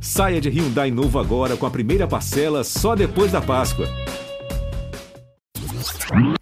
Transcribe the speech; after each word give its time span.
Saia 0.00 0.40
de 0.40 0.48
Hyundai 0.48 0.90
novo 0.90 1.18
agora 1.18 1.56
com 1.56 1.66
a 1.66 1.70
primeira 1.70 2.06
parcela 2.06 2.62
só 2.62 2.94
depois 2.94 3.32
da 3.32 3.40
Páscoa. 3.40 3.86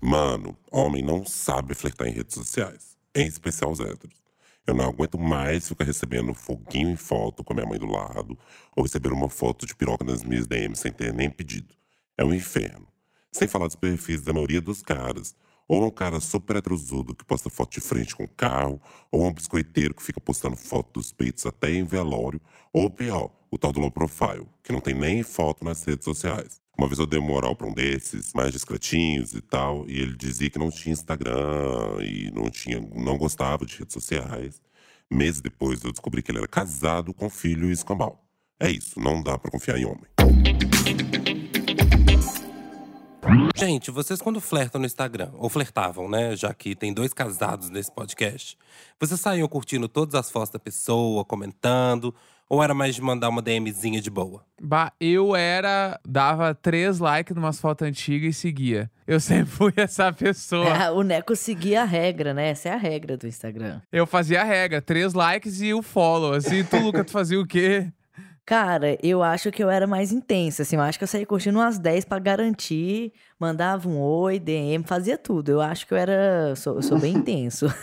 Mano, 0.01 0.57
homem 0.71 1.03
não 1.03 1.25
sabe 1.25 1.75
flertar 1.75 2.09
em 2.09 2.13
redes 2.13 2.35
sociais, 2.35 2.97
em 3.15 3.27
especial 3.27 3.71
os 3.71 3.81
héteros. 3.81 4.23
Eu 4.67 4.75
não 4.75 4.87
aguento 4.87 5.19
mais 5.19 5.69
ficar 5.69 5.85
recebendo 5.85 6.35
foguinho 6.35 6.91
em 6.91 6.97
foto 6.97 7.45
com 7.45 7.53
a 7.53 7.57
minha 7.57 7.69
mãe 7.69 7.79
do 7.79 7.87
lado, 7.87 8.39
ou 8.77 8.83
receber 8.83 9.13
uma 9.13 9.29
foto 9.29 9.67
de 9.67 9.75
piroca 9.75 10.05
nas 10.05 10.25
minhas 10.25 10.47
DMs 10.47 10.81
sem 10.81 10.93
ter 10.93 11.13
nem 11.13 11.31
pedido. 11.31 11.75
É 12.17 12.25
um 12.25 12.33
inferno. 12.35 12.87
Sem 13.31 13.49
falar 13.49 13.67
dos 13.67 13.77
perfis 13.77 14.23
da 14.23 14.33
maioria 14.33 14.61
dos 14.61 14.83
caras. 14.83 15.35
Ou 15.67 15.87
um 15.87 15.91
cara 15.91 16.21
super 16.21 16.57
heterozudo 16.57 17.15
que 17.15 17.25
posta 17.25 17.49
foto 17.49 17.73
de 17.73 17.81
frente 17.81 18.15
com 18.15 18.27
carro, 18.29 18.81
ou 19.11 19.27
um 19.27 19.33
biscoiteiro 19.33 19.95
que 19.95 20.03
fica 20.03 20.21
postando 20.21 20.57
foto 20.57 21.01
dos 21.01 21.13
peitos 21.13 21.47
até 21.47 21.71
em 21.71 21.85
velório, 21.85 22.41
ou 22.73 22.91
pior, 22.91 23.31
o 23.51 23.57
tal 23.57 23.73
do 23.73 23.81
low 23.81 23.91
profile, 23.91 24.47
que 24.63 24.73
não 24.73 24.81
tem 24.81 24.95
nem 24.95 25.23
foto 25.23 25.65
nas 25.65 25.83
redes 25.85 26.05
sociais. 26.05 26.61
Uma 26.77 26.89
vez 26.89 26.99
eu 26.99 27.07
dei 27.07 27.21
moral 27.21 27.55
pra 27.55 27.69
um 27.69 27.73
desses, 27.73 28.33
mais 28.35 28.53
discretinhos 28.53 29.33
e 29.33 29.41
tal, 29.41 29.89
e 29.89 30.01
ele 30.01 30.17
dizia 30.17 30.51
que 30.51 30.59
não 30.59 30.71
tinha 30.71 30.93
Instagram 30.93 32.03
e 32.03 32.31
não 32.33 32.51
tinha, 32.51 32.81
não 32.95 33.17
gostava 33.17 33.65
de 33.65 33.79
redes 33.79 33.95
sociais. 33.95 34.61
Meses 35.11 35.41
depois 35.41 35.85
eu 35.85 35.93
descobri 35.93 36.23
que 36.23 36.31
ele 36.33 36.39
era 36.39 36.49
casado 36.49 37.15
com 37.15 37.31
filho 37.31 37.71
e 37.71 37.73
escambau. 37.73 38.25
É 38.59 38.71
isso, 38.71 38.99
não 38.99 39.23
dá 39.23 39.39
pra 39.39 39.51
confiar 39.51 39.79
em 39.79 39.85
homem. 39.85 40.34
Gente, 43.57 43.91
vocês 43.91 44.21
quando 44.21 44.41
flertam 44.41 44.81
no 44.81 44.87
Instagram, 44.87 45.31
ou 45.35 45.49
flertavam, 45.49 46.09
né? 46.09 46.37
Já 46.37 46.53
que 46.53 46.75
tem 46.75 46.93
dois 46.93 47.13
casados 47.13 47.71
nesse 47.71 47.91
podcast, 47.91 48.59
vocês 49.01 49.19
saíam 49.21 49.49
curtindo 49.49 49.89
todas 49.89 50.15
as 50.15 50.31
fotos 50.31 50.51
da 50.51 50.59
pessoa, 50.59 51.25
comentando, 51.25 52.15
ou 52.49 52.63
era 52.63 52.75
mais 52.75 52.95
de 52.95 53.01
mandar 53.01 53.29
uma 53.29 53.41
DMzinha 53.41 54.01
de 54.01 54.11
boa? 54.11 54.45
Bah, 54.61 54.93
eu 55.01 55.35
era. 55.35 55.99
dava 56.07 56.55
três 56.55 56.99
likes 56.99 57.35
numas 57.35 57.59
fotos 57.59 57.87
antigas 57.87 58.37
e 58.37 58.39
seguia. 58.39 58.91
Eu 59.07 59.19
sempre 59.21 59.47
fui 59.47 59.73
essa 59.77 60.13
pessoa. 60.13 60.69
É, 60.69 60.91
o 60.91 61.03
Neco 61.03 61.35
seguia 61.35 61.83
a 61.83 61.85
regra, 61.85 62.35
né? 62.35 62.51
Essa 62.51 62.69
é 62.71 62.73
a 62.73 62.77
regra 62.77 63.17
do 63.17 63.27
Instagram. 63.27 63.81
Eu 63.91 64.07
fazia 64.07 64.43
a 64.43 64.45
regra, 64.45 64.83
três 64.83 65.15
likes 65.15 65.61
e 65.61 65.73
o 65.73 65.83
follow. 65.83 66.35
Assim, 66.35 66.65
tu, 66.65 66.77
Luca, 66.79 67.05
tu 67.05 67.11
fazia 67.11 67.41
o 67.41 67.47
quê? 67.47 67.91
Cara, 68.47 68.99
eu 69.03 69.23
acho 69.23 69.51
que 69.51 69.65
eu 69.65 69.71
era 69.71 69.87
mais 69.87 70.13
intensa, 70.13 70.63
assim. 70.63 70.77
Eu 70.77 70.83
acho 70.83 70.99
que 70.99 71.05
eu 71.05 71.09
saía 71.09 71.25
curtindo 71.25 71.59
umas 71.59 71.79
10 71.79 72.05
pra 72.05 72.19
garantir. 72.19 73.13
Mandava 73.41 73.89
um 73.89 73.99
oi, 73.99 74.39
DM, 74.39 74.85
fazia 74.85 75.17
tudo. 75.17 75.51
Eu 75.51 75.61
acho 75.63 75.87
que 75.87 75.95
eu 75.95 75.99
era. 75.99 76.55
Sou, 76.55 76.77
eu 76.77 76.83
sou 76.83 76.99
bem 76.99 77.15
intenso. 77.17 77.67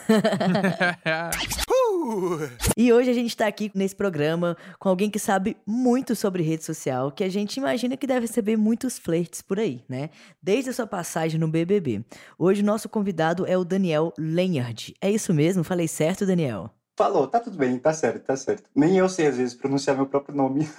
E 2.75 2.91
hoje 2.91 3.09
a 3.11 3.13
gente 3.13 3.35
tá 3.37 3.45
aqui 3.45 3.71
nesse 3.75 3.95
programa 3.95 4.57
com 4.79 4.89
alguém 4.89 5.09
que 5.09 5.19
sabe 5.19 5.55
muito 5.67 6.15
sobre 6.15 6.41
rede 6.41 6.63
social, 6.63 7.11
que 7.11 7.23
a 7.23 7.29
gente 7.29 7.57
imagina 7.57 7.95
que 7.95 8.07
deve 8.07 8.21
receber 8.21 8.57
muitos 8.57 8.97
flertes 8.97 9.41
por 9.41 9.59
aí, 9.59 9.83
né? 9.87 10.09
Desde 10.41 10.71
a 10.71 10.73
sua 10.73 10.87
passagem 10.87 11.39
no 11.39 11.47
BBB. 11.47 12.03
Hoje 12.39 12.61
o 12.61 12.65
nosso 12.65 12.89
convidado 12.89 13.45
é 13.45 13.57
o 13.57 13.63
Daniel 13.63 14.13
Lenhard. 14.17 14.95
É 14.99 15.11
isso 15.11 15.33
mesmo? 15.33 15.63
Falei 15.63 15.87
certo, 15.87 16.25
Daniel? 16.25 16.71
Falou, 16.95 17.25
tá 17.25 17.39
tudo 17.39 17.57
bem, 17.57 17.79
tá 17.79 17.93
certo, 17.93 18.25
tá 18.25 18.35
certo. 18.35 18.69
Nem 18.75 18.97
eu 18.97 19.07
sei, 19.07 19.27
às 19.27 19.37
vezes, 19.37 19.55
pronunciar 19.55 19.95
meu 19.95 20.05
próprio 20.05 20.35
nome. 20.35 20.69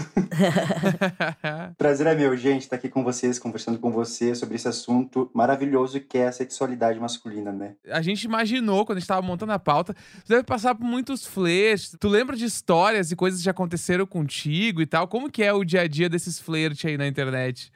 Prazer 1.78 2.06
é 2.06 2.14
meu, 2.14 2.36
gente, 2.36 2.62
estar 2.62 2.76
tá 2.76 2.76
aqui 2.76 2.88
com 2.88 3.02
vocês, 3.02 3.38
conversando 3.38 3.78
com 3.78 3.90
você 3.90 4.34
sobre 4.34 4.56
esse 4.56 4.68
assunto 4.68 5.30
maravilhoso 5.32 5.98
que 6.00 6.18
é 6.18 6.28
a 6.28 6.32
sexualidade 6.32 7.00
masculina, 7.00 7.50
né? 7.50 7.76
A 7.90 8.02
gente 8.02 8.24
imaginou, 8.24 8.84
quando 8.84 8.98
a 8.98 9.00
gente 9.00 9.08
tava 9.08 9.26
montando 9.26 9.52
a 9.52 9.58
pauta, 9.58 9.94
você 10.22 10.34
deve 10.34 10.44
passar 10.44 10.74
por 10.74 10.84
muitos 10.84 11.26
flertes. 11.26 11.96
Tu 11.98 12.08
lembra 12.08 12.36
de 12.36 12.44
histórias 12.44 13.10
e 13.10 13.16
coisas 13.16 13.40
que 13.40 13.46
já 13.46 13.50
aconteceram 13.50 14.06
contigo 14.06 14.82
e 14.82 14.86
tal? 14.86 15.08
Como 15.08 15.30
que 15.30 15.42
é 15.42 15.52
o 15.52 15.64
dia 15.64 15.80
a 15.80 15.88
dia 15.88 16.10
desses 16.10 16.38
flertes 16.38 16.84
aí 16.84 16.98
na 16.98 17.06
internet? 17.06 17.72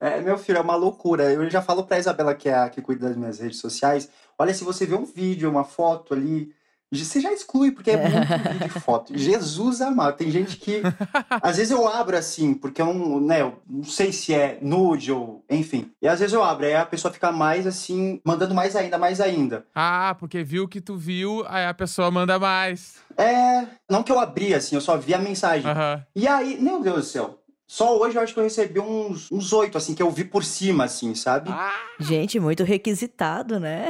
É, 0.00 0.20
meu 0.20 0.38
filho, 0.38 0.58
é 0.58 0.62
uma 0.62 0.76
loucura. 0.76 1.30
Eu 1.30 1.48
já 1.50 1.60
falo 1.60 1.84
pra 1.84 1.98
Isabela, 1.98 2.34
que 2.34 2.48
é 2.48 2.54
a 2.54 2.70
que 2.70 2.80
cuida 2.80 3.08
das 3.08 3.16
minhas 3.16 3.38
redes 3.38 3.58
sociais, 3.58 4.10
olha, 4.38 4.52
se 4.52 4.64
você 4.64 4.86
vê 4.86 4.94
um 4.94 5.04
vídeo, 5.04 5.50
uma 5.50 5.64
foto 5.64 6.14
ali 6.14 6.55
você 6.92 7.20
já 7.20 7.32
exclui, 7.32 7.72
porque 7.72 7.90
é 7.90 7.96
muito 7.96 8.52
vídeo 8.52 8.80
foto. 8.80 9.16
Jesus 9.16 9.80
amado. 9.80 10.16
Tem 10.16 10.30
gente 10.30 10.56
que. 10.56 10.82
Às 11.42 11.56
vezes 11.56 11.72
eu 11.72 11.86
abro 11.86 12.16
assim, 12.16 12.54
porque 12.54 12.80
eu 12.80 12.94
não, 12.94 13.20
né, 13.20 13.40
eu 13.40 13.58
não 13.68 13.84
sei 13.84 14.12
se 14.12 14.32
é 14.32 14.58
nude 14.62 15.10
ou. 15.10 15.44
Enfim. 15.50 15.90
E 16.00 16.06
às 16.06 16.20
vezes 16.20 16.32
eu 16.32 16.44
abro, 16.44 16.66
aí 16.66 16.74
a 16.74 16.86
pessoa 16.86 17.12
fica 17.12 17.32
mais 17.32 17.66
assim, 17.66 18.20
mandando 18.24 18.54
mais 18.54 18.76
ainda, 18.76 18.98
mais 18.98 19.20
ainda. 19.20 19.66
Ah, 19.74 20.16
porque 20.18 20.44
viu 20.44 20.68
que 20.68 20.80
tu 20.80 20.96
viu, 20.96 21.44
aí 21.48 21.66
a 21.66 21.74
pessoa 21.74 22.10
manda 22.10 22.38
mais. 22.38 22.96
É. 23.16 23.66
Não 23.90 24.02
que 24.02 24.12
eu 24.12 24.20
abri 24.20 24.54
assim, 24.54 24.76
eu 24.76 24.80
só 24.80 24.96
vi 24.96 25.14
a 25.14 25.18
mensagem. 25.18 25.68
Uhum. 25.68 26.02
E 26.14 26.28
aí, 26.28 26.58
meu 26.60 26.80
Deus 26.80 26.96
do 26.96 27.02
céu. 27.02 27.42
Só 27.68 27.98
hoje 27.98 28.16
eu 28.16 28.22
acho 28.22 28.32
que 28.32 28.38
eu 28.38 28.44
recebi 28.44 28.78
uns, 28.78 29.30
uns 29.30 29.52
oito, 29.52 29.76
assim, 29.76 29.92
que 29.92 30.02
eu 30.02 30.10
vi 30.10 30.24
por 30.24 30.44
cima, 30.44 30.84
assim, 30.84 31.16
sabe? 31.16 31.50
Ah. 31.50 31.74
Gente, 31.98 32.38
muito 32.38 32.62
requisitado, 32.62 33.58
né? 33.58 33.88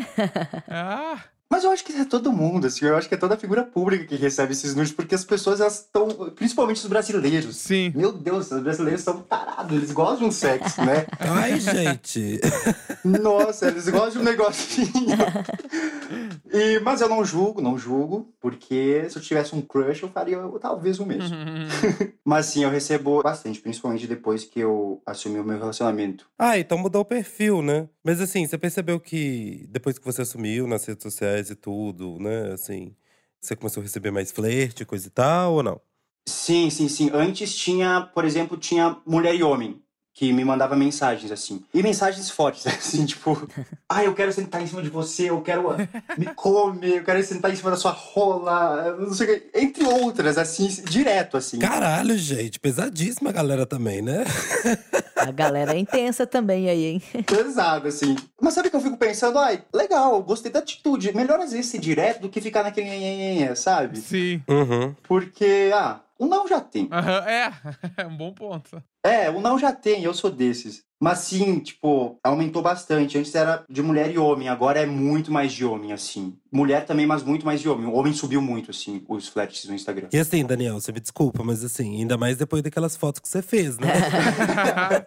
ah. 0.66 1.18
Mas 1.56 1.64
eu 1.64 1.70
acho 1.70 1.82
que 1.86 1.92
é 1.94 2.04
todo 2.04 2.30
mundo, 2.30 2.66
assim, 2.66 2.84
eu 2.84 2.94
acho 2.98 3.08
que 3.08 3.14
é 3.14 3.16
toda 3.16 3.32
a 3.32 3.38
figura 3.38 3.64
pública 3.64 4.04
que 4.04 4.14
recebe 4.14 4.52
esses 4.52 4.74
nudes, 4.74 4.92
porque 4.92 5.14
as 5.14 5.24
pessoas, 5.24 5.58
elas 5.58 5.80
estão, 5.80 6.06
principalmente 6.36 6.76
os 6.76 6.86
brasileiros. 6.86 7.56
Sim. 7.56 7.90
Meu 7.96 8.12
Deus, 8.12 8.50
os 8.50 8.62
brasileiros 8.62 9.00
são 9.00 9.22
tarados, 9.22 9.74
eles 9.74 9.90
gostam 9.90 10.18
de 10.18 10.24
um 10.26 10.30
sexo, 10.30 10.84
né? 10.84 11.06
Ai, 11.18 11.58
gente. 11.58 12.38
Nossa, 13.02 13.68
eles 13.68 13.88
gostam 13.88 14.10
de 14.10 14.18
um 14.18 14.22
negocinho. 14.22 15.16
E, 16.52 16.78
mas 16.80 17.00
eu 17.00 17.08
não 17.08 17.24
julgo, 17.24 17.60
não 17.60 17.78
julgo, 17.78 18.32
porque 18.40 19.06
se 19.08 19.16
eu 19.16 19.22
tivesse 19.22 19.54
um 19.54 19.60
crush, 19.60 20.02
eu 20.02 20.08
faria 20.08 20.38
talvez 20.60 20.98
o 20.98 21.06
mesmo. 21.06 21.36
mas 22.24 22.46
sim, 22.46 22.64
eu 22.64 22.70
recebo 22.70 23.22
bastante, 23.22 23.60
principalmente 23.60 24.06
depois 24.06 24.44
que 24.44 24.60
eu 24.60 25.02
assumi 25.04 25.40
o 25.40 25.44
meu 25.44 25.58
relacionamento. 25.58 26.26
Ah, 26.38 26.58
então 26.58 26.78
mudou 26.78 27.02
o 27.02 27.04
perfil, 27.04 27.62
né? 27.62 27.88
Mas 28.04 28.20
assim, 28.20 28.46
você 28.46 28.56
percebeu 28.56 29.00
que 29.00 29.66
depois 29.68 29.98
que 29.98 30.04
você 30.04 30.22
assumiu 30.22 30.66
nas 30.66 30.84
redes 30.84 31.02
sociais 31.02 31.45
e 31.50 31.56
tudo, 31.56 32.18
né? 32.18 32.52
Assim, 32.52 32.94
você 33.40 33.56
começou 33.56 33.80
a 33.80 33.84
receber 33.84 34.10
mais 34.10 34.30
flerte, 34.32 34.84
coisa 34.84 35.06
e 35.08 35.10
tal, 35.10 35.54
ou 35.54 35.62
não? 35.62 35.80
Sim, 36.28 36.70
sim, 36.70 36.88
sim. 36.88 37.10
Antes 37.12 37.54
tinha, 37.54 38.00
por 38.14 38.24
exemplo, 38.24 38.56
tinha 38.56 39.00
mulher 39.06 39.34
e 39.34 39.42
homem 39.42 39.82
que 40.16 40.32
me 40.32 40.47
mandava 40.47 40.75
mensagens 40.75 41.31
assim. 41.31 41.62
E 41.75 41.82
mensagens 41.82 42.31
fortes, 42.31 42.66
assim, 42.66 43.04
tipo, 43.04 43.47
ah, 43.87 44.03
eu 44.03 44.15
quero 44.15 44.32
sentar 44.32 44.62
em 44.62 44.66
cima 44.66 44.82
de 44.82 44.88
você, 44.88 45.28
eu 45.28 45.43
quero 45.43 45.77
me 46.16 46.27
comer, 46.34 46.97
eu 46.97 47.04
quero 47.04 47.22
sentar 47.22 47.53
em 47.53 47.56
cima 47.56 47.71
da 47.71 47.77
sua 47.77 47.91
rola, 47.91 48.97
não 48.99 49.12
sei 49.12 49.27
o 49.27 49.28
que, 49.28 49.59
entre 49.60 49.84
outras, 49.84 50.38
assim, 50.38 50.69
direto, 50.88 51.37
assim. 51.37 51.59
Caralho, 51.59 52.16
gente, 52.16 52.59
pesadíssima 52.59 53.28
a 53.28 53.32
galera 53.32 53.66
também, 53.66 54.00
né? 54.00 54.25
A 55.16 55.31
galera 55.32 55.75
é 55.75 55.78
intensa 55.78 56.27
também 56.27 56.69
aí, 56.69 56.84
hein? 56.84 57.03
Pesado, 57.27 57.88
assim. 57.88 58.15
Mas 58.41 58.53
sabe 58.53 58.69
que 58.69 58.77
eu 58.77 58.81
fico 58.81 58.98
pensando, 58.98 59.38
ai, 59.38 59.65
legal, 59.72 60.22
gostei 60.22 60.53
da 60.53 60.59
atitude. 60.59 61.16
Melhor 61.16 61.41
às 61.41 61.53
vezes 61.53 61.66
ser 61.66 61.78
direto 61.78 62.21
do 62.21 62.28
que 62.28 62.41
ficar 62.41 62.62
naquele, 62.62 63.56
sabe? 63.56 63.98
Sim. 63.98 64.43
Uhum. 64.47 64.94
Porque, 65.03 65.71
ah, 65.75 66.00
o 66.19 66.27
não 66.27 66.47
já 66.48 66.60
tem. 66.60 66.84
Uhum, 66.84 67.28
é, 67.28 67.53
é 67.98 68.06
um 68.06 68.16
bom 68.16 68.33
ponto. 68.33 68.83
É, 69.06 69.30
o 69.30 69.40
não 69.40 69.58
já 69.58 69.72
tem, 69.72 70.02
eu 70.02 70.12
sou 70.12 70.30
desses. 70.30 70.84
Mas 70.98 71.18
sim, 71.18 71.58
tipo, 71.58 72.18
aumentou 72.24 72.62
bastante. 72.62 73.18
Antes 73.18 73.34
era 73.34 73.64
de 73.68 73.82
mulher 73.82 74.10
e 74.10 74.18
homem, 74.18 74.48
agora 74.48 74.80
é 74.80 74.86
muito 74.86 75.30
mais 75.30 75.52
de 75.52 75.64
homem, 75.64 75.92
assim. 75.92 76.38
Mulher 76.50 76.86
também, 76.86 77.06
mas 77.06 77.22
muito 77.22 77.44
mais 77.44 77.60
de 77.60 77.68
homem. 77.68 77.86
O 77.86 77.94
homem 77.94 78.14
subiu 78.14 78.40
muito, 78.40 78.70
assim, 78.70 79.04
os 79.08 79.28
flertes 79.28 79.66
no 79.66 79.74
Instagram. 79.74 80.08
E 80.12 80.18
assim, 80.18 80.44
Daniel, 80.44 80.80
você 80.80 80.92
me 80.92 81.00
desculpa, 81.00 81.44
mas 81.44 81.62
assim, 81.62 82.00
ainda 82.00 82.16
mais 82.16 82.38
depois 82.38 82.62
daquelas 82.62 82.96
fotos 82.96 83.20
que 83.20 83.28
você 83.28 83.42
fez, 83.42 83.78
né? 83.78 83.88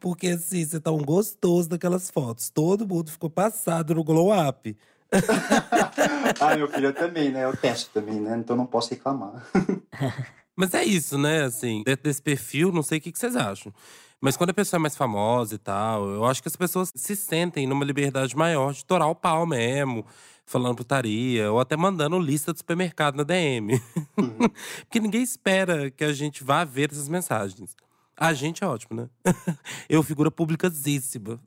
Porque 0.00 0.28
assim, 0.28 0.64
você 0.64 0.80
tá 0.80 0.90
um 0.90 1.04
gostoso 1.04 1.68
daquelas 1.68 2.10
fotos. 2.10 2.48
Todo 2.48 2.86
mundo 2.86 3.10
ficou 3.10 3.28
passado 3.28 3.94
no 3.94 4.04
glow 4.04 4.32
up. 4.32 4.76
ah, 6.40 6.56
meu 6.56 6.68
filho, 6.68 6.86
eu 6.86 6.94
também, 6.94 7.30
né? 7.30 7.44
Eu 7.44 7.56
testo 7.56 7.90
também, 7.92 8.20
né? 8.20 8.36
Então 8.38 8.56
não 8.56 8.66
posso 8.66 8.90
reclamar. 8.90 9.46
Mas 10.56 10.72
é 10.72 10.82
isso, 10.82 11.18
né? 11.18 11.44
Assim, 11.44 11.82
dentro 11.84 12.04
desse 12.04 12.22
perfil, 12.22 12.72
não 12.72 12.82
sei 12.82 12.98
o 12.98 13.00
que 13.00 13.12
vocês 13.14 13.36
acham. 13.36 13.72
Mas 14.20 14.36
quando 14.36 14.50
a 14.50 14.54
pessoa 14.54 14.78
é 14.78 14.80
mais 14.80 14.96
famosa 14.96 15.54
e 15.54 15.58
tal, 15.58 16.08
eu 16.08 16.24
acho 16.24 16.42
que 16.42 16.48
as 16.48 16.56
pessoas 16.56 16.90
se 16.94 17.14
sentem 17.14 17.66
numa 17.66 17.84
liberdade 17.84 18.34
maior 18.34 18.72
de 18.72 18.84
torar 18.84 19.08
o 19.08 19.14
pau 19.14 19.44
mesmo, 19.44 20.06
falando 20.46 20.76
putaria, 20.76 21.52
ou 21.52 21.60
até 21.60 21.76
mandando 21.76 22.18
lista 22.18 22.52
do 22.52 22.56
supermercado 22.56 23.16
na 23.16 23.22
DM. 23.22 23.74
Uhum. 24.16 24.48
Porque 24.80 25.00
ninguém 25.00 25.22
espera 25.22 25.90
que 25.90 26.02
a 26.02 26.12
gente 26.12 26.42
vá 26.42 26.64
ver 26.64 26.90
essas 26.90 27.08
mensagens. 27.08 27.76
A 28.16 28.32
gente 28.32 28.64
é 28.64 28.66
ótimo, 28.66 28.96
né? 28.98 29.10
eu, 29.90 30.02
figura 30.02 30.30
publicazíssima. 30.30 31.38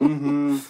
Uhum. 0.00 0.60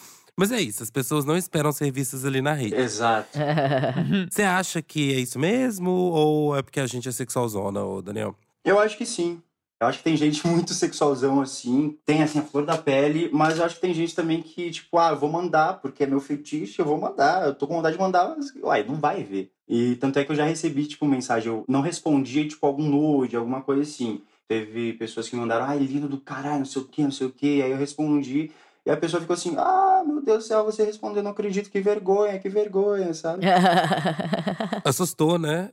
Mas 0.43 0.51
é 0.51 0.61
isso, 0.61 0.83
as 0.83 0.91
pessoas 0.91 1.25
não 1.25 1.37
esperam 1.37 1.71
ser 1.71 1.93
vistas 1.93 2.25
ali 2.25 2.43
na 2.43 2.53
rede. 2.53 2.75
Exato. 2.75 3.39
Você 4.29 4.43
acha 4.43 4.83
que 4.83 5.15
é 5.15 5.21
isso 5.21 5.39
mesmo? 5.39 5.89
Ou 5.89 6.57
é 6.57 6.63
porque 6.63 6.81
a 6.81 6.87
gente 6.89 7.09
é 7.09 7.13
sexualzona, 7.13 7.81
ô 7.85 8.03
Daniel? 8.03 8.35
Eu 8.65 8.81
acho 8.81 8.99
que 8.99 9.07
sim. 9.07 9.41
Eu 9.81 9.87
acho 9.87 9.99
que 9.99 10.05
tem 10.05 10.17
gente 10.17 10.45
muito 10.49 10.75
sexualzão 10.75 11.41
assim, 11.41 11.97
tem 12.05 12.25
assim 12.25 12.41
a 12.41 12.43
flor 12.43 12.67
da 12.67 12.77
pele, 12.77 13.31
mas 13.33 13.57
eu 13.57 13.65
acho 13.65 13.77
que 13.77 13.81
tem 13.83 13.95
gente 13.95 14.17
também 14.17 14.43
que, 14.43 14.73
tipo, 14.73 14.99
ah, 14.99 15.11
eu 15.11 15.17
vou 15.17 15.31
mandar, 15.31 15.75
porque 15.75 16.03
é 16.03 16.09
meu 16.09 16.19
fetiche, 16.19 16.81
eu 16.81 16.87
vou 16.87 17.01
mandar. 17.01 17.47
Eu 17.47 17.55
tô 17.55 17.69
com 17.69 17.77
vontade 17.77 17.95
de 17.95 18.03
mandar, 18.03 18.35
mas, 18.37 18.53
uai, 18.57 18.83
não 18.83 18.97
vai 18.97 19.23
ver. 19.23 19.53
E 19.69 19.95
tanto 19.95 20.19
é 20.19 20.25
que 20.25 20.33
eu 20.33 20.37
já 20.37 20.45
recebi, 20.45 20.87
tipo, 20.89 21.07
mensagem, 21.07 21.53
eu 21.53 21.65
não 21.69 21.83
respondia, 21.83 22.49
tipo, 22.49 22.67
algum 22.67 22.89
nude, 22.89 23.37
alguma 23.37 23.61
coisa 23.61 23.83
assim. 23.83 24.21
Teve 24.49 24.95
pessoas 24.95 25.29
que 25.29 25.37
mandaram, 25.37 25.67
ai, 25.67 25.79
lindo 25.79 26.09
do 26.09 26.19
caralho, 26.19 26.59
não 26.59 26.65
sei 26.65 26.83
o 26.83 26.85
que, 26.85 27.03
não 27.05 27.13
sei 27.13 27.29
o 27.29 27.31
que. 27.31 27.63
Aí 27.63 27.71
eu 27.71 27.79
respondi, 27.79 28.51
e 28.85 28.91
a 28.91 28.97
pessoa 28.97 29.21
ficou 29.21 29.35
assim, 29.35 29.55
ah, 29.59 30.03
meu 30.07 30.21
Deus 30.23 30.45
do 30.45 30.49
céu, 30.49 30.65
você 30.65 30.85
respondeu, 30.85 31.23
não 31.23 31.31
acredito, 31.31 31.71
que 31.71 31.81
vergonha, 31.81 32.39
que 32.39 32.49
vergonha, 32.49 33.15
sabe? 33.15 33.47
Assustou, 34.85 35.39
né? 35.39 35.71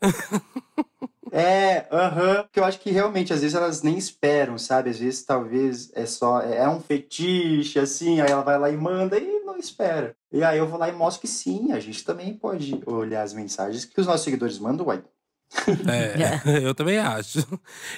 É, 1.31 1.87
aham. 1.91 2.43
Porque 2.43 2.59
eu 2.59 2.63
acho 2.63 2.79
que 2.79 2.91
realmente, 2.91 3.33
às 3.33 3.41
vezes 3.41 3.55
elas 3.55 3.81
nem 3.81 3.97
esperam, 3.97 4.57
sabe? 4.57 4.89
Às 4.89 4.99
vezes 4.99 5.23
talvez 5.23 5.91
é 5.93 6.05
só, 6.05 6.41
é 6.41 6.67
um 6.67 6.79
fetiche, 6.79 7.79
assim, 7.79 8.21
aí 8.21 8.31
ela 8.31 8.43
vai 8.43 8.57
lá 8.57 8.69
e 8.69 8.77
manda 8.77 9.17
e 9.17 9.39
não 9.39 9.57
espera. 9.57 10.15
E 10.31 10.43
aí 10.43 10.57
eu 10.57 10.67
vou 10.67 10.79
lá 10.79 10.89
e 10.89 10.91
mostro 10.91 11.21
que 11.21 11.27
sim, 11.27 11.71
a 11.71 11.79
gente 11.79 12.03
também 12.03 12.33
pode 12.33 12.79
olhar 12.85 13.23
as 13.23 13.33
mensagens 13.33 13.85
que 13.85 13.99
os 13.99 14.07
nossos 14.07 14.23
seguidores 14.23 14.59
mandam, 14.59 14.87
uai. 14.87 15.03
É, 15.87 16.39
eu 16.63 16.73
também 16.75 16.97
acho. 16.97 17.39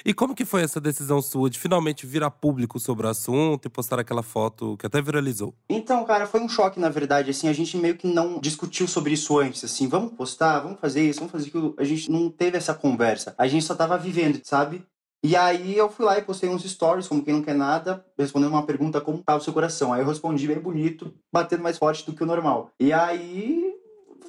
E 0.04 0.14
como 0.14 0.34
que 0.34 0.44
foi 0.44 0.62
essa 0.62 0.80
decisão 0.80 1.20
sua 1.20 1.50
de 1.50 1.58
finalmente 1.58 2.06
virar 2.06 2.30
público 2.30 2.78
sobre 2.80 3.06
o 3.06 3.10
assunto 3.10 3.66
e 3.66 3.68
postar 3.70 3.98
aquela 3.98 4.22
foto 4.22 4.76
que 4.76 4.86
até 4.86 5.00
viralizou? 5.00 5.54
Então, 5.68 6.04
cara, 6.04 6.26
foi 6.26 6.40
um 6.40 6.48
choque, 6.48 6.80
na 6.80 6.88
verdade, 6.88 7.30
assim, 7.30 7.48
a 7.48 7.52
gente 7.52 7.76
meio 7.76 7.96
que 7.96 8.06
não 8.06 8.40
discutiu 8.40 8.88
sobre 8.88 9.14
isso 9.14 9.38
antes, 9.38 9.64
assim, 9.64 9.88
vamos 9.88 10.12
postar, 10.12 10.60
vamos 10.60 10.80
fazer 10.80 11.02
isso, 11.02 11.20
vamos 11.20 11.32
fazer 11.32 11.48
aquilo. 11.48 11.74
A 11.78 11.84
gente 11.84 12.10
não 12.10 12.30
teve 12.30 12.56
essa 12.56 12.74
conversa. 12.74 13.34
A 13.36 13.46
gente 13.46 13.64
só 13.64 13.74
tava 13.74 13.98
vivendo, 13.98 14.40
sabe? 14.44 14.84
E 15.24 15.36
aí 15.36 15.76
eu 15.76 15.88
fui 15.88 16.04
lá 16.04 16.18
e 16.18 16.22
postei 16.22 16.50
uns 16.50 16.68
stories, 16.68 17.06
como 17.06 17.22
quem 17.24 17.32
não 17.32 17.42
quer 17.42 17.54
nada, 17.54 18.04
respondendo 18.18 18.50
uma 18.50 18.66
pergunta 18.66 19.00
como 19.00 19.22
tá 19.22 19.36
o 19.36 19.40
seu 19.40 19.52
coração. 19.52 19.92
Aí 19.92 20.00
eu 20.00 20.06
respondi 20.06 20.48
bem 20.48 20.58
bonito, 20.58 21.14
batendo 21.32 21.62
mais 21.62 21.78
forte 21.78 22.04
do 22.04 22.12
que 22.12 22.24
o 22.24 22.26
normal. 22.26 22.72
E 22.80 22.92
aí 22.92 23.71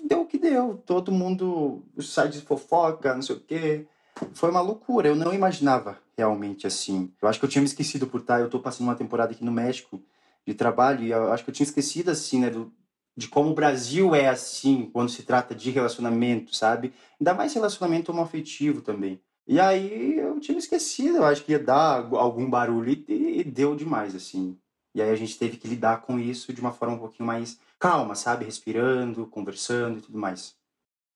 deu 0.03 0.21
o 0.21 0.25
que 0.25 0.37
deu. 0.37 0.81
Todo 0.85 1.11
mundo, 1.11 1.83
os 1.95 2.13
sites 2.13 2.41
de 2.41 2.45
fofoca, 2.45 3.13
não 3.13 3.21
sei 3.21 3.35
o 3.35 3.39
quê. 3.39 3.87
Foi 4.33 4.49
uma 4.49 4.61
loucura. 4.61 5.07
Eu 5.07 5.15
não 5.15 5.33
imaginava 5.33 5.97
realmente 6.17 6.67
assim. 6.67 7.11
Eu 7.21 7.27
acho 7.27 7.39
que 7.39 7.45
eu 7.45 7.49
tinha 7.49 7.61
me 7.61 7.67
esquecido 7.67 8.07
por 8.07 8.21
estar. 8.21 8.39
Eu 8.39 8.49
tô 8.49 8.59
passando 8.59 8.87
uma 8.87 8.95
temporada 8.95 9.31
aqui 9.31 9.43
no 9.43 9.51
México 9.51 10.01
de 10.45 10.53
trabalho 10.53 11.03
e 11.03 11.11
eu 11.11 11.31
acho 11.31 11.43
que 11.43 11.49
eu 11.49 11.53
tinha 11.53 11.65
esquecido 11.65 12.11
assim, 12.11 12.39
né, 12.41 12.49
do, 12.49 12.71
de 13.15 13.27
como 13.27 13.51
o 13.51 13.53
Brasil 13.53 14.13
é 14.13 14.27
assim 14.27 14.89
quando 14.91 15.09
se 15.09 15.23
trata 15.23 15.55
de 15.55 15.71
relacionamento, 15.71 16.55
sabe? 16.55 16.93
Ainda 17.19 17.33
mais 17.33 17.53
relacionamento 17.53 18.11
homoafetivo 18.11 18.81
também. 18.81 19.21
E 19.47 19.59
aí 19.59 20.17
eu 20.17 20.39
tinha 20.39 20.57
esquecido, 20.57 21.17
eu 21.17 21.25
acho 21.25 21.43
que 21.43 21.51
ia 21.51 21.59
dar 21.59 22.07
algum 22.13 22.49
barulho 22.49 22.91
e, 22.91 23.39
e 23.39 23.43
deu 23.43 23.75
demais, 23.75 24.15
assim. 24.15 24.57
E 24.95 25.01
aí 25.01 25.09
a 25.09 25.15
gente 25.15 25.37
teve 25.37 25.57
que 25.57 25.67
lidar 25.67 26.01
com 26.01 26.19
isso 26.19 26.53
de 26.53 26.61
uma 26.61 26.71
forma 26.71 26.95
um 26.95 26.99
pouquinho 26.99 27.25
mais 27.25 27.59
calma, 27.83 28.15
sabe? 28.15 28.45
Respirando, 28.45 29.27
conversando 29.27 29.99
e 29.99 30.01
tudo 30.01 30.17
mais. 30.17 30.55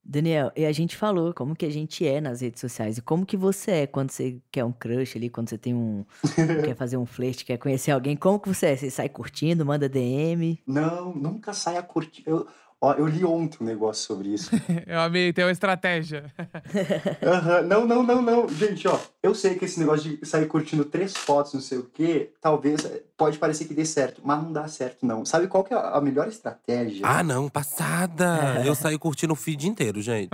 Daniel, 0.04 0.52
e 0.54 0.66
a 0.66 0.72
gente 0.74 0.98
falou 0.98 1.34
como 1.34 1.56
que 1.56 1.66
a 1.66 1.70
gente 1.70 2.06
é 2.06 2.20
nas 2.20 2.42
redes 2.42 2.60
sociais 2.60 2.98
e 2.98 3.02
como 3.02 3.26
que 3.26 3.38
você 3.38 3.72
é 3.72 3.88
quando 3.88 4.12
você 4.12 4.42
quer 4.52 4.66
um 4.66 4.72
crush 4.72 5.18
ali, 5.18 5.30
quando 5.30 5.50
você 5.50 5.58
tem 5.58 5.74
um 5.74 6.06
quer 6.66 6.76
fazer 6.76 6.98
um 6.98 7.06
flerte, 7.06 7.46
quer 7.46 7.58
conhecer 7.58 7.92
alguém, 7.92 8.18
como 8.18 8.40
que 8.40 8.50
você 8.50 8.68
é? 8.68 8.76
Você 8.76 8.90
sai 8.90 9.08
curtindo, 9.08 9.66
manda 9.66 9.88
DM? 9.88 10.62
Não, 10.68 11.14
nunca 11.14 11.54
saia 11.54 11.82
curtindo. 11.82 12.48
Ó, 12.80 12.94
eu 12.94 13.08
li 13.08 13.26
ontem 13.26 13.58
um 13.60 13.66
negócio 13.66 14.06
sobre 14.06 14.30
isso. 14.30 14.52
eu 14.86 15.00
amei, 15.00 15.34
tem 15.34 15.44
uma 15.44 15.52
estratégia. 15.52 16.32
uhum. 16.38 17.68
Não, 17.68 17.88
não, 17.88 18.04
não, 18.04 18.22
não. 18.22 18.50
Gente, 18.50 18.88
ó, 18.88 19.00
eu 19.24 19.34
sei 19.34 19.56
que 19.56 19.66
esse 19.66 19.80
negócio 19.80 20.16
de 20.16 20.26
sair 20.26 20.46
curtindo 20.46 20.86
três 20.86 21.18
fotos, 21.18 21.54
não 21.56 21.62
sei 21.62 21.80
o 21.80 21.86
quê, 21.86 22.32
talvez 22.40 22.86
eh, 22.86 23.02
pode 23.18 23.40
parecer 23.40 23.66
que 23.66 23.74
dê 23.74 23.84
certo, 23.84 24.22
mas 24.24 24.44
não 24.44 24.54
dá 24.54 24.68
certo, 24.68 25.08
não. 25.08 25.26
Sabe 25.26 25.48
qual 25.48 25.64
que 25.64 25.74
é 25.74 25.78
a 25.78 26.00
melhor 26.00 26.28
estratégia? 26.28 27.08
Ah, 27.08 27.24
não, 27.24 27.50
passada! 27.50 28.62
eu 28.64 28.76
saí 28.76 28.98
curtindo 29.00 29.34
o 29.34 29.36
feed 29.36 29.68
inteiro, 29.68 30.00
gente. 30.00 30.30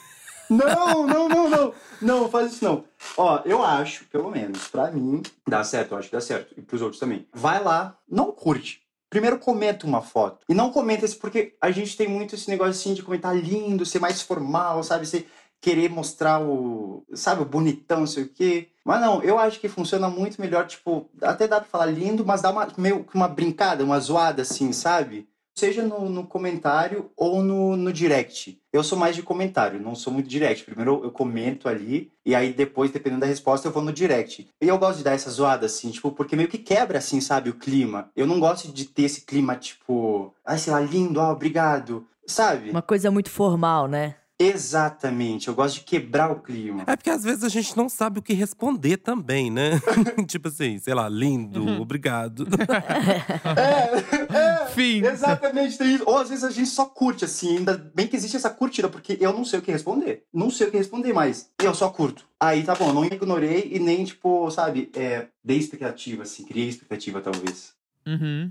não, 0.48 1.06
não, 1.06 1.28
não, 1.28 1.50
não. 1.50 1.74
Não, 2.00 2.30
faz 2.30 2.52
isso 2.52 2.64
não. 2.64 2.84
Ó, 3.18 3.42
eu 3.44 3.62
acho, 3.62 4.06
pelo 4.06 4.30
menos, 4.30 4.66
pra 4.66 4.90
mim, 4.90 5.22
dá 5.46 5.62
certo, 5.62 5.92
eu 5.92 5.98
acho 5.98 6.08
que 6.08 6.16
dá 6.16 6.22
certo. 6.22 6.54
E 6.56 6.62
pros 6.62 6.80
outros 6.80 6.98
também. 6.98 7.26
Vai 7.34 7.62
lá, 7.62 7.98
não 8.08 8.32
curte 8.32 8.82
Primeiro 9.12 9.38
comenta 9.38 9.86
uma 9.86 10.00
foto. 10.00 10.42
E 10.48 10.54
não 10.54 10.72
comenta 10.72 11.04
isso 11.04 11.18
porque 11.18 11.54
a 11.60 11.70
gente 11.70 11.98
tem 11.98 12.08
muito 12.08 12.34
esse 12.34 12.48
negócio 12.48 12.70
assim 12.70 12.94
de 12.94 13.02
comentar 13.02 13.36
lindo, 13.36 13.84
ser 13.84 13.98
mais 13.98 14.22
formal, 14.22 14.82
sabe? 14.82 15.04
Você 15.04 15.26
querer 15.60 15.90
mostrar 15.90 16.40
o, 16.40 17.04
sabe, 17.12 17.42
o 17.42 17.44
bonitão, 17.44 18.00
não 18.00 18.06
sei 18.06 18.22
o 18.22 18.28
quê. 18.30 18.70
Mas 18.82 19.02
não, 19.02 19.22
eu 19.22 19.38
acho 19.38 19.60
que 19.60 19.68
funciona 19.68 20.08
muito 20.08 20.40
melhor, 20.40 20.66
tipo, 20.66 21.10
até 21.20 21.46
dá 21.46 21.60
pra 21.60 21.68
falar 21.68 21.86
lindo, 21.86 22.24
mas 22.24 22.40
dá 22.40 22.50
uma, 22.50 22.66
meio 22.78 23.04
que 23.04 23.14
uma 23.14 23.28
brincada, 23.28 23.84
uma 23.84 24.00
zoada 24.00 24.40
assim, 24.40 24.72
sabe? 24.72 25.28
Seja 25.54 25.82
no, 25.82 26.08
no 26.08 26.26
comentário 26.26 27.10
ou 27.16 27.42
no, 27.42 27.76
no, 27.76 27.92
direct. 27.92 28.58
Eu 28.72 28.82
sou 28.82 28.98
mais 28.98 29.14
de 29.14 29.22
comentário, 29.22 29.80
não 29.80 29.94
sou 29.94 30.12
muito 30.12 30.28
direct. 30.28 30.64
Primeiro 30.64 31.00
eu, 31.04 31.10
comento 31.10 31.68
ali, 31.68 32.10
e 32.24 32.34
aí 32.34 32.52
depois, 32.52 32.90
dependendo 32.90 33.20
da 33.20 33.26
resposta, 33.26 33.68
eu 33.68 33.72
vou 33.72 33.82
no 33.82 33.92
direct. 33.92 34.48
E 34.60 34.68
eu 34.68 34.78
gosto 34.78 34.98
de 34.98 35.04
dar 35.04 35.12
essa 35.12 35.30
zoada, 35.30 35.66
assim, 35.66 35.90
tipo, 35.90 36.10
porque 36.12 36.36
meio 36.36 36.48
que 36.48 36.58
quebra, 36.58 36.98
assim, 36.98 37.20
sabe, 37.20 37.50
o 37.50 37.54
clima. 37.54 38.10
Eu 38.16 38.26
não 38.26 38.40
gosto 38.40 38.72
de 38.72 38.84
ter 38.84 39.02
esse 39.02 39.22
clima, 39.22 39.56
tipo, 39.56 40.34
ai, 40.44 40.58
sei 40.58 40.72
lá, 40.72 40.80
lindo, 40.80 41.20
ah, 41.20 41.30
obrigado, 41.30 42.06
sabe? 42.26 42.70
Uma 42.70 42.82
coisa 42.82 43.10
muito 43.10 43.30
formal, 43.30 43.86
né? 43.86 44.16
Exatamente, 44.42 45.48
eu 45.48 45.54
gosto 45.54 45.76
de 45.76 45.80
quebrar 45.82 46.30
o 46.30 46.40
clima. 46.40 46.84
É 46.86 46.96
porque 46.96 47.10
às 47.10 47.22
vezes 47.22 47.44
a 47.44 47.48
gente 47.48 47.76
não 47.76 47.88
sabe 47.88 48.18
o 48.18 48.22
que 48.22 48.32
responder 48.32 48.96
também, 48.96 49.50
né? 49.50 49.80
tipo 50.26 50.48
assim, 50.48 50.78
sei 50.78 50.94
lá, 50.94 51.08
lindo, 51.08 51.64
uhum. 51.64 51.80
obrigado. 51.80 52.46
é, 53.56 54.36
é, 54.36 54.66
Fim. 54.66 55.04
Exatamente, 55.04 55.78
tem 55.78 55.94
isso. 55.94 56.04
Ou 56.06 56.18
às 56.18 56.28
vezes 56.28 56.44
a 56.44 56.50
gente 56.50 56.68
só 56.68 56.86
curte, 56.86 57.24
assim, 57.24 57.58
ainda 57.58 57.76
bem 57.94 58.08
que 58.08 58.16
existe 58.16 58.36
essa 58.36 58.50
curtida, 58.50 58.88
porque 58.88 59.16
eu 59.20 59.32
não 59.32 59.44
sei 59.44 59.58
o 59.58 59.62
que 59.62 59.70
responder. 59.70 60.24
Não 60.32 60.50
sei 60.50 60.66
o 60.66 60.70
que 60.70 60.76
responder, 60.76 61.12
mas 61.12 61.50
eu 61.62 61.74
só 61.74 61.88
curto. 61.88 62.24
Aí 62.40 62.62
tá 62.64 62.74
bom, 62.74 62.92
não 62.92 63.04
ignorei 63.04 63.70
e 63.72 63.78
nem, 63.78 64.04
tipo, 64.04 64.50
sabe, 64.50 64.90
é, 64.96 65.28
dei 65.44 65.58
expectativa, 65.58 66.22
assim, 66.22 66.44
criei 66.44 66.68
expectativa, 66.68 67.20
talvez. 67.20 67.72
Uhum. 68.06 68.50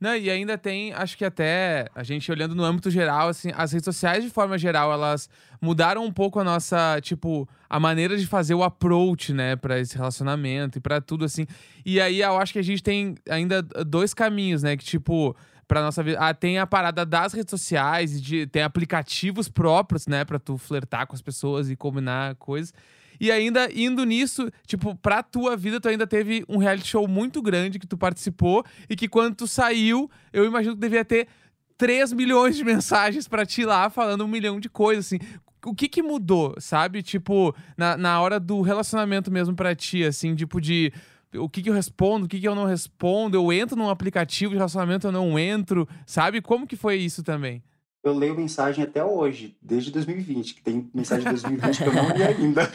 Não, 0.00 0.14
e 0.14 0.30
ainda 0.30 0.56
tem, 0.56 0.92
acho 0.92 1.18
que 1.18 1.24
até 1.24 1.88
a 1.92 2.04
gente 2.04 2.30
olhando 2.30 2.54
no 2.54 2.62
âmbito 2.62 2.88
geral, 2.88 3.28
assim, 3.28 3.50
as 3.56 3.72
redes 3.72 3.84
sociais 3.84 4.22
de 4.22 4.30
forma 4.30 4.56
geral, 4.56 4.92
elas 4.92 5.28
mudaram 5.60 6.04
um 6.04 6.12
pouco 6.12 6.38
a 6.38 6.44
nossa, 6.44 7.00
tipo, 7.00 7.48
a 7.68 7.80
maneira 7.80 8.16
de 8.16 8.24
fazer 8.24 8.54
o 8.54 8.62
approach, 8.62 9.32
né, 9.32 9.56
para 9.56 9.80
esse 9.80 9.96
relacionamento 9.96 10.78
e 10.78 10.80
para 10.80 11.00
tudo 11.00 11.24
assim. 11.24 11.46
E 11.84 12.00
aí 12.00 12.20
eu 12.20 12.38
acho 12.38 12.52
que 12.52 12.60
a 12.60 12.62
gente 12.62 12.82
tem 12.82 13.16
ainda 13.28 13.60
dois 13.60 14.14
caminhos, 14.14 14.62
né, 14.62 14.76
que 14.76 14.84
tipo, 14.84 15.34
para 15.66 15.82
nossa 15.82 16.00
vida, 16.00 16.18
ah, 16.20 16.32
tem 16.32 16.58
a 16.58 16.66
parada 16.66 17.04
das 17.04 17.32
redes 17.32 17.50
sociais, 17.50 18.22
de 18.22 18.46
tem 18.46 18.62
aplicativos 18.62 19.48
próprios, 19.48 20.06
né, 20.06 20.24
para 20.24 20.38
tu 20.38 20.56
flertar 20.56 21.08
com 21.08 21.16
as 21.16 21.22
pessoas 21.22 21.68
e 21.68 21.74
combinar 21.74 22.36
coisas. 22.36 22.72
E 23.20 23.30
ainda 23.30 23.68
indo 23.72 24.04
nisso, 24.04 24.50
tipo, 24.66 24.94
pra 24.96 25.22
tua 25.22 25.56
vida, 25.56 25.80
tu 25.80 25.88
ainda 25.88 26.06
teve 26.06 26.44
um 26.48 26.58
reality 26.58 26.88
show 26.88 27.06
muito 27.08 27.42
grande 27.42 27.78
que 27.78 27.86
tu 27.86 27.96
participou 27.96 28.64
e 28.88 28.96
que 28.96 29.08
quando 29.08 29.34
tu 29.34 29.46
saiu, 29.46 30.10
eu 30.32 30.44
imagino 30.44 30.74
que 30.74 30.80
devia 30.80 31.04
ter 31.04 31.28
3 31.76 32.12
milhões 32.12 32.56
de 32.56 32.64
mensagens 32.64 33.26
para 33.28 33.46
ti 33.46 33.64
lá 33.64 33.88
falando 33.88 34.24
um 34.24 34.28
milhão 34.28 34.60
de 34.60 34.68
coisas, 34.68 35.06
assim. 35.06 35.18
O 35.64 35.74
que 35.74 35.88
que 35.88 36.02
mudou, 36.02 36.54
sabe? 36.58 37.02
Tipo, 37.02 37.54
na, 37.76 37.96
na 37.96 38.20
hora 38.20 38.38
do 38.38 38.60
relacionamento 38.60 39.30
mesmo 39.30 39.56
para 39.56 39.74
ti, 39.74 40.04
assim, 40.04 40.34
tipo 40.34 40.60
de 40.60 40.92
o 41.34 41.48
que, 41.48 41.62
que 41.62 41.68
eu 41.68 41.74
respondo, 41.74 42.24
o 42.24 42.28
que, 42.28 42.40
que 42.40 42.48
eu 42.48 42.54
não 42.54 42.64
respondo, 42.64 43.36
eu 43.36 43.52
entro 43.52 43.76
num 43.76 43.90
aplicativo 43.90 44.52
de 44.52 44.56
relacionamento, 44.56 45.06
eu 45.06 45.12
não 45.12 45.38
entro, 45.38 45.86
sabe? 46.06 46.40
Como 46.40 46.66
que 46.66 46.76
foi 46.76 46.96
isso 46.96 47.22
também? 47.22 47.62
Eu 48.02 48.14
leio 48.14 48.34
mensagem 48.34 48.82
até 48.82 49.04
hoje, 49.04 49.56
desde 49.60 49.90
2020, 49.90 50.54
que 50.54 50.62
tem 50.62 50.88
mensagem 50.94 51.24
de 51.24 51.30
2020 51.30 51.76
que 51.76 51.88
eu 51.88 51.92
não 51.92 52.16
li 52.16 52.22
ainda. 52.22 52.70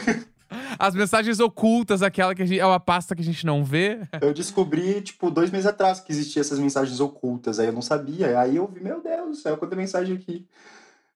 As 0.77 0.95
mensagens 0.95 1.39
ocultas, 1.39 2.01
aquela 2.01 2.33
que 2.35 2.45
gente, 2.45 2.59
é 2.59 2.65
uma 2.65 2.79
pasta 2.79 3.15
que 3.15 3.21
a 3.21 3.25
gente 3.25 3.45
não 3.45 3.63
vê. 3.63 3.99
Eu 4.21 4.33
descobri, 4.33 5.01
tipo, 5.01 5.29
dois 5.29 5.49
meses 5.51 5.67
atrás 5.67 5.99
que 5.99 6.11
existiam 6.11 6.41
essas 6.41 6.59
mensagens 6.59 6.99
ocultas. 6.99 7.59
Aí 7.59 7.67
eu 7.67 7.73
não 7.73 7.81
sabia. 7.81 8.39
Aí 8.39 8.55
eu 8.55 8.67
vi, 8.67 8.81
meu 8.81 9.01
Deus 9.01 9.29
do 9.29 9.35
céu, 9.35 9.57
quanta 9.57 9.75
mensagem 9.75 10.15
aqui. 10.15 10.47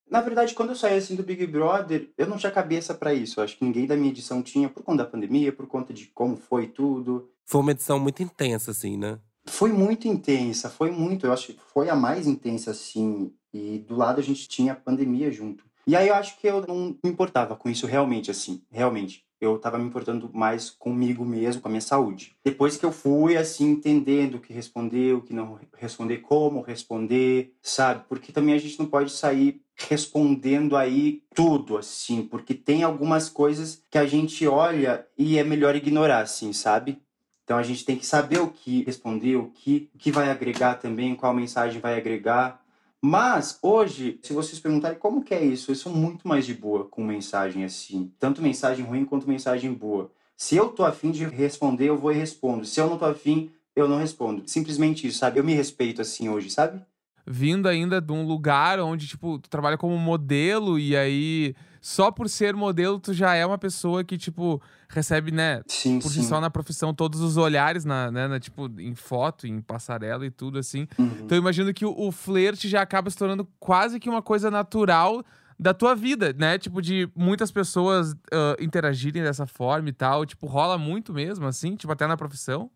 Na 0.09 0.21
verdade, 0.21 0.53
quando 0.53 0.69
eu 0.69 0.75
saí 0.75 0.97
assim 0.97 1.15
do 1.15 1.23
Big 1.23 1.45
Brother, 1.47 2.09
eu 2.17 2.27
não 2.27 2.37
tinha 2.37 2.51
cabeça 2.51 2.93
para 2.93 3.13
isso. 3.13 3.39
Eu 3.39 3.43
acho 3.43 3.57
que 3.57 3.65
ninguém 3.65 3.85
da 3.85 3.95
minha 3.95 4.09
edição 4.09 4.41
tinha, 4.41 4.69
por 4.69 4.81
conta 4.81 5.03
da 5.03 5.09
pandemia, 5.09 5.51
por 5.51 5.67
conta 5.67 5.93
de 5.93 6.05
como 6.07 6.37
foi 6.37 6.67
tudo. 6.67 7.29
Foi 7.45 7.61
uma 7.61 7.71
edição 7.71 7.99
muito 7.99 8.23
intensa, 8.23 8.71
assim, 8.71 8.97
né? 8.97 9.19
Foi 9.45 9.71
muito 9.71 10.07
intensa, 10.07 10.69
foi 10.69 10.91
muito. 10.91 11.25
Eu 11.25 11.33
acho 11.33 11.47
que 11.47 11.59
foi 11.73 11.89
a 11.89 11.95
mais 11.95 12.25
intensa, 12.25 12.71
assim. 12.71 13.33
E 13.53 13.79
do 13.79 13.95
lado 13.95 14.19
a 14.19 14.23
gente 14.23 14.47
tinha 14.47 14.73
a 14.73 14.75
pandemia 14.75 15.31
junto. 15.31 15.65
E 15.85 15.95
aí 15.95 16.07
eu 16.09 16.15
acho 16.15 16.37
que 16.37 16.47
eu 16.47 16.65
não 16.65 16.97
me 17.03 17.09
importava 17.09 17.55
com 17.55 17.69
isso 17.69 17.87
realmente, 17.87 18.29
assim, 18.31 18.61
realmente. 18.69 19.25
Eu 19.39 19.57
tava 19.59 19.77
me 19.77 19.85
importando 19.85 20.29
mais 20.33 20.69
comigo 20.69 21.23
mesmo, 21.23 21.61
com 21.61 21.67
a 21.67 21.71
minha 21.71 21.81
saúde. 21.81 22.35
Depois 22.43 22.77
que 22.77 22.85
eu 22.85 22.91
fui, 22.91 23.37
assim, 23.37 23.71
entendendo 23.71 24.35
o 24.35 24.39
que 24.39 24.53
responder, 24.53 25.13
o 25.13 25.21
que 25.21 25.33
não 25.33 25.59
responder, 25.77 26.17
como 26.17 26.61
responder, 26.61 27.53
sabe? 27.61 28.03
Porque 28.09 28.31
também 28.31 28.55
a 28.55 28.59
gente 28.59 28.79
não 28.79 28.85
pode 28.85 29.11
sair 29.11 29.61
respondendo 29.75 30.75
aí 30.75 31.21
tudo, 31.35 31.77
assim, 31.77 32.23
porque 32.23 32.53
tem 32.53 32.83
algumas 32.83 33.29
coisas 33.29 33.83
que 33.91 33.97
a 33.97 34.05
gente 34.05 34.47
olha 34.47 35.05
e 35.17 35.37
é 35.37 35.43
melhor 35.43 35.75
ignorar, 35.75 36.21
assim, 36.21 36.51
sabe? 36.51 36.99
Então 37.43 37.57
a 37.57 37.63
gente 37.63 37.85
tem 37.85 37.95
que 37.95 38.05
saber 38.05 38.39
o 38.39 38.49
que 38.49 38.83
responder, 38.83 39.37
o 39.37 39.51
que, 39.51 39.89
o 39.95 39.97
que 39.97 40.11
vai 40.11 40.29
agregar 40.29 40.75
também, 40.75 41.15
qual 41.15 41.33
mensagem 41.33 41.79
vai 41.79 41.97
agregar. 41.97 42.61
Mas 43.01 43.59
hoje, 43.61 44.19
se 44.23 44.33
vocês 44.33 44.59
perguntarem 44.59 44.97
como 44.97 45.23
que 45.23 45.33
é 45.33 45.43
isso, 45.43 45.71
eu 45.71 45.75
sou 45.75 45.93
muito 45.93 46.27
mais 46.27 46.45
de 46.45 46.53
boa 46.53 46.85
com 46.85 47.03
mensagem 47.03 47.63
assim. 47.63 48.11
Tanto 48.19 48.41
mensagem 48.41 48.83
ruim 48.85 49.05
quanto 49.05 49.29
mensagem 49.29 49.73
boa. 49.73 50.11
Se 50.35 50.55
eu 50.55 50.69
tô 50.69 50.83
afim 50.83 51.11
de 51.11 51.25
responder, 51.25 51.89
eu 51.89 51.97
vou 51.97 52.11
e 52.11 52.15
respondo. 52.15 52.65
Se 52.65 52.79
eu 52.79 52.89
não 52.89 52.97
tô 52.97 53.05
afim, 53.05 53.51
eu 53.75 53.87
não 53.87 53.97
respondo. 53.97 54.43
Simplesmente 54.47 55.07
isso, 55.07 55.19
sabe? 55.19 55.39
Eu 55.39 55.43
me 55.43 55.53
respeito 55.53 56.01
assim 56.01 56.29
hoje, 56.29 56.49
sabe? 56.49 56.81
Vindo 57.25 57.67
ainda 57.67 58.01
de 58.01 58.11
um 58.11 58.25
lugar 58.25 58.79
onde, 58.79 59.07
tipo, 59.07 59.37
tu 59.37 59.49
trabalha 59.49 59.77
como 59.77 59.97
modelo 59.97 60.79
e 60.79 60.95
aí 60.95 61.55
só 61.87 62.11
por 62.11 62.27
ser 62.27 62.53
modelo 62.53 62.99
tu 62.99 63.13
já 63.13 63.33
é 63.33 63.45
uma 63.45 63.57
pessoa 63.57 64.03
que, 64.03 64.17
tipo, 64.17 64.61
recebe, 64.89 65.31
né, 65.31 65.61
Sim, 65.67 65.99
por 65.99 66.11
sim. 66.11 66.21
si 66.21 66.27
só 66.27 66.41
na 66.41 66.49
profissão 66.49 66.93
todos 66.93 67.21
os 67.21 67.37
olhares, 67.37 67.85
na, 67.85 68.11
né, 68.11 68.27
na, 68.27 68.41
tipo, 68.41 68.69
em 68.77 68.93
foto, 68.93 69.47
em 69.47 69.61
passarela 69.61 70.25
e 70.25 70.29
tudo 70.29 70.59
assim. 70.59 70.85
Uhum. 70.99 71.19
Então 71.21 71.37
eu 71.37 71.41
imagino 71.41 71.73
que 71.73 71.85
o, 71.85 71.97
o 71.97 72.11
flerte 72.11 72.67
já 72.67 72.81
acaba 72.81 73.09
se 73.09 73.15
tornando 73.15 73.47
quase 73.57 74.01
que 74.01 74.09
uma 74.09 74.21
coisa 74.21 74.51
natural 74.51 75.23
da 75.57 75.73
tua 75.73 75.95
vida, 75.95 76.35
né? 76.37 76.57
Tipo, 76.57 76.81
de 76.81 77.09
muitas 77.15 77.51
pessoas 77.51 78.13
ah, 78.33 78.57
interagirem 78.59 79.23
dessa 79.23 79.47
forma 79.47 79.87
e 79.87 79.93
tal. 79.93 80.25
Tipo, 80.25 80.45
rola 80.45 80.77
muito 80.77 81.13
mesmo, 81.13 81.47
assim, 81.47 81.77
tipo, 81.77 81.93
até 81.93 82.05
na 82.05 82.17
profissão. 82.17 82.69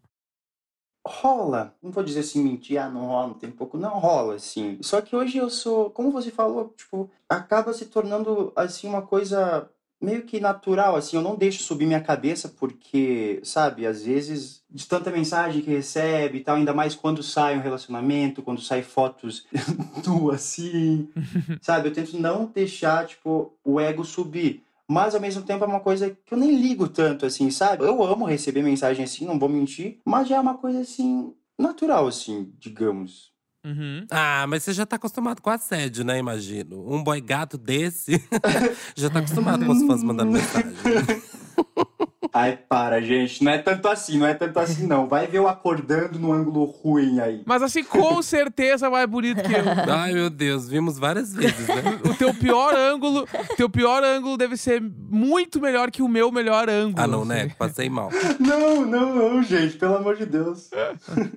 Rola, 1.05 1.75
não 1.81 1.91
vou 1.91 2.03
dizer 2.03 2.19
assim, 2.19 2.43
mentir, 2.43 2.77
ah, 2.77 2.89
não 2.89 3.07
rola, 3.07 3.27
não 3.27 3.33
tem 3.33 3.49
pouco, 3.49 3.77
não 3.77 3.99
rola, 3.99 4.35
assim. 4.35 4.77
Só 4.81 5.01
que 5.01 5.15
hoje 5.15 5.37
eu 5.37 5.49
sou, 5.49 5.89
como 5.89 6.11
você 6.11 6.29
falou, 6.29 6.73
tipo, 6.77 7.09
acaba 7.27 7.73
se 7.73 7.85
tornando, 7.85 8.53
assim, 8.55 8.87
uma 8.87 9.01
coisa 9.01 9.69
meio 10.01 10.23
que 10.23 10.39
natural, 10.39 10.95
assim, 10.95 11.15
eu 11.15 11.21
não 11.21 11.35
deixo 11.35 11.61
subir 11.61 11.85
minha 11.85 12.01
cabeça 12.01 12.49
porque, 12.49 13.39
sabe, 13.43 13.85
às 13.85 14.03
vezes, 14.03 14.63
de 14.69 14.87
tanta 14.87 15.11
mensagem 15.11 15.61
que 15.61 15.69
recebe 15.69 16.39
e 16.39 16.43
tal, 16.43 16.55
ainda 16.55 16.73
mais 16.73 16.95
quando 16.95 17.21
sai 17.21 17.55
um 17.55 17.61
relacionamento, 17.61 18.41
quando 18.41 18.61
sai 18.61 18.81
fotos 18.81 19.45
tu 20.03 20.31
assim, 20.31 21.07
sabe, 21.61 21.89
eu 21.89 21.93
tento 21.93 22.17
não 22.17 22.45
deixar, 22.47 23.05
tipo, 23.05 23.53
o 23.63 23.79
ego 23.79 24.03
subir. 24.03 24.63
Mas 24.91 25.15
ao 25.15 25.21
mesmo 25.21 25.41
tempo 25.43 25.63
é 25.63 25.67
uma 25.67 25.79
coisa 25.79 26.09
que 26.09 26.33
eu 26.33 26.37
nem 26.37 26.53
ligo 26.53 26.85
tanto, 26.85 27.25
assim, 27.25 27.49
sabe? 27.49 27.85
Eu 27.85 28.03
amo 28.03 28.25
receber 28.25 28.61
mensagem 28.61 29.05
assim, 29.05 29.25
não 29.25 29.39
vou 29.39 29.47
mentir, 29.47 29.99
mas 30.05 30.27
já 30.27 30.35
é 30.35 30.39
uma 30.41 30.57
coisa 30.57 30.81
assim, 30.81 31.33
natural, 31.57 32.07
assim, 32.07 32.51
digamos. 32.59 33.31
Uhum. 33.65 34.05
Ah, 34.11 34.45
mas 34.49 34.63
você 34.63 34.73
já 34.73 34.85
tá 34.85 34.97
acostumado 34.97 35.41
com 35.41 35.49
assédio, 35.49 36.03
né? 36.03 36.19
Imagino. 36.19 36.93
Um 36.93 37.01
boy 37.01 37.21
gato 37.21 37.57
desse 37.57 38.21
já 38.93 39.09
tá 39.09 39.19
acostumado 39.19 39.65
com 39.65 39.71
os 39.71 39.81
fãs 39.83 40.03
mandando 40.03 40.31
mensagem. 40.33 40.73
Ai, 42.33 42.57
para, 42.57 43.01
gente. 43.01 43.43
Não 43.43 43.51
é 43.51 43.57
tanto 43.57 43.87
assim, 43.87 44.17
não 44.17 44.25
é 44.25 44.33
tanto 44.33 44.57
assim, 44.59 44.87
não. 44.87 45.07
Vai 45.07 45.27
ver 45.27 45.39
eu 45.39 45.47
acordando 45.47 46.17
no 46.17 46.31
ângulo 46.31 46.63
ruim 46.65 47.19
aí. 47.19 47.41
Mas 47.45 47.61
assim, 47.61 47.83
com 47.83 48.21
certeza 48.21 48.89
mais 48.89 49.07
bonito 49.07 49.41
que 49.41 49.53
eu. 49.53 49.63
Ai, 49.93 50.13
meu 50.13 50.29
Deus, 50.29 50.69
vimos 50.69 50.97
várias 50.97 51.33
vezes, 51.33 51.67
né? 51.67 51.99
O 52.09 52.13
teu 52.15 52.33
pior 52.33 52.73
ângulo, 52.75 53.27
teu 53.57 53.69
pior 53.69 54.03
ângulo 54.03 54.37
deve 54.37 54.55
ser 54.55 54.81
muito 54.81 55.59
melhor 55.59 55.91
que 55.91 56.01
o 56.01 56.07
meu 56.07 56.31
melhor 56.31 56.69
ângulo. 56.69 57.03
Ah, 57.03 57.07
não, 57.07 57.19
assim. 57.21 57.29
né? 57.29 57.49
Passei 57.57 57.89
mal. 57.89 58.09
Não, 58.39 58.85
não, 58.85 59.15
não, 59.15 59.43
gente. 59.43 59.77
Pelo 59.77 59.95
amor 59.95 60.15
de 60.15 60.25
Deus. 60.25 60.69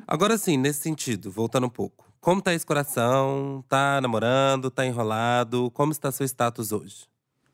Agora 0.07 0.37
sim, 0.39 0.57
nesse 0.57 0.81
sentido, 0.81 1.31
voltando 1.31 1.67
um 1.67 1.71
pouco. 1.71 2.05
Como 2.21 2.41
tá 2.41 2.55
esse 2.55 2.65
coração? 2.65 3.63
Tá 3.69 4.01
namorando? 4.01 4.71
Tá 4.71 4.87
enrolado? 4.87 5.71
Como 5.73 5.93
está 5.93 6.11
seu 6.11 6.25
status 6.25 6.73
hoje? 6.73 7.07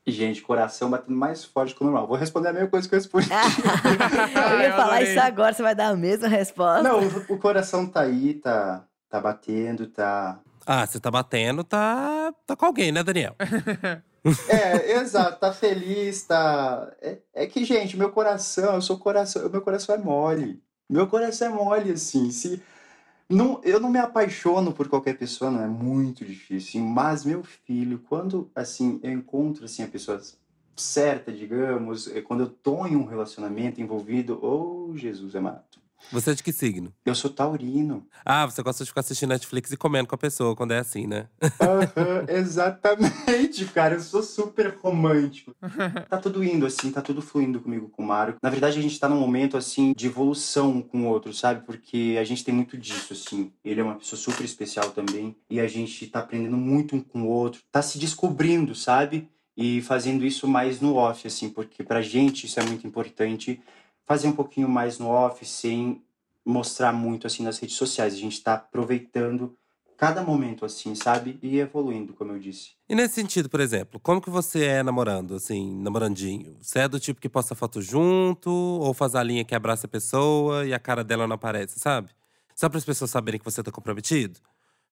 Gente, 0.07 0.41
coração 0.41 0.89
batendo 0.89 1.15
mais 1.15 1.45
forte 1.45 1.75
que 1.75 1.81
o 1.81 1.85
normal. 1.85 2.07
Vou 2.07 2.17
responder 2.17 2.49
a 2.49 2.53
mesma 2.53 2.69
coisa 2.69 2.89
que 2.89 2.95
eu 2.95 2.99
respondi. 2.99 3.29
eu 4.53 4.59
ia 4.59 4.75
falar 4.75 5.03
isso 5.03 5.19
agora, 5.19 5.53
você 5.53 5.61
vai 5.61 5.75
dar 5.75 5.89
a 5.89 5.95
mesma 5.95 6.27
resposta. 6.27 6.81
não, 6.81 6.99
o, 6.99 7.33
o 7.33 7.37
coração 7.37 7.85
tá 7.85 8.01
aí, 8.01 8.33
tá, 8.33 8.83
tá 9.07 9.19
batendo, 9.19 9.85
tá. 9.87 10.39
Ah, 10.65 10.85
você 10.85 10.99
tá 10.99 11.11
batendo, 11.11 11.63
tá, 11.63 12.33
tá 12.47 12.55
com 12.55 12.65
alguém, 12.65 12.91
né, 12.91 13.03
Daniel? 13.03 13.35
É, 14.47 14.97
exato, 14.97 15.39
tá 15.39 15.51
feliz, 15.51 16.23
tá. 16.23 16.91
É, 17.01 17.17
é 17.33 17.47
que, 17.47 17.65
gente, 17.65 17.97
meu 17.97 18.11
coração, 18.11 18.75
eu 18.75 18.81
sou 18.81 18.99
coração, 18.99 19.49
meu 19.49 19.61
coração 19.61 19.95
é 19.95 19.97
mole. 19.97 20.61
Meu 20.87 21.07
coração 21.07 21.47
é 21.47 21.49
mole, 21.49 21.91
assim. 21.91 22.29
Se, 22.29 22.61
não, 23.31 23.61
eu 23.63 23.79
não 23.79 23.89
me 23.89 23.99
apaixono 23.99 24.73
por 24.73 24.87
qualquer 24.87 25.17
pessoa, 25.17 25.49
não 25.49 25.63
é 25.63 25.67
muito 25.67 26.23
difícil. 26.25 26.81
Mas 26.81 27.25
meu 27.25 27.43
filho, 27.43 27.99
quando 28.07 28.49
assim 28.55 28.99
eu 29.01 29.11
encontro 29.11 29.65
assim 29.65 29.83
a 29.83 29.87
pessoa 29.87 30.21
certa, 30.75 31.31
digamos, 31.31 32.07
é 32.07 32.21
quando 32.21 32.41
eu 32.41 32.49
tô 32.49 32.85
em 32.85 32.95
um 32.95 33.05
relacionamento 33.05 33.81
envolvido, 33.81 34.39
oh 34.41 34.95
Jesus 34.95 35.35
amado. 35.35 35.80
Você 36.11 36.31
é 36.31 36.33
de 36.33 36.43
que 36.43 36.51
signo? 36.51 36.93
Eu 37.05 37.15
sou 37.15 37.29
taurino. 37.29 38.05
Ah, 38.25 38.45
você 38.45 38.61
gosta 38.61 38.83
de 38.83 38.89
ficar 38.89 39.01
assistindo 39.01 39.29
Netflix 39.29 39.71
e 39.71 39.77
comendo 39.77 40.07
com 40.07 40.15
a 40.15 40.17
pessoa 40.17 40.55
quando 40.55 40.71
é 40.71 40.79
assim, 40.79 41.07
né? 41.07 41.27
Aham, 41.59 42.25
exatamente, 42.29 43.65
cara. 43.65 43.95
Eu 43.95 43.99
sou 44.01 44.23
super 44.23 44.77
romântico. 44.81 45.55
Tá 46.09 46.17
tudo 46.17 46.43
indo 46.43 46.65
assim, 46.65 46.91
tá 46.91 47.01
tudo 47.01 47.21
fluindo 47.21 47.61
comigo 47.61 47.87
com 47.89 48.03
o 48.03 48.05
Mário. 48.05 48.35
Na 48.41 48.49
verdade, 48.49 48.77
a 48.77 48.81
gente 48.81 48.99
tá 48.99 49.07
num 49.07 49.19
momento 49.19 49.55
assim 49.55 49.93
de 49.95 50.07
evolução 50.07 50.71
um 50.71 50.81
com 50.81 51.03
o 51.03 51.07
outro, 51.07 51.33
sabe? 51.33 51.65
Porque 51.65 52.17
a 52.19 52.23
gente 52.23 52.43
tem 52.43 52.53
muito 52.53 52.77
disso, 52.77 53.13
assim. 53.13 53.51
Ele 53.63 53.79
é 53.79 53.83
uma 53.83 53.95
pessoa 53.95 54.19
super 54.19 54.43
especial 54.43 54.91
também. 54.91 55.35
E 55.49 55.59
a 55.59 55.67
gente 55.67 56.07
tá 56.07 56.19
aprendendo 56.19 56.57
muito 56.57 56.95
um 56.95 57.01
com 57.01 57.23
o 57.23 57.27
outro. 57.27 57.61
Tá 57.71 57.81
se 57.81 57.97
descobrindo, 57.97 58.75
sabe? 58.75 59.29
E 59.55 59.81
fazendo 59.81 60.25
isso 60.25 60.47
mais 60.47 60.81
no 60.81 60.95
off, 60.95 61.25
assim, 61.27 61.49
porque 61.49 61.83
pra 61.83 62.01
gente 62.01 62.45
isso 62.45 62.59
é 62.59 62.63
muito 62.63 62.85
importante. 62.85 63.61
Fazer 64.05 64.27
um 64.27 64.33
pouquinho 64.33 64.67
mais 64.67 64.99
no 64.99 65.07
off, 65.07 65.45
sem 65.45 66.03
mostrar 66.45 66.91
muito 66.91 67.27
assim 67.27 67.43
nas 67.43 67.59
redes 67.59 67.75
sociais. 67.75 68.13
A 68.13 68.17
gente 68.17 68.41
tá 68.41 68.55
aproveitando 68.55 69.55
cada 70.01 70.23
momento, 70.23 70.65
assim, 70.65 70.95
sabe? 70.95 71.37
E 71.43 71.59
evoluindo, 71.59 72.11
como 72.13 72.31
eu 72.31 72.39
disse. 72.39 72.71
E 72.89 72.95
nesse 72.95 73.13
sentido, 73.13 73.47
por 73.47 73.59
exemplo, 73.59 73.99
como 73.99 74.19
que 74.19 74.31
você 74.31 74.65
é 74.65 74.81
namorando, 74.81 75.35
assim, 75.35 75.79
namorandinho? 75.79 76.57
Você 76.59 76.79
é 76.79 76.87
do 76.87 76.99
tipo 76.99 77.21
que 77.21 77.29
posta 77.29 77.53
foto 77.53 77.83
junto, 77.83 78.49
ou 78.49 78.95
faz 78.95 79.13
a 79.13 79.21
linha 79.21 79.45
que 79.45 79.53
abraça 79.53 79.85
a 79.85 79.89
pessoa 79.89 80.65
e 80.65 80.73
a 80.73 80.79
cara 80.79 81.03
dela 81.03 81.27
não 81.27 81.35
aparece, 81.35 81.79
sabe? 81.79 82.09
Só 82.55 82.67
para 82.67 82.79
as 82.79 82.83
pessoas 82.83 83.11
saberem 83.11 83.37
que 83.39 83.45
você 83.45 83.61
tá 83.61 83.71
comprometido? 83.71 84.39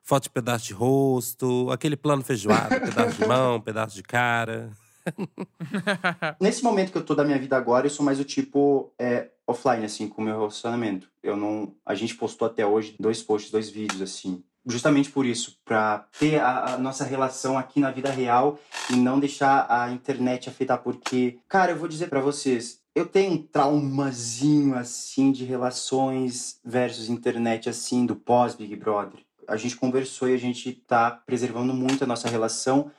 Foto 0.04 0.26
de 0.26 0.30
pedaço 0.30 0.68
de 0.68 0.74
rosto, 0.74 1.72
aquele 1.72 1.98
plano 1.98 2.24
feijoado, 2.24 2.70
pedaço 2.80 3.18
de 3.18 3.28
mão, 3.28 3.60
pedaço 3.60 3.96
de 3.96 4.04
cara. 4.04 4.72
Nesse 6.40 6.64
momento 6.64 6.92
que 6.92 6.98
eu 6.98 7.06
tô 7.06 7.16
da 7.16 7.24
minha 7.24 7.40
vida 7.40 7.58
agora, 7.58 7.86
eu 7.86 7.92
sou 7.92 8.06
mais 8.06 8.20
o 8.20 8.24
tipo 8.24 8.94
é, 8.98 9.30
offline, 9.46 9.86
assim, 9.86 10.08
com 10.08 10.22
o 10.22 10.26
meu 10.26 10.38
relacionamento. 10.38 11.10
Eu 11.24 11.36
não. 11.36 11.74
A 11.86 11.96
gente 11.96 12.16
postou 12.16 12.48
até 12.48 12.66
hoje 12.66 12.96
dois 13.00 13.22
posts, 13.22 13.52
dois 13.52 13.70
vídeos, 13.70 14.02
assim. 14.02 14.44
Justamente 14.66 15.10
por 15.10 15.26
isso, 15.26 15.58
pra 15.66 16.06
ter 16.20 16.40
a, 16.40 16.74
a 16.74 16.78
nossa 16.78 17.04
relação 17.04 17.58
aqui 17.58 17.80
na 17.80 17.92
vida 17.92 18.12
real 18.12 18.60
e 18.90 18.96
não 18.96 19.20
deixar 19.20 19.66
a 19.70 19.90
internet 19.92 20.50
afetar, 20.50 20.84
porque, 20.84 21.40
cara, 21.48 21.72
eu 21.72 21.78
vou 21.78 21.88
dizer 21.88 22.10
pra 22.10 22.20
vocês, 22.20 22.80
eu 22.94 23.06
tenho 23.06 23.34
um 23.34 23.42
traumazinho, 23.42 24.76
assim, 24.76 25.32
de 25.32 25.46
relações 25.46 26.60
versus 26.64 27.10
internet, 27.10 27.70
assim, 27.70 28.06
do 28.06 28.16
pós-Big 28.16 28.76
Brother. 28.76 29.22
A 29.48 29.58
gente 29.58 29.78
conversou 29.78 30.30
e 30.30 30.36
a 30.36 30.38
gente 30.38 30.74
tá 30.74 31.10
preservando 31.10 31.74
muito 31.74 32.04
a 32.04 32.08
nossa 32.08 32.30
relação 32.30 32.92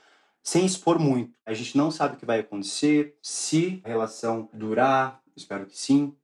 sem 0.43 0.65
expor 0.65 0.99
muito. 0.99 1.33
A 1.45 1.55
gente 1.55 1.77
não 1.77 1.91
sabe 1.91 2.15
o 2.15 2.19
que 2.19 2.27
vai 2.27 2.41
acontecer, 2.41 3.17
se 3.23 3.81
a 3.85 3.89
relação 3.89 4.49
durar, 4.53 5.21
espero 5.37 5.67
que 5.67 5.79
sim. 5.79 6.15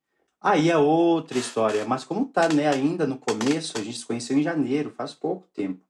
Aí 0.41 0.71
é 0.71 0.77
outra 0.77 1.39
história, 1.39 1.85
mas 1.85 2.05
como 2.05 2.27
tá, 2.27 2.49
né, 2.49 2.69
ainda 2.69 3.07
no 3.07 3.19
começo, 3.19 3.79
a 3.79 3.83
gente 3.83 3.99
se 3.99 4.07
conheceu 4.07 4.39
em 4.39 4.43
janeiro, 4.43 4.93
faz 4.97 5.13
pouco 5.13 5.49
tempo. 5.53 5.81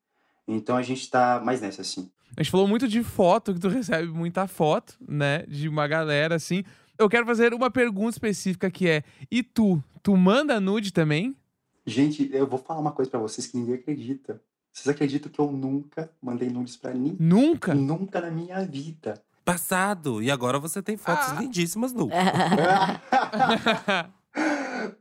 Então 0.47 0.77
a 0.77 0.83
gente 0.83 1.11
tá 1.11 1.41
mais 1.45 1.61
nessa 1.61 1.83
assim. 1.83 2.11
A 2.37 2.43
gente 2.43 2.51
falou 2.51 2.69
muito 2.69 2.87
de 2.87 3.03
foto, 3.03 3.53
que 3.55 3.61
tu 3.61 3.69
recebe 3.69 4.09
muita 4.09 4.47
foto, 4.47 4.97
né? 5.07 5.45
De 5.49 5.69
uma 5.69 5.87
galera, 5.87 6.35
assim. 6.35 6.65
Eu 6.99 7.09
quero 7.09 7.27
fazer 7.27 7.53
uma 7.53 7.71
pergunta 7.71 8.11
específica 8.11 8.71
que 8.71 8.89
é: 8.89 9.03
e 9.31 9.43
tu? 9.43 9.83
Tu 10.03 10.17
manda 10.17 10.61
nude 10.61 10.93
também? 10.93 11.37
Gente, 11.85 12.31
eu 12.33 12.47
vou 12.47 12.59
falar 12.59 12.81
uma 12.81 12.93
coisa 12.93 13.11
pra 13.11 13.21
vocês 13.21 13.47
que 13.47 13.57
ninguém 13.57 13.75
acredita. 13.75 14.41
Vocês 14.77 14.95
acreditam 14.95 15.33
que 15.33 15.39
eu 15.41 15.51
nunca 15.51 16.11
mandei 16.21 16.51
nudes 16.51 16.77
pra 16.77 16.93
ninguém? 16.93 17.17
Nunca? 17.19 17.75
Nunca 17.75 18.21
na 18.21 18.31
minha 18.31 18.63
vida. 18.63 19.15
Passado. 19.43 20.23
E 20.23 20.31
agora 20.31 20.59
você 20.59 20.83
tem 20.83 20.99
fotos 20.99 21.29
Ah. 21.31 21.41
lindíssimas 21.41 21.95
nu. 21.95 22.11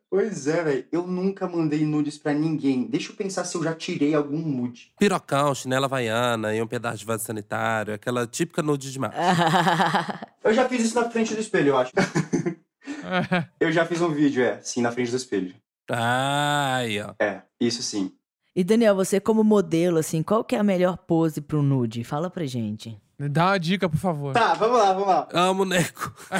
pois 0.10 0.48
é, 0.48 0.64
velho. 0.64 0.86
Eu 0.94 1.06
nunca 1.06 1.46
mandei 1.46 1.86
nudes 1.86 2.18
pra 2.18 2.34
ninguém. 2.34 2.88
Deixa 2.88 3.12
eu 3.12 3.18
pensar 3.18 3.44
se 3.44 3.58
eu 3.58 3.64
já 3.64 3.76
tirei 3.76 4.16
algum 4.16 4.38
nude. 4.38 4.94
Pirocão, 4.98 5.54
chinela 5.54 5.88
havaiana 5.88 6.56
e 6.56 6.62
um 6.62 6.68
pedaço 6.68 7.00
de 7.00 7.06
vaso 7.06 7.26
sanitário. 7.26 7.94
Aquela 7.94 8.26
típica 8.26 8.64
nude 8.64 8.94
de 8.94 8.98
mar. 8.98 9.14
Eu 10.42 10.54
já 10.54 10.70
fiz 10.70 10.86
isso 10.86 10.96
na 10.96 11.10
frente 11.10 11.34
do 11.36 11.42
espelho, 11.42 11.70
eu 11.70 11.78
acho. 11.78 11.92
Eu 13.60 13.72
já 13.72 13.86
fiz 13.86 14.02
um 14.02 14.12
vídeo, 14.12 14.44
é, 14.44 14.60
sim, 14.62 14.82
na 14.82 14.92
frente 14.92 15.12
do 15.12 15.18
espelho. 15.18 15.54
Ai, 15.92 17.00
ó. 17.02 17.14
É, 17.20 17.42
isso 17.60 17.84
sim. 17.84 18.12
E 18.56 18.64
Daniel, 18.64 18.96
você 18.96 19.20
como 19.20 19.44
modelo, 19.44 19.98
assim, 19.98 20.24
qual 20.24 20.42
que 20.42 20.56
é 20.56 20.60
a 20.60 20.64
melhor 20.64 20.96
pose 20.96 21.42
pro 21.42 21.62
nude? 21.62 22.06
Fala 22.06 22.30
pra 22.30 22.46
gente. 22.46 22.98
Dá 23.20 23.48
uma 23.48 23.60
dica, 23.60 23.90
por 23.90 23.98
favor. 23.98 24.34
Tá, 24.34 24.54
vamos 24.54 24.78
lá, 24.78 24.94
vamos 24.94 25.08
lá. 25.10 25.28
Amo, 25.34 25.66
Neco. 25.66 26.14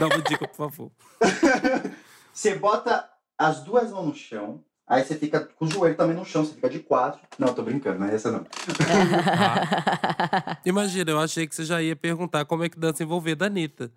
Dá 0.00 0.06
uma 0.06 0.20
dica, 0.22 0.48
por 0.48 0.56
favor. 0.56 0.90
Você 2.34 2.56
bota 2.56 3.08
as 3.38 3.62
duas 3.62 3.92
mãos 3.92 4.06
no 4.06 4.14
chão, 4.14 4.60
aí 4.88 5.04
você 5.04 5.14
fica 5.14 5.38
com 5.40 5.66
o 5.66 5.70
joelho 5.70 5.96
também 5.96 6.16
no 6.16 6.24
chão, 6.24 6.44
você 6.44 6.54
fica 6.54 6.68
de 6.68 6.80
quatro. 6.80 7.20
Não, 7.38 7.54
tô 7.54 7.62
brincando, 7.62 8.00
não 8.00 8.08
é 8.08 8.14
essa 8.14 8.32
não. 8.32 8.44
Imagina, 10.66 11.12
eu 11.12 11.20
achei 11.20 11.46
que 11.46 11.54
você 11.54 11.64
já 11.64 11.80
ia 11.80 11.94
perguntar 11.94 12.44
como 12.44 12.64
é 12.64 12.68
que 12.68 12.76
dança 12.76 13.04
envolver 13.04 13.36
da 13.36 13.46
Anitta. 13.46 13.92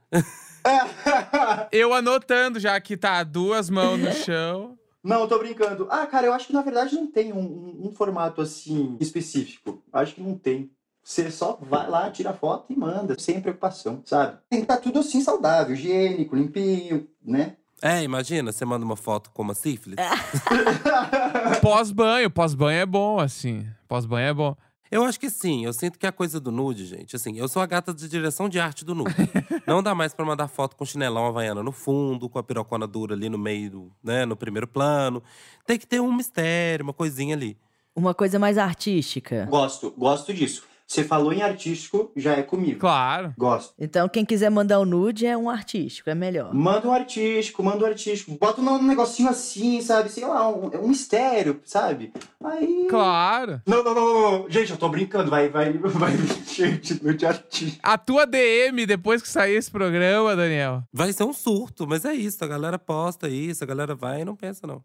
Eu 1.72 1.96
anotando 1.96 2.60
já 2.60 2.80
que 2.80 2.96
tá 2.96 3.24
duas 3.24 3.72
mãos 3.72 4.00
no 4.00 4.12
chão. 4.14 4.78
Não, 5.08 5.22
eu 5.22 5.28
tô 5.28 5.40
brincando. 5.40 5.88
Ah, 5.90 6.06
cara, 6.06 6.28
eu 6.28 6.34
acho 6.34 6.48
que 6.48 6.54
na 6.54 6.62
verdade 6.62 6.96
não 6.96 7.08
tem 7.08 7.32
um, 7.32 7.40
um- 7.40 7.88
um 7.88 7.92
formato 7.96 8.42
assim 8.42 8.98
específico. 9.00 9.82
Acho 9.94 10.16
que 10.16 10.22
não 10.22 10.38
tem. 10.38 10.70
Você 11.04 11.32
só 11.32 11.58
vai 11.62 11.90
lá, 11.90 12.12
tira 12.12 12.32
a 12.32 12.34
foto 12.34 12.66
e 12.72 12.76
manda, 12.76 13.16
sem 13.18 13.40
preocupação, 13.40 14.02
sabe? 14.06 14.38
Tem 14.50 14.60
que 14.60 14.66
estar 14.66 14.78
tudo 14.78 15.00
assim 15.00 15.22
saudável, 15.22 15.74
higiênico, 15.74 16.36
limpinho, 16.36 17.08
né? 17.24 17.56
É, 17.82 18.04
imagina, 18.04 18.52
você 18.52 18.66
manda 18.66 18.84
uma 18.84 18.98
foto 18.98 19.30
com 19.32 19.44
uma 19.44 19.54
sífilis. 19.54 19.96
Pós-banho. 21.62 22.30
Pós-banho 22.30 22.80
é 22.80 22.86
bom, 22.86 23.20
assim. 23.20 23.66
Pós-banho 23.88 24.28
é 24.28 24.34
bom. 24.34 24.56
Eu 24.90 25.04
acho 25.04 25.20
que 25.20 25.30
sim, 25.30 25.66
eu 25.66 25.74
sinto 25.74 25.98
que 26.00 26.06
é 26.06 26.10
a 26.10 26.12
coisa 26.12 26.40
do 26.40 26.52
nude, 26.52 26.86
gente. 26.86 27.16
Assim, 27.16 27.38
eu 27.38 27.48
sou 27.48 27.62
a 27.62 27.66
gata 27.66 27.94
de 27.94 28.08
direção 28.08 28.48
de 28.48 28.60
arte 28.60 28.86
do 28.86 28.96
nude. 28.96 29.14
Não 29.68 29.84
dá 29.84 29.94
mais 29.94 30.14
pra 30.14 30.26
mandar 30.26 30.48
foto 30.48 30.76
com 30.76 30.86
chinelão 30.86 31.26
havaiana 31.26 31.62
no 31.62 31.72
fundo, 31.72 32.30
com 32.30 32.40
a 32.40 32.44
pirocona 32.44 32.88
dura 32.88 33.14
ali 33.16 33.30
no 33.30 33.38
meio, 33.38 33.70
do- 33.70 33.92
né, 34.04 34.26
no 34.26 34.36
primeiro 34.36 34.68
plano. 34.68 35.22
Tem 35.66 35.78
que 35.78 35.86
ter 35.86 36.00
um 36.00 36.14
mistério, 36.14 36.84
uma 36.84 36.94
coisinha 36.94 37.36
ali. 37.36 37.58
Uma 37.96 38.14
coisa 38.14 38.38
mais 38.40 38.58
artística. 38.58 39.46
Gosto, 39.50 39.92
gosto 39.98 40.34
disso. 40.34 40.64
Você 40.88 41.04
falou 41.04 41.34
em 41.34 41.42
artístico, 41.42 42.10
já 42.16 42.32
é 42.34 42.42
comigo. 42.42 42.80
Claro. 42.80 43.34
Gosto. 43.38 43.74
Então, 43.78 44.08
quem 44.08 44.24
quiser 44.24 44.50
mandar 44.50 44.80
o 44.80 44.86
nude 44.86 45.26
é 45.26 45.38
um 45.38 45.50
artístico, 45.50 46.10
é 46.10 46.16
melhor. 46.16 46.54
Manda 46.54 46.88
um 46.88 46.94
artístico, 46.94 47.62
manda 47.62 47.84
um 47.84 47.88
artístico. 47.88 48.38
Bota 48.40 48.62
um 48.62 48.82
negocinho 48.82 49.28
assim, 49.28 49.82
sabe? 49.82 50.10
Sei 50.10 50.26
lá, 50.26 50.48
um, 50.48 50.70
um 50.82 50.88
mistério, 50.88 51.60
sabe? 51.66 52.14
Aí. 52.42 52.88
Claro. 52.90 53.62
Não, 53.66 53.84
não, 53.84 53.94
não, 53.94 54.32
não. 54.32 54.50
Gente, 54.50 54.72
eu 54.72 54.78
tô 54.78 54.88
brincando. 54.88 55.30
Vai, 55.30 55.50
vai, 55.50 55.74
vai 55.74 56.14
de 56.82 57.04
nude 57.04 57.26
artístico. 57.26 57.82
A 57.84 57.98
tua 57.98 58.26
DM 58.26 58.86
depois 58.86 59.22
que 59.22 59.28
sair 59.28 59.56
esse 59.56 59.70
programa, 59.70 60.38
Daniel. 60.38 60.84
Vai 60.94 61.12
ser 61.12 61.26
um 61.26 61.34
surto, 61.34 61.86
mas 61.86 62.06
é 62.06 62.14
isso. 62.14 62.42
A 62.46 62.48
galera 62.48 62.80
posta 62.80 63.28
isso, 63.28 63.62
a 63.62 63.68
galera 63.68 63.94
vai 63.94 64.22
e 64.22 64.26
não 64.26 64.38
pensa, 64.38 64.66
não. 64.66 64.82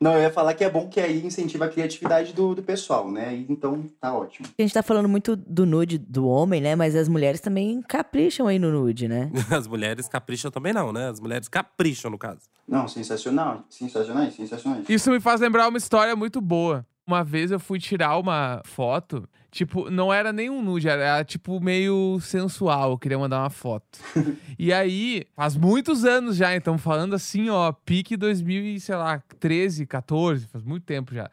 Não, 0.00 0.14
eu 0.14 0.22
ia 0.22 0.30
falar 0.30 0.54
que 0.54 0.64
é 0.64 0.70
bom 0.70 0.88
que 0.88 1.00
aí 1.00 1.24
incentiva 1.24 1.66
a 1.66 1.68
criatividade 1.68 2.32
do, 2.32 2.54
do 2.54 2.62
pessoal, 2.62 3.10
né? 3.10 3.44
Então 3.48 3.84
tá 4.00 4.14
ótimo. 4.14 4.48
A 4.58 4.62
gente 4.62 4.74
tá 4.74 4.82
falando 4.82 5.08
muito 5.08 5.36
do 5.36 5.64
nude 5.64 5.98
do 5.98 6.26
homem, 6.26 6.60
né? 6.60 6.74
Mas 6.74 6.94
as 6.94 7.08
mulheres 7.08 7.40
também 7.40 7.82
capricham 7.82 8.46
aí 8.46 8.58
no 8.58 8.70
nude, 8.70 9.08
né? 9.08 9.30
As 9.50 9.66
mulheres 9.66 10.08
capricham 10.08 10.50
também 10.50 10.72
não, 10.72 10.92
né? 10.92 11.08
As 11.08 11.20
mulheres 11.20 11.48
capricham, 11.48 12.10
no 12.10 12.18
caso. 12.18 12.40
Não, 12.66 12.88
sensacional. 12.88 13.64
Sensacionais, 13.70 14.34
sensacionais. 14.34 14.88
Isso 14.88 15.10
me 15.10 15.20
faz 15.20 15.40
lembrar 15.40 15.68
uma 15.68 15.78
história 15.78 16.14
muito 16.16 16.40
boa. 16.40 16.84
Uma 17.06 17.22
vez 17.22 17.50
eu 17.52 17.60
fui 17.60 17.78
tirar 17.78 18.18
uma 18.18 18.60
foto, 18.64 19.28
tipo, 19.56 19.90
não 19.90 20.12
era 20.12 20.34
nem 20.34 20.50
um 20.50 20.60
nude, 20.60 20.86
era 20.86 21.24
tipo 21.24 21.58
meio 21.60 22.18
sensual, 22.20 22.90
eu 22.90 22.98
queria 22.98 23.18
mandar 23.18 23.40
uma 23.40 23.48
foto. 23.48 23.98
e 24.58 24.70
aí, 24.70 25.24
faz 25.34 25.56
muitos 25.56 26.04
anos 26.04 26.36
já, 26.36 26.54
então 26.54 26.76
falando 26.76 27.14
assim, 27.14 27.48
ó, 27.48 27.72
pique 27.72 28.16
2000 28.16 28.64
e, 28.66 28.80
sei 28.80 28.96
lá, 28.96 29.22
13, 29.40 29.86
14, 29.86 30.46
faz 30.48 30.62
muito 30.62 30.84
tempo 30.84 31.14
já. 31.14 31.30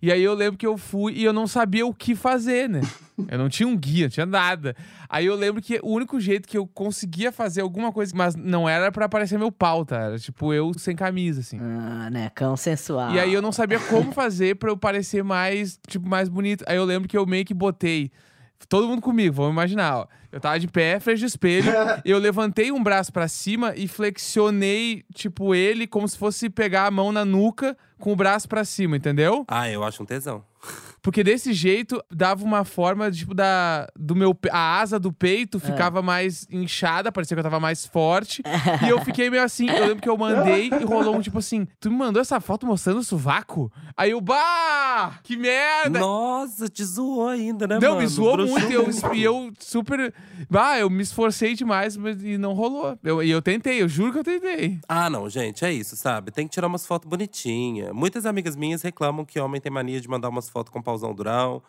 E 0.00 0.10
aí 0.10 0.22
eu 0.22 0.32
lembro 0.32 0.56
que 0.56 0.66
eu 0.66 0.78
fui 0.78 1.12
e 1.14 1.24
eu 1.24 1.34
não 1.34 1.46
sabia 1.46 1.86
o 1.86 1.92
que 1.92 2.14
fazer, 2.14 2.68
né? 2.68 2.80
Eu 3.28 3.38
não 3.38 3.48
tinha 3.48 3.66
um 3.66 3.76
guia, 3.76 4.04
não 4.04 4.10
tinha 4.10 4.26
nada. 4.26 4.76
Aí 5.08 5.26
eu 5.26 5.34
lembro 5.34 5.62
que 5.62 5.80
o 5.82 5.90
único 5.90 6.20
jeito 6.20 6.46
que 6.48 6.58
eu 6.58 6.66
conseguia 6.66 7.32
fazer 7.32 7.62
alguma 7.62 7.92
coisa, 7.92 8.12
mas 8.14 8.34
não 8.34 8.68
era 8.68 8.92
pra 8.92 9.06
aparecer 9.06 9.38
meu 9.38 9.50
pau, 9.50 9.84
tá? 9.84 9.96
Era 9.96 10.18
tipo 10.18 10.52
eu 10.52 10.72
sem 10.78 10.94
camisa, 10.94 11.40
assim. 11.40 11.58
Ah, 11.60 12.10
né? 12.10 12.30
Cão 12.34 12.56
sensual. 12.56 13.12
E 13.12 13.20
aí 13.20 13.32
eu 13.32 13.40
não 13.40 13.52
sabia 13.52 13.80
como 13.80 14.12
fazer 14.12 14.56
pra 14.56 14.70
eu 14.70 14.76
parecer 14.76 15.24
mais, 15.24 15.78
tipo, 15.88 16.08
mais 16.08 16.28
bonito. 16.28 16.64
Aí 16.66 16.76
eu 16.76 16.84
lembro 16.84 17.08
que 17.08 17.16
eu 17.16 17.26
meio 17.26 17.44
que 17.44 17.54
botei 17.54 18.10
todo 18.68 18.88
mundo 18.88 19.02
comigo, 19.02 19.34
vamos 19.34 19.52
imaginar, 19.52 19.98
ó. 19.98 20.06
Eu 20.32 20.40
tava 20.40 20.58
de 20.58 20.66
pé, 20.66 20.98
frente 20.98 21.20
do 21.20 21.26
espelho, 21.26 21.70
eu 22.04 22.18
levantei 22.18 22.72
um 22.72 22.82
braço 22.82 23.12
pra 23.12 23.28
cima 23.28 23.74
e 23.76 23.86
flexionei, 23.86 25.04
tipo, 25.14 25.54
ele 25.54 25.86
como 25.86 26.08
se 26.08 26.16
fosse 26.16 26.48
pegar 26.48 26.86
a 26.86 26.90
mão 26.90 27.12
na 27.12 27.24
nuca 27.24 27.76
com 27.98 28.12
o 28.12 28.16
braço 28.16 28.48
pra 28.48 28.64
cima, 28.64 28.96
entendeu? 28.96 29.44
Ah, 29.48 29.68
eu 29.70 29.84
acho 29.84 30.02
um 30.02 30.06
tesão. 30.06 30.44
Porque 31.06 31.22
desse 31.22 31.52
jeito 31.52 32.02
dava 32.10 32.44
uma 32.44 32.64
forma, 32.64 33.08
tipo, 33.12 33.32
da. 33.32 33.86
Do 33.96 34.16
meu. 34.16 34.36
A 34.50 34.80
asa 34.80 34.98
do 34.98 35.12
peito 35.12 35.60
ficava 35.60 36.02
mais 36.02 36.48
inchada, 36.50 37.12
parecia 37.12 37.36
que 37.36 37.38
eu 37.38 37.44
tava 37.44 37.60
mais 37.60 37.86
forte. 37.86 38.42
e 38.84 38.88
eu 38.88 39.00
fiquei 39.04 39.30
meio 39.30 39.44
assim. 39.44 39.70
Eu 39.70 39.86
lembro 39.86 40.02
que 40.02 40.08
eu 40.08 40.18
mandei 40.18 40.68
e 40.68 40.84
rolou 40.84 41.14
um 41.14 41.20
tipo 41.20 41.38
assim: 41.38 41.68
Tu 41.78 41.92
me 41.92 41.96
mandou 41.96 42.20
essa 42.20 42.40
foto 42.40 42.66
mostrando 42.66 42.98
o 42.98 43.04
sovaco? 43.04 43.70
Aí 43.96 44.10
eu, 44.10 44.20
bah! 44.20 45.20
Que 45.22 45.36
merda! 45.36 46.00
Nossa, 46.00 46.68
te 46.68 46.84
zoou 46.84 47.28
ainda, 47.28 47.68
né, 47.68 47.78
Não, 47.80 47.90
mano? 47.90 48.00
me 48.00 48.06
zoou 48.08 48.36
Broxou 48.36 48.58
muito. 48.58 48.72
Eu, 48.72 49.14
e 49.14 49.22
eu 49.22 49.52
super. 49.60 50.12
Bah, 50.50 50.76
eu 50.80 50.90
me 50.90 51.04
esforcei 51.04 51.54
demais 51.54 51.96
mas, 51.96 52.20
e 52.20 52.36
não 52.36 52.52
rolou. 52.52 52.98
Eu- 53.04 53.22
E 53.22 53.30
eu, 53.30 53.40
tentei, 53.40 53.80
eu 53.80 53.88
juro 53.88 54.12
que 54.12 54.18
eu 54.18 54.24
tentei. 54.24 54.80
Ah, 54.88 55.08
não, 55.08 55.30
gente, 55.30 55.64
é 55.64 55.72
isso, 55.72 55.94
sabe? 55.94 56.32
Tem 56.32 56.48
que 56.48 56.52
tirar 56.52 56.66
umas 56.66 56.84
fotos 56.84 57.08
bonitinhas. 57.08 57.92
Muitas 57.92 58.26
amigas 58.26 58.56
minhas 58.56 58.82
reclamam 58.82 59.24
que 59.24 59.38
homem 59.38 59.60
tem 59.60 59.70
mania 59.70 60.00
de 60.00 60.08
mandar 60.08 60.28
umas 60.30 60.48
fotos 60.50 60.72
com 60.72 60.82
pauzão 60.96 61.14
durão. 61.14 61.62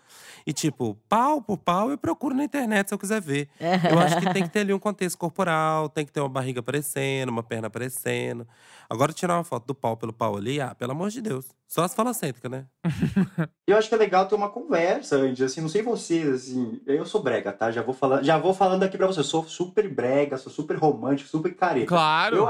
E 0.48 0.54
tipo, 0.54 0.98
pau 1.10 1.42
por 1.42 1.58
pau 1.58 1.92
eu 1.92 1.98
procuro 1.98 2.34
na 2.34 2.46
internet 2.46 2.88
se 2.88 2.94
eu 2.94 2.98
quiser 2.98 3.20
ver. 3.20 3.50
Eu 3.92 4.00
acho 4.00 4.18
que 4.18 4.34
tem 4.34 4.44
que 4.44 4.50
ter 4.50 4.62
ali 4.62 4.74
um 4.74 4.80
contexto 4.80 5.18
corporal, 5.18 5.90
tem 5.90 6.06
que 6.06 6.12
ter 6.12 6.22
uma 6.22 6.30
barriga 6.30 6.62
aparecendo, 6.62 7.28
uma 7.28 7.44
perna 7.44 7.68
aparecendo. 7.68 8.48
Agora, 8.90 9.12
tirar 9.12 9.36
uma 9.36 9.44
foto 9.44 9.68
do 9.68 9.76
pau 9.76 9.98
pelo 9.98 10.14
pau 10.14 10.38
ali, 10.38 10.62
ah, 10.62 10.74
pelo 10.74 10.94
amor 10.94 11.10
de 11.10 11.22
Deus. 11.22 11.46
Só 11.68 11.84
as 11.84 11.94
falacêntricas, 11.94 12.50
né? 12.50 12.66
Eu 13.68 13.78
acho 13.78 13.90
que 13.90 13.96
é 13.96 13.98
legal 13.98 14.26
ter 14.26 14.36
uma 14.36 14.48
conversa 14.48 15.18
antes, 15.18 15.42
assim, 15.42 15.60
não 15.60 15.68
sei 15.68 15.82
vocês, 15.82 16.26
assim, 16.30 16.80
eu 16.88 17.06
sou 17.06 17.22
brega, 17.22 17.52
tá? 17.52 17.70
Já 17.70 17.82
vou 17.82 17.94
falando, 17.94 18.24
já 18.24 18.38
vou 18.38 18.54
falando 18.54 18.84
aqui 18.84 18.98
pra 18.98 19.06
vocês, 19.08 19.26
eu 19.26 19.30
sou 19.30 19.44
super 19.44 19.94
brega, 19.94 20.38
sou 20.38 20.50
super 20.50 20.78
romântico, 20.78 21.30
super 21.30 21.54
careta. 21.54 21.88
Claro. 21.88 22.38
Eu, 22.38 22.48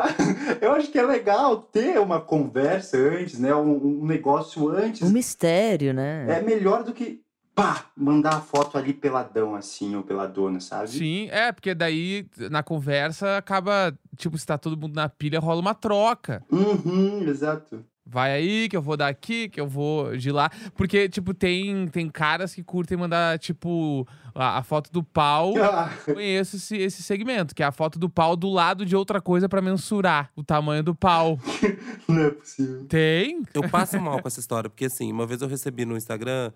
eu 0.62 0.72
acho 0.74 0.92
que 0.92 1.00
é 1.00 1.02
legal 1.02 1.58
ter 1.58 2.00
uma 2.00 2.22
conversa 2.22 2.98
antes, 2.98 3.40
né? 3.40 3.56
Um, 3.56 4.02
um 4.02 4.06
negócio 4.06 4.70
antes. 4.70 5.02
Um 5.02 5.10
mistério, 5.10 5.92
né? 5.92 6.38
É 6.38 6.40
melhor 6.40 6.84
do 6.84 6.94
que, 6.94 7.20
pá, 7.58 7.86
mandar 7.98 8.36
a 8.36 8.39
foto 8.39 8.78
ali 8.78 8.93
peladão, 8.93 9.56
assim, 9.56 9.96
ou 9.96 10.04
peladona, 10.04 10.60
sabe? 10.60 10.89
Sim, 10.89 11.28
é, 11.32 11.52
porque 11.52 11.74
daí 11.74 12.28
na 12.52 12.62
conversa 12.62 13.36
acaba, 13.36 13.98
tipo, 14.15 14.38
se 14.38 14.46
tá 14.46 14.60
todo 14.60 14.78
mundo 14.80 14.93
na 14.93 15.10
pilha, 15.10 15.39
rola 15.39 15.60
uma 15.60 15.74
troca. 15.74 16.46
Uhum, 16.52 17.28
exato. 17.28 17.84
Vai 18.10 18.32
aí, 18.32 18.70
que 18.70 18.78
eu 18.78 18.82
vou 18.82 18.96
daqui, 18.96 19.50
que 19.50 19.60
eu 19.60 19.67
vou 19.67 20.15
de 20.15 20.32
lá. 20.32 20.50
Porque, 20.76 21.10
tipo, 21.10 21.34
tem, 21.34 21.88
tem 21.88 22.10
caras 22.10 22.56
que 22.56 22.63
curtem 22.63 22.98
mandar, 22.98 23.38
tipo, 23.38 24.08
a, 24.34 24.60
a 24.60 24.63
foto 24.63 24.91
do 24.91 25.04
pau. 25.04 25.54
Ah, 25.67 25.89
Conheço 26.06 26.56
esse, 26.56 26.78
esse 26.78 27.04
segmento, 27.04 27.54
que 27.54 27.62
é 27.62 27.65
a 27.65 27.72
foto 27.72 28.00
do 28.00 28.10
pau 28.10 28.36
do 28.38 28.50
lado 28.50 28.86
de 28.86 28.96
outra 28.96 29.20
coisa 29.20 29.50
pra 29.50 29.62
mensurar 29.62 30.32
o 30.36 30.41
tamanho 30.43 30.82
do 30.82 30.96
pau. 30.96 31.38
não 32.08 32.24
é 32.24 32.30
possível. 32.32 32.86
Tem? 32.86 33.43
Eu 33.54 33.70
passo 33.70 34.00
mal 34.00 34.22
com 34.22 34.28
essa 34.28 34.39
história, 34.39 34.70
porque 34.70 34.86
assim, 34.86 35.12
uma 35.12 35.28
vez 35.28 35.41
eu 35.41 35.48
recebi 35.48 35.84
no 35.86 35.98
Instagram 35.98 36.52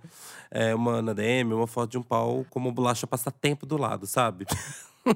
é, 0.50 0.74
uma 0.74 1.02
na 1.02 1.14
DM, 1.14 1.54
uma 1.54 1.68
foto 1.68 1.92
de 1.92 1.98
um 1.98 2.04
pau 2.04 2.46
como 2.50 2.72
bolacha 2.72 3.06
passatempo 3.06 3.66
do 3.66 3.78
lado, 3.78 4.08
sabe? 4.08 4.46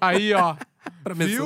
Aí, 0.01 0.33
ó. 0.33 0.55
pra 1.03 1.13
Viu? 1.13 1.45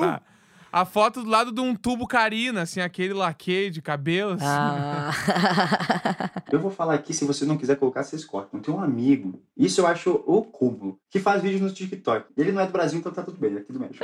A 0.71 0.85
foto 0.85 1.23
do 1.23 1.29
lado 1.29 1.51
de 1.51 1.59
um 1.61 1.75
tubo 1.75 2.07
carina, 2.07 2.61
assim, 2.61 2.79
aquele 2.79 3.13
laque 3.13 3.69
de 3.69 3.81
cabelo. 3.81 4.33
assim. 4.33 4.45
Ah. 4.45 5.11
Eu 6.51 6.59
vou 6.59 6.71
falar 6.71 6.95
aqui, 6.95 7.13
se 7.13 7.25
você 7.25 7.45
não 7.45 7.57
quiser 7.57 7.75
colocar, 7.75 8.03
vocês 8.03 8.25
cortam. 8.25 8.59
Tem 8.59 8.73
um 8.73 8.81
amigo, 8.81 9.41
isso 9.55 9.81
eu 9.81 9.87
acho 9.87 10.23
o 10.25 10.41
cúmulo, 10.43 10.99
que 11.09 11.19
faz 11.19 11.41
vídeo 11.43 11.59
no 11.59 11.71
TikTok. 11.71 12.25
Ele 12.35 12.51
não 12.51 12.61
é 12.61 12.65
do 12.65 12.71
Brasil, 12.71 12.97
então 12.99 13.11
tá 13.11 13.21
tudo 13.21 13.37
bem, 13.37 13.51
ele 13.51 13.59
é 13.59 13.61
aqui 13.61 13.71
do 13.71 13.79
México. 13.79 14.03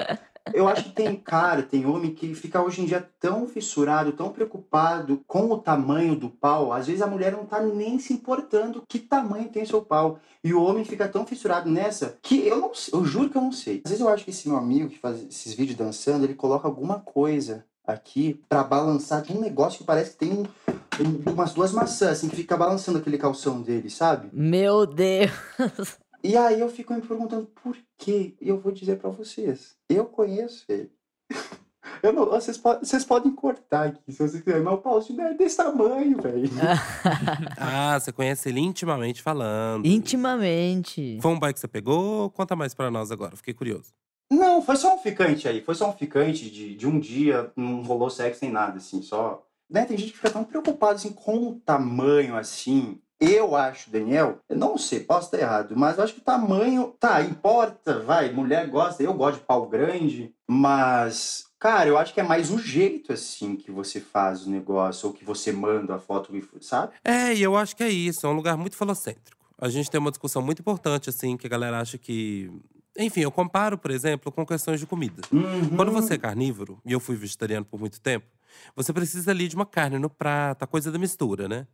Eu 0.54 0.68
acho 0.68 0.86
que 0.86 0.92
tem 0.92 1.16
cara, 1.16 1.64
tem 1.64 1.86
homem 1.86 2.14
que 2.14 2.34
fica 2.36 2.62
hoje 2.62 2.82
em 2.82 2.86
dia 2.86 3.08
tão 3.20 3.48
fissurado, 3.48 4.12
tão 4.12 4.30
preocupado 4.30 5.22
com 5.28 5.50
o 5.52 5.58
tamanho 5.58 6.16
do 6.16 6.30
pau. 6.30 6.72
Às 6.72 6.88
vezes 6.88 7.02
a 7.02 7.08
mulher 7.08 7.32
não 7.32 7.46
tá 7.46 7.60
nem 7.62 7.98
se 8.00 8.14
importando 8.14 8.84
que 8.88 9.00
tamanho 9.00 9.50
tem 9.50 9.66
seu 9.66 9.82
pau. 9.82 10.20
E 10.44 10.54
o 10.54 10.62
homem 10.64 10.86
fica 10.86 11.08
tão 11.08 11.26
fissurado 11.26 11.70
nessa 11.70 12.18
que 12.22 12.48
eu 12.48 12.58
não 12.58 12.74
sei, 12.74 12.94
eu 12.94 13.04
juro 13.04 13.30
que 13.30 13.38
eu 13.38 13.42
não 13.42 13.52
sei. 13.52 13.82
Às 13.84 13.90
vezes 13.92 14.06
eu 14.06 14.10
acho 14.10 14.24
que 14.24 14.30
esse 14.30 14.48
meu 14.48 14.58
amigo 14.58 14.90
que 14.90 15.00
faz 15.00 15.22
esses 15.24 15.54
vídeos 15.54 15.78
dançando, 15.78 16.24
ele 16.24 16.36
coloca 16.36 16.68
alguma 16.68 17.00
coisa 17.00 17.66
aqui 17.86 18.40
pra 18.48 18.64
balançar 18.64 19.22
de 19.24 19.34
um 19.34 19.40
negócio 19.42 19.80
que 19.80 19.84
parece 19.84 20.12
que 20.12 20.18
tem 20.18 20.32
um- 20.34 21.32
umas 21.32 21.54
duas 21.54 21.72
maçãs, 21.72 22.12
assim, 22.12 22.30
que 22.30 22.36
fica 22.36 22.56
balançando 22.58 22.98
aquele 23.00 23.18
calção 23.18 23.62
dele, 23.62 23.90
sabe? 23.90 24.30
Meu 24.32 24.86
Deus. 24.86 25.32
E 26.26 26.36
aí 26.36 26.60
eu 26.60 26.70
fico 26.70 26.92
me 26.92 27.02
perguntando 27.02 27.46
por 27.62 27.78
quê? 28.00 28.36
E 28.42 28.50
eu 28.50 28.60
vou 28.60 28.72
dizer 28.72 28.98
pra 28.98 29.12
vocês. 29.12 29.76
Eu 29.88 30.06
conheço 30.06 30.66
ele. 30.68 30.92
Eu 32.02 32.12
não, 32.12 32.26
vocês, 32.26 32.58
podem, 32.58 32.84
vocês 32.84 33.06
podem 33.06 33.32
cortar 33.32 33.88
aqui, 33.88 34.12
se 34.12 34.18
vocês 34.18 34.42
quiserem, 34.42 34.64
mas 34.64 34.74
o 34.74 34.78
pau 34.80 35.00
é 35.00 35.34
desse 35.36 35.58
tamanho, 35.58 36.20
velho. 36.20 36.50
Ah, 37.58 37.98
você 38.00 38.12
conhece 38.12 38.50
ele 38.50 38.60
intimamente 38.60 39.22
falando. 39.22 39.86
Intimamente. 39.86 41.20
Foi 41.22 41.32
um 41.32 41.40
boy 41.40 41.54
que 41.54 41.60
você 41.60 41.68
pegou? 41.68 42.30
Conta 42.32 42.56
mais 42.56 42.74
pra 42.74 42.90
nós 42.90 43.12
agora, 43.12 43.36
fiquei 43.36 43.54
curioso. 43.54 43.94
Não, 44.32 44.64
foi 44.64 44.76
só 44.76 44.96
um 44.96 44.98
ficante 44.98 45.48
aí. 45.48 45.62
Foi 45.62 45.76
só 45.76 45.90
um 45.90 45.94
ficante 45.94 46.50
de, 46.50 46.76
de 46.76 46.88
um 46.88 47.00
dia, 47.00 47.52
não 47.56 47.84
rolou 47.84 48.10
sexo 48.10 48.40
nem 48.44 48.52
nada, 48.52 48.78
assim, 48.78 49.02
só. 49.02 49.46
Né, 49.70 49.86
tem 49.86 49.98
gente 49.98 50.12
que 50.12 50.18
fica 50.18 50.32
tão 50.32 50.44
preocupada 50.44 50.96
assim, 50.96 51.14
com 51.14 51.50
o 51.50 51.60
tamanho 51.60 52.36
assim. 52.36 53.00
Eu 53.20 53.56
acho, 53.56 53.90
Daniel, 53.90 54.40
eu 54.50 54.58
não 54.58 54.78
sei, 54.78 55.00
posso 55.00 55.28
estar 55.28 55.40
errado, 55.40 55.76
mas 55.76 55.98
eu 55.98 56.04
acho 56.04 56.14
que 56.14 56.20
o 56.20 56.24
tamanho, 56.24 56.94
tá, 57.00 57.22
importa, 57.22 58.00
vai, 58.00 58.32
mulher 58.32 58.68
gosta, 58.68 59.02
eu 59.02 59.14
gosto 59.14 59.40
de 59.40 59.46
pau 59.46 59.68
grande, 59.68 60.34
mas, 60.46 61.46
cara, 61.58 61.88
eu 61.88 61.98
acho 61.98 62.14
que 62.14 62.20
é 62.20 62.24
mais 62.24 62.52
o 62.52 62.58
jeito, 62.58 63.14
assim, 63.14 63.56
que 63.56 63.72
você 63.72 64.02
faz 64.02 64.46
o 64.46 64.50
negócio, 64.50 65.08
ou 65.08 65.14
que 65.14 65.24
você 65.24 65.52
manda 65.52 65.96
a 65.96 66.00
foto, 66.00 66.32
sabe? 66.62 66.94
É, 67.04 67.34
e 67.34 67.42
eu 67.42 67.56
acho 67.56 67.76
que 67.76 67.84
é 67.84 67.90
isso, 67.90 68.28
é 68.28 68.30
um 68.30 68.36
lugar 68.36 68.58
muito 68.58 68.76
falocêntrico. 68.76 69.46
A 69.58 69.70
gente 69.70 69.90
tem 69.90 70.00
uma 70.00 70.12
discussão 70.12 70.42
muito 70.42 70.60
importante, 70.60 71.10
assim, 71.10 71.38
que 71.38 71.48
a 71.48 71.50
galera 71.50 71.80
acha 71.80 71.98
que. 71.98 72.52
Enfim, 72.98 73.22
eu 73.22 73.32
comparo, 73.32 73.78
por 73.78 73.92
exemplo, 73.92 74.32
com 74.32 74.46
questões 74.46 74.80
de 74.80 74.86
comida. 74.86 75.22
Uhum. 75.32 75.70
Quando 75.76 75.92
você 75.92 76.16
é 76.16 76.18
carnívoro, 76.18 76.80
e 76.86 76.92
eu 76.92 77.00
fui 77.00 77.16
vegetariano 77.16 77.66
por 77.66 77.80
muito 77.80 78.00
tempo, 78.00 78.26
você 78.76 78.92
precisa 78.94 79.32
ali 79.32 79.48
de 79.48 79.56
uma 79.56 79.66
carne 79.66 79.98
no 79.98 80.10
prato, 80.10 80.64
a 80.64 80.68
coisa 80.68 80.92
da 80.92 80.98
mistura, 80.98 81.48
né? 81.48 81.68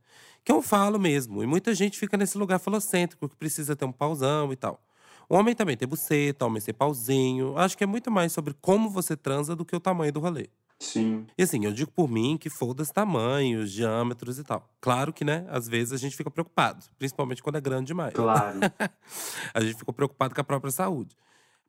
Que 0.44 0.52
eu 0.52 0.62
falo 0.62 1.00
mesmo. 1.00 1.44
E 1.44 1.48
muita 1.48 1.74
gente 1.74 1.98
fica 1.98 2.18
nesse 2.18 2.38
lugar 2.38 2.60
falocêntrico, 2.60 3.30
que 3.30 3.36
precisa 3.36 3.76
ter 3.76 3.86
um 3.86 3.92
pauzão 3.92 4.52
e 4.52 4.56
tal. 4.56 4.82
O 5.30 5.36
homem 5.36 5.56
também 5.56 5.78
tem 5.78 5.88
buceta, 5.88 6.44
o 6.44 6.48
homem 6.48 6.62
tem 6.62 6.74
pauzinho. 6.74 7.58
Acho 7.58 7.78
que 7.78 7.84
é 7.84 7.88
muito 7.88 8.12
mais 8.12 8.34
sobre 8.34 8.54
como 8.60 8.90
você 8.90 9.16
transa 9.16 9.56
do 9.56 9.64
que 9.64 9.76
o 9.76 9.80
tamanho 9.80 10.12
do 10.12 10.20
rolê. 10.20 10.50
Sim. 10.82 11.28
E 11.38 11.44
assim, 11.44 11.64
eu 11.64 11.72
digo 11.72 11.92
por 11.92 12.10
mim 12.10 12.38
que 12.38 12.50
foda-se 12.50 12.92
tamanhos, 12.92 13.72
diâmetros 13.72 14.40
e 14.40 14.44
tal. 14.44 14.68
Claro 14.82 15.14
que, 15.14 15.24
né, 15.24 15.46
às 15.50 15.68
vezes 15.68 15.94
a 15.94 15.98
gente 15.98 16.18
fica 16.18 16.32
preocupado, 16.32 16.84
principalmente 16.98 17.42
quando 17.44 17.58
é 17.58 17.62
grande 17.62 17.88
demais. 17.88 18.14
Claro. 18.14 18.60
a 19.54 19.62
gente 19.62 19.78
ficou 19.78 19.94
preocupado 19.94 20.34
com 20.34 20.42
a 20.42 20.44
própria 20.44 20.72
saúde. 20.72 21.16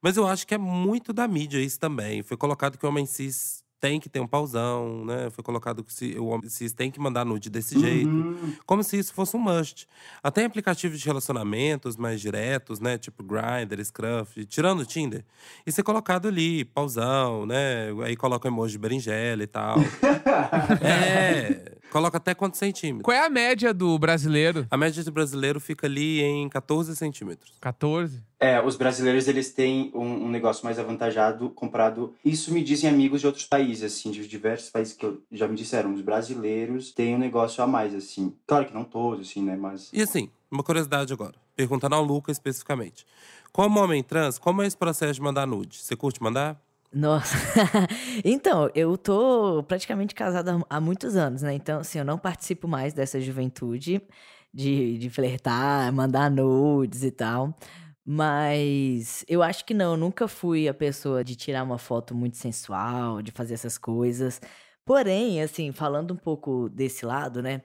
Mas 0.00 0.16
eu 0.16 0.26
acho 0.26 0.46
que 0.46 0.54
é 0.54 0.58
muito 0.58 1.12
da 1.12 1.28
mídia 1.28 1.60
isso 1.60 1.78
também. 1.78 2.22
Foi 2.22 2.36
colocado 2.36 2.76
que 2.76 2.84
o 2.84 2.88
homem 2.88 3.06
cis 3.06 3.61
tem 3.82 3.98
que 3.98 4.08
ter 4.08 4.20
um 4.20 4.28
pauzão, 4.28 5.04
né? 5.04 5.28
Foi 5.30 5.42
colocado 5.42 5.82
que 5.82 5.92
se, 5.92 6.16
o 6.16 6.26
homem 6.26 6.48
cis 6.48 6.72
tem 6.72 6.88
que 6.88 7.00
mandar 7.00 7.24
nude 7.24 7.50
desse 7.50 7.76
jeito. 7.80 8.08
Uhum. 8.08 8.54
Como 8.64 8.80
se 8.84 8.96
isso 8.96 9.12
fosse 9.12 9.36
um 9.36 9.40
must. 9.40 9.88
Até 10.22 10.42
em 10.42 10.44
aplicativos 10.44 11.00
de 11.00 11.04
relacionamentos 11.04 11.96
mais 11.96 12.20
diretos, 12.20 12.78
né? 12.78 12.96
Tipo 12.96 13.24
Grindr, 13.24 13.84
Scruff, 13.84 14.44
tirando 14.44 14.82
o 14.82 14.86
Tinder. 14.86 15.24
Isso 15.66 15.80
é 15.80 15.84
colocado 15.84 16.28
ali, 16.28 16.64
pauzão, 16.64 17.44
né? 17.44 17.88
Aí 18.04 18.14
coloca 18.14 18.48
um 18.48 18.52
emoji 18.52 18.74
de 18.74 18.78
berinjela 18.78 19.42
e 19.42 19.48
tal. 19.48 19.76
é, 20.80 21.72
coloca 21.92 22.16
até 22.16 22.34
quantos 22.34 22.58
centímetros. 22.58 23.04
Qual 23.04 23.14
é 23.14 23.24
a 23.24 23.28
média 23.28 23.74
do 23.74 23.98
brasileiro? 23.98 24.66
A 24.70 24.76
média 24.78 25.04
do 25.04 25.12
brasileiro 25.12 25.60
fica 25.60 25.86
ali 25.86 26.22
em 26.22 26.48
14 26.48 26.96
centímetros. 26.96 27.52
14? 27.60 28.22
É, 28.40 28.60
os 28.64 28.76
brasileiros 28.76 29.28
eles 29.28 29.52
têm 29.52 29.92
um, 29.94 30.24
um 30.24 30.28
negócio 30.28 30.64
mais 30.64 30.78
avantajado 30.78 31.50
comparado. 31.50 32.14
Isso 32.24 32.52
me 32.52 32.64
dizem 32.64 32.88
amigos 32.88 33.20
de 33.20 33.26
outros 33.26 33.44
países, 33.44 33.84
assim, 33.84 34.10
de 34.10 34.26
diversos 34.26 34.70
países 34.70 34.94
que 34.94 35.04
eu, 35.04 35.22
já 35.30 35.46
me 35.46 35.54
disseram. 35.54 35.92
Os 35.92 36.00
brasileiros 36.00 36.92
têm 36.92 37.14
um 37.14 37.18
negócio 37.18 37.62
a 37.62 37.66
mais, 37.66 37.94
assim. 37.94 38.34
Claro 38.46 38.66
que 38.66 38.74
não 38.74 38.84
todos, 38.84 39.28
assim, 39.28 39.42
né? 39.42 39.54
Mas. 39.54 39.90
E 39.92 40.00
assim, 40.00 40.30
uma 40.50 40.62
curiosidade 40.62 41.12
agora. 41.12 41.34
Perguntando 41.54 41.94
ao 41.94 42.02
Luca 42.02 42.32
especificamente. 42.32 43.06
Como 43.52 43.78
homem 43.78 44.02
trans, 44.02 44.38
como 44.38 44.62
é 44.62 44.66
esse 44.66 44.76
processo 44.76 45.12
de 45.12 45.20
mandar 45.20 45.46
nude? 45.46 45.76
Você 45.76 45.94
curte 45.94 46.22
mandar? 46.22 46.58
Nossa. 46.92 47.34
então, 48.24 48.70
eu 48.74 48.98
tô 48.98 49.62
praticamente 49.66 50.14
casada 50.14 50.60
há 50.68 50.80
muitos 50.80 51.16
anos, 51.16 51.40
né? 51.42 51.54
Então, 51.54 51.80
assim, 51.80 51.98
eu 51.98 52.04
não 52.04 52.18
participo 52.18 52.68
mais 52.68 52.92
dessa 52.92 53.18
juventude 53.20 54.02
de, 54.52 54.98
de 54.98 55.08
flertar, 55.10 55.90
mandar 55.92 56.30
nudes 56.30 57.02
e 57.02 57.10
tal. 57.10 57.56
Mas 58.04 59.24
eu 59.28 59.42
acho 59.42 59.64
que 59.64 59.72
não, 59.72 59.92
eu 59.92 59.96
nunca 59.96 60.28
fui 60.28 60.68
a 60.68 60.74
pessoa 60.74 61.24
de 61.24 61.36
tirar 61.36 61.62
uma 61.62 61.78
foto 61.78 62.14
muito 62.14 62.36
sensual, 62.36 63.22
de 63.22 63.30
fazer 63.32 63.54
essas 63.54 63.78
coisas. 63.78 64.40
Porém, 64.84 65.40
assim, 65.42 65.72
falando 65.72 66.12
um 66.12 66.16
pouco 66.16 66.68
desse 66.68 67.06
lado, 67.06 67.40
né? 67.42 67.62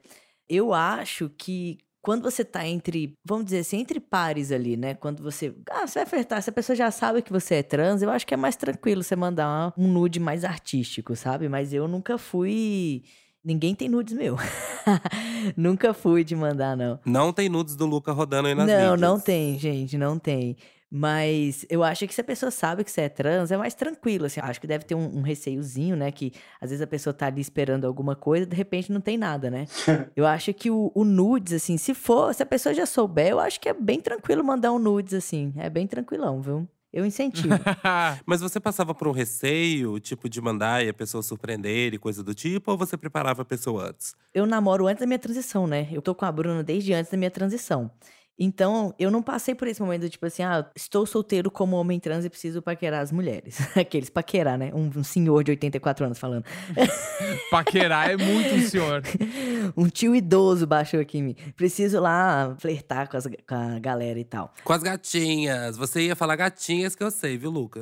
Eu 0.48 0.74
acho 0.74 1.30
que 1.30 1.80
quando 2.02 2.24
você 2.24 2.46
tá 2.46 2.66
entre, 2.66 3.14
vamos 3.26 3.46
dizer 3.46 3.60
assim, 3.60 3.80
entre 3.80 4.00
pares 4.00 4.52
ali, 4.52 4.78
né? 4.78 4.94
Quando 4.94 5.22
você. 5.22 5.54
Ah, 5.70 5.86
você 5.86 6.00
vai 6.00 6.06
flertar, 6.06 6.42
se 6.42 6.50
a 6.50 6.54
pessoa 6.54 6.76
já 6.76 6.90
sabe 6.92 7.22
que 7.22 7.32
você 7.32 7.56
é 7.56 7.64
trans, 7.64 8.02
eu 8.02 8.10
acho 8.10 8.26
que 8.26 8.34
é 8.34 8.38
mais 8.38 8.56
tranquilo 8.56 9.04
você 9.04 9.16
mandar 9.16 9.74
um 9.78 9.88
nude 9.88 10.20
mais 10.20 10.46
artístico, 10.46 11.16
sabe? 11.16 11.50
Mas 11.50 11.74
eu 11.74 11.88
nunca 11.88 12.18
fui. 12.18 13.04
Ninguém 13.44 13.76
tem 13.76 13.88
nudes 13.88 14.14
meu. 14.14 14.36
nunca 15.56 15.94
fui 15.94 16.24
de 16.24 16.36
mandar, 16.36 16.76
não. 16.76 17.00
Não 17.06 17.32
tem 17.32 17.48
nudes 17.50 17.76
do 17.76 17.86
Luca 17.86 18.12
rodando 18.12 18.48
aí 18.48 18.56
nas 18.56 18.68
não, 18.68 18.76
mídias. 18.76 19.00
não 19.00 19.20
tem, 19.20 19.58
gente, 19.60 19.98
não 19.98 20.20
tem. 20.20 20.58
Mas 20.89 21.65
eu 21.69 21.84
acho 21.84 22.08
que 22.08 22.13
se 22.13 22.21
a 22.21 22.23
pessoa 22.23 22.50
sabe 22.50 22.84
que 22.84 22.91
você 22.91 23.02
é 23.02 23.10
trans, 23.10 23.52
é 23.52 23.58
mais 23.58 23.73
tranquilo, 23.73 24.26
assim. 24.26 24.39
Acho 24.41 24.62
que 24.62 24.67
deve 24.67 24.86
ter 24.86 24.95
um, 24.95 25.17
um 25.17 25.21
receiozinho, 25.21 25.95
né? 25.95 26.12
Que 26.12 26.32
às 26.62 26.69
vezes 26.69 26.82
a 26.82 26.88
pessoa 26.88 27.13
tá 27.13 27.28
ali 27.28 27.41
esperando 27.41 27.86
alguma 27.86 28.15
coisa, 28.15 28.45
de 28.45 28.56
repente 28.56 28.91
não 28.91 29.02
tem 29.02 29.17
nada, 29.17 29.52
né? 29.52 29.65
eu 30.15 30.26
acho 30.26 30.54
que 30.54 30.71
o, 30.71 30.91
o 30.95 31.04
nudes, 31.04 31.54
assim, 31.54 31.78
se 31.78 31.93
for, 31.93 32.34
se 32.34 32.41
a 32.41 32.45
pessoa 32.45 32.73
já 32.73 32.86
souber, 32.86 33.28
eu 33.28 33.39
acho 33.39 33.60
que 33.60 33.67
é 33.67 33.73
bem 33.73 34.00
tranquilo 34.00 34.43
mandar 34.43 34.71
um 34.71 34.80
nudes, 34.80 35.13
assim. 35.13 35.54
É 35.58 35.69
bem 35.69 35.86
tranquilão, 35.86 36.41
viu? 36.41 36.67
Eu 36.91 37.06
incentivo. 37.06 37.54
Mas 38.26 38.39
você 38.39 38.60
passava 38.60 38.95
por 38.95 39.10
um 39.10 39.12
receio, 39.12 40.00
tipo, 40.00 40.30
de 40.30 40.39
mandar 40.39 40.84
e 40.86 40.89
a 40.89 40.93
pessoa 40.93 41.21
surpreender 41.21 41.93
e 41.93 41.97
coisa 41.97 42.23
do 42.23 42.34
tipo, 42.34 42.71
ou 42.71 42.78
você 42.78 42.95
preparava 42.97 43.41
a 43.41 43.45
pessoa 43.45 43.89
antes? 43.89 44.15
eu 44.34 44.45
namoro 44.45 44.88
antes 44.88 45.02
da 45.02 45.06
minha 45.06 45.19
transição, 45.19 45.67
né? 45.67 45.88
Eu 45.91 46.02
tô 46.02 46.15
com 46.15 46.23
a 46.23 46.32
Bruna 46.32 46.63
desde 46.63 46.93
antes 46.93 47.12
da 47.12 47.17
minha 47.17 47.32
transição. 47.32 47.91
Então, 48.39 48.93
eu 49.00 49.10
não 49.10 49.23
passei 49.23 49.56
por 49.56 49.67
esse 49.67 49.82
momento, 49.82 50.08
tipo 50.10 50.26
assim, 50.26 50.43
ah, 50.43 50.63
estou 50.76 51.08
solteiro 51.08 51.50
como 51.50 51.76
homem 51.76 52.00
trans 52.00 52.23
e 52.23 52.30
preciso 52.30 52.62
paquerar 52.62 53.02
as 53.02 53.12
mulheres. 53.12 53.58
Aqueles 53.76 54.10
paquerar, 54.12 54.58
né? 54.60 54.71
Um, 54.76 54.91
um 54.95 55.04
senhor 55.04 55.43
de 55.43 55.52
84 55.52 56.06
anos 56.06 56.19
falando. 56.19 56.45
Paquerar 57.50 58.12
é 58.12 58.17
muito 58.17 58.54
um 58.56 58.62
senhor. 58.62 59.02
um 59.76 59.88
tio 59.89 60.15
idoso 60.15 60.67
baixou 60.67 61.00
aqui 61.00 61.17
em 61.17 61.23
mim. 61.23 61.36
Preciso 61.56 62.00
lá 62.00 62.56
flertar 62.60 63.10
com, 63.10 63.17
as- 63.17 63.26
com 63.28 63.56
a 63.56 63.80
galera 63.80 64.19
e 64.19 64.23
tal. 64.26 64.54
Com 64.63 64.73
as 64.73 64.84
gatinhas. 64.84 65.76
Você 65.78 66.02
ia 66.02 66.15
falar 66.15 66.36
gatinhas 66.36 66.95
que 66.95 67.04
eu 67.04 67.10
sei, 67.10 67.38
viu, 67.38 67.50
Luca? 67.50 67.82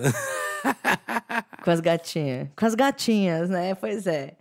Com 1.63 1.71
as 1.71 1.79
gatinhas. 1.79 2.47
Com 2.55 2.65
as 2.65 2.75
gatinhas, 2.75 3.49
né? 3.49 3.75
Pois 3.75 4.07
é. 4.07 4.35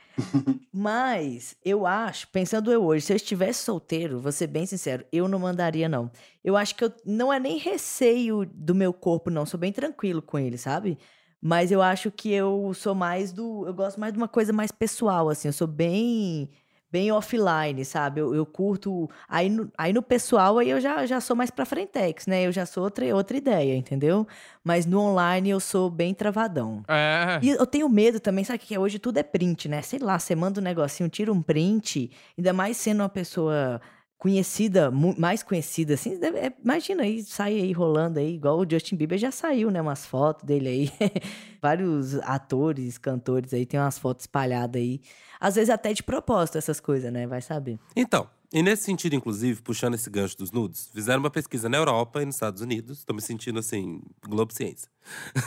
Mas 0.73 1.57
eu 1.65 1.87
acho, 1.87 2.29
pensando 2.29 2.73
eu 2.73 2.85
hoje, 2.85 3.07
se 3.07 3.13
eu 3.13 3.17
estivesse 3.17 3.63
solteiro, 3.65 4.19
vou 4.21 4.33
ser 4.33 4.49
bem 4.49 4.67
sincero, 4.67 5.05
eu 5.13 5.29
não 5.29 5.39
mandaria, 5.39 5.89
não. 5.89 6.11
Eu 6.43 6.57
acho 6.57 6.75
que 6.75 6.85
eu 6.85 6.93
não 7.07 7.33
é 7.33 7.39
nem 7.39 7.59
receio 7.59 8.45
do 8.45 8.75
meu 8.75 8.93
corpo, 8.93 9.31
não. 9.31 9.47
Sou 9.47 9.59
bem 9.59 9.73
tranquilo 9.73 10.21
com 10.21 10.37
ele, 10.39 10.59
sabe? 10.59 10.99
Mas 11.41 11.71
eu 11.71 11.81
acho 11.81 12.11
que 12.11 12.33
eu 12.33 12.73
sou 12.75 12.95
mais 12.95 13.33
do. 13.33 13.67
Eu 13.67 13.75
gosto 13.75 14.01
mais 14.01 14.13
de 14.13 14.19
uma 14.19 14.27
coisa 14.29 14.53
mais 14.53 14.73
pessoal, 14.73 15.29
assim. 15.29 15.49
Eu 15.49 15.53
sou 15.53 15.67
bem. 15.69 16.51
Bem 16.95 17.11
offline, 17.11 17.85
sabe? 17.85 18.21
Eu, 18.21 18.33
eu 18.37 18.47
curto. 18.47 19.11
Aí 19.29 19.51
no, 19.51 19.69
aí 19.77 19.93
no 19.93 20.01
pessoal, 20.01 20.59
aí 20.59 20.71
eu 20.71 20.81
já, 20.81 21.05
já 21.07 21.21
sou 21.21 21.35
mais 21.35 21.51
pra 21.51 21.65
frentex, 21.65 22.29
né? 22.29 22.47
Eu 22.47 22.53
já 22.53 22.65
sou 22.65 22.85
outra, 22.85 23.05
outra 23.17 23.37
ideia, 23.37 23.75
entendeu? 23.75 24.25
Mas 24.63 24.87
no 24.87 25.01
online 25.01 25.51
eu 25.51 25.59
sou 25.59 25.91
bem 25.91 26.15
travadão. 26.15 26.85
É. 26.87 27.41
E 27.43 27.49
eu 27.51 27.67
tenho 27.67 27.89
medo 27.89 28.21
também, 28.21 28.45
sabe 28.45 28.59
o 28.59 28.61
que 28.61 28.77
é? 28.77 28.79
Hoje 28.79 29.01
tudo 29.01 29.19
é 29.19 29.25
print, 29.25 29.69
né? 29.69 29.83
Sei 29.83 29.99
lá, 29.99 30.17
você 30.21 30.37
manda 30.37 30.61
um 30.61 30.63
negocinho, 30.63 31.09
tira 31.09 31.33
um 31.33 31.43
print, 31.43 32.13
ainda 32.39 32.53
mais 32.53 32.77
sendo 32.77 33.01
uma 33.01 33.09
pessoa 33.09 33.81
conhecida, 34.25 34.91
mais 34.91 35.43
conhecida, 35.43 35.93
assim, 35.93 36.19
é, 36.23 36.51
imagina 36.65 37.03
aí, 37.03 37.23
sai 37.23 37.61
aí 37.61 37.73
rolando 37.73 38.19
aí, 38.19 38.37
igual 38.37 38.59
o 38.59 38.67
Justin 38.67 38.97
Bieber 38.97 39.19
já 39.19 39.31
saiu, 39.31 39.71
né? 39.71 39.83
Umas 39.83 40.07
fotos 40.07 40.45
dele 40.45 40.69
aí. 40.69 40.93
Vários 41.61 42.15
atores, 42.21 42.97
cantores 42.97 43.53
aí, 43.53 43.67
tem 43.67 43.79
umas 43.79 43.99
fotos 43.99 44.23
espalhadas 44.23 44.81
aí. 44.81 45.03
Às 45.45 45.57
vezes 45.57 45.69
até 45.69 45.93
de 45.93 46.03
propósito 46.03 46.57
essas 46.57 46.81
coisas, 46.81 47.13
né? 47.13 47.27
Vai 47.27 47.43
saber. 47.43 47.79
Então, 47.95 48.27
e 48.51 48.63
nesse 48.63 48.85
sentido, 48.85 49.15
inclusive, 49.15 49.61
puxando 49.61 49.93
esse 49.93 50.09
gancho 50.09 50.39
dos 50.39 50.51
nudes, 50.51 50.89
fizeram 50.91 51.21
uma 51.21 51.29
pesquisa 51.29 51.69
na 51.69 51.77
Europa 51.77 52.23
e 52.23 52.25
nos 52.25 52.37
Estados 52.37 52.63
Unidos, 52.63 53.05
tô 53.05 53.13
me 53.13 53.21
sentindo 53.21 53.59
assim, 53.59 54.01
Globo 54.27 54.55
Ciência, 54.55 54.89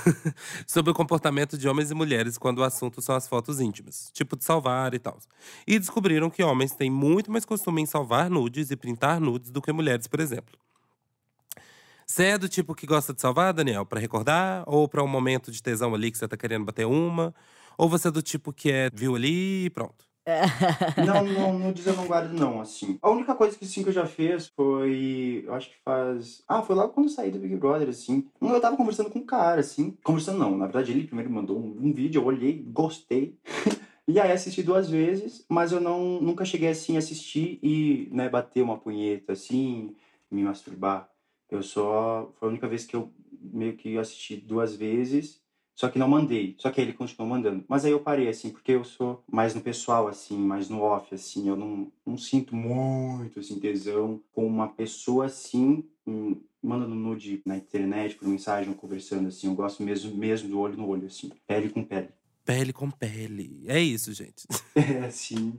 sobre 0.68 0.92
o 0.92 0.94
comportamento 0.94 1.58
de 1.58 1.68
homens 1.68 1.90
e 1.90 1.96
mulheres 1.96 2.38
quando 2.38 2.60
o 2.60 2.64
assunto 2.64 3.02
são 3.02 3.16
as 3.16 3.28
fotos 3.28 3.60
íntimas, 3.60 4.12
tipo 4.14 4.38
de 4.38 4.44
salvar 4.44 4.94
e 4.94 5.00
tal. 5.00 5.18
E 5.66 5.80
descobriram 5.80 6.30
que 6.30 6.44
homens 6.44 6.74
têm 6.74 6.92
muito 6.92 7.32
mais 7.32 7.44
costume 7.44 7.82
em 7.82 7.88
salvar 7.88 8.30
nudes 8.30 8.70
e 8.70 8.76
printar 8.76 9.20
nudes 9.20 9.50
do 9.50 9.64
que 9.64 9.72
mulheres, 9.72 10.06
por 10.06 10.20
exemplo. 10.20 10.60
Você 12.06 12.26
é 12.26 12.38
do 12.38 12.48
tipo 12.48 12.76
que 12.76 12.86
gosta 12.86 13.16
de 13.16 13.20
salvar, 13.20 13.52
Daniel, 13.52 13.84
Pra 13.84 14.00
recordar? 14.00 14.64
Ou 14.68 14.88
pra 14.88 15.04
um 15.04 15.08
momento 15.08 15.52
de 15.52 15.62
tesão 15.64 15.96
ali 15.96 16.12
que 16.12 16.20
você 16.20 16.28
tá 16.28 16.38
querendo 16.38 16.66
bater 16.66 16.86
uma? 16.86 17.34
Ou 17.78 17.88
você 17.88 18.08
é 18.08 18.12
do 18.12 18.22
tipo 18.22 18.52
que 18.52 18.72
é, 18.72 18.90
viu 18.92 19.16
ali 19.16 19.66
e 19.66 19.70
pronto? 19.70 20.08
Não, 21.06 21.24
não, 21.24 21.60
nudes 21.60 21.88
eu 21.88 21.96
não 21.96 22.06
guardo, 22.06 22.34
não, 22.34 22.60
assim. 22.60 23.00
A 23.02 23.10
única 23.10 23.34
coisa 23.34 23.58
que 23.58 23.66
sim 23.66 23.82
que 23.82 23.90
eu 23.90 23.94
já 23.94 24.06
fiz 24.06 24.48
foi. 24.48 25.44
Eu 25.46 25.54
acho 25.54 25.70
que 25.70 25.76
faz. 25.86 26.44
Ah, 26.48 26.62
foi 26.62 26.76
logo 26.76 26.92
quando 26.92 27.06
eu 27.06 27.12
saí 27.12 27.32
do 27.32 27.40
Big 27.40 27.56
Brother, 27.56 27.88
assim. 27.88 28.28
Eu 28.42 28.60
tava 28.60 28.76
conversando 28.76 29.10
com 29.10 29.20
um 29.20 29.26
cara, 29.26 29.62
assim. 29.62 29.98
Conversando 30.04 30.40
não, 30.40 30.58
na 30.58 30.66
verdade 30.66 30.92
ele 30.92 31.06
primeiro 31.06 31.32
mandou 31.32 31.58
um, 31.58 31.78
um 31.82 31.94
vídeo, 31.94 32.22
eu 32.22 32.26
olhei, 32.26 32.62
gostei. 32.68 33.38
E 34.10 34.22
aí 34.22 34.32
assisti 34.32 34.64
duas 34.64 34.90
vezes, 34.90 35.46
mas 35.50 35.74
eu 35.74 35.82
não 35.82 36.22
nunca 36.22 36.46
cheguei 36.46 36.70
assim 36.70 36.96
a 36.96 37.00
assistir 37.00 37.60
e 37.62 38.08
né, 38.10 38.30
bater 38.30 38.62
uma 38.62 38.78
punheta 38.78 39.34
assim, 39.34 39.94
me 40.32 40.44
masturbar. 40.44 41.10
Eu 41.52 41.62
só. 41.62 42.32
Foi 42.40 42.48
a 42.48 42.52
única 42.52 42.70
vez 42.70 42.86
que 42.86 42.96
eu 42.96 43.12
meio 43.42 43.76
que 43.76 43.98
assisti 43.98 44.38
duas 44.38 44.74
vezes, 44.74 45.42
só 45.78 45.90
que 45.90 46.00
não 46.00 46.08
mandei. 46.08 46.56
Só 46.58 46.72
que 46.72 46.82
aí 46.82 46.88
ele 46.88 46.94
continuou 46.98 47.30
mandando. 47.30 47.64
Mas 47.68 47.86
aí 47.86 47.92
eu 47.92 48.00
parei, 48.00 48.28
assim, 48.28 48.50
porque 48.50 48.72
eu 48.72 48.84
sou 48.84 49.24
mais 49.32 49.54
no 49.54 49.62
pessoal, 49.62 50.08
assim, 50.08 50.36
mais 50.36 50.70
no 50.70 50.82
off, 50.82 51.14
assim. 51.14 51.48
Eu 51.48 51.56
não, 51.56 51.92
não 52.04 52.18
sinto 52.18 52.56
muito, 52.56 53.40
assim, 53.40 53.60
tesão 53.60 54.20
com 54.34 54.48
uma 54.48 54.70
pessoa 54.70 55.28
assim. 55.28 55.84
Hum, 56.08 56.42
mandando 56.64 56.96
nude 56.96 57.44
na 57.46 57.56
internet, 57.56 58.16
por 58.16 58.28
mensagem, 58.28 58.74
conversando, 58.74 59.28
assim. 59.28 59.46
Eu 59.46 59.54
gosto 59.54 59.84
mesmo, 59.84 60.18
mesmo 60.18 60.50
do 60.50 60.60
olho 60.60 60.76
no 60.76 60.88
olho, 60.88 61.06
assim. 61.06 61.30
Pele 61.46 61.70
com 61.70 61.84
pele. 61.84 62.10
Pele 62.44 62.74
com 62.74 62.90
pele. 62.90 63.64
É 63.68 63.80
isso, 63.80 64.12
gente. 64.14 64.48
É, 64.76 65.06
assim. 65.06 65.54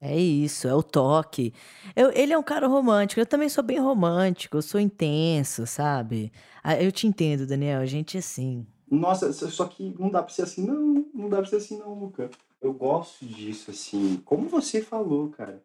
É 0.00 0.18
isso, 0.18 0.66
é 0.66 0.74
o 0.74 0.82
toque. 0.82 1.54
Eu- 1.94 2.10
ele 2.12 2.32
é 2.32 2.38
um 2.38 2.42
cara 2.42 2.66
romântico, 2.66 3.20
eu 3.20 3.26
também 3.26 3.48
sou 3.48 3.62
bem 3.62 3.78
romântico, 3.78 4.56
eu 4.56 4.62
sou 4.62 4.80
intenso, 4.80 5.64
sabe? 5.68 6.32
Ah, 6.64 6.82
Eu 6.82 6.90
te 6.90 7.06
entendo, 7.06 7.46
Daniel, 7.46 7.80
a 7.80 7.86
gente 7.86 8.18
assim. 8.18 8.66
Nossa, 8.92 9.32
só 9.32 9.64
que 9.64 9.94
não 9.98 10.10
dá 10.10 10.22
pra 10.22 10.34
ser 10.34 10.42
assim, 10.42 10.66
não. 10.66 11.06
Não 11.14 11.28
dá 11.28 11.38
pra 11.38 11.46
ser 11.46 11.56
assim, 11.56 11.78
não, 11.78 11.94
Luca. 11.94 12.30
Eu 12.60 12.74
gosto 12.74 13.24
disso, 13.24 13.70
assim. 13.70 14.20
Como 14.22 14.48
você 14.48 14.82
falou, 14.82 15.30
cara. 15.30 15.62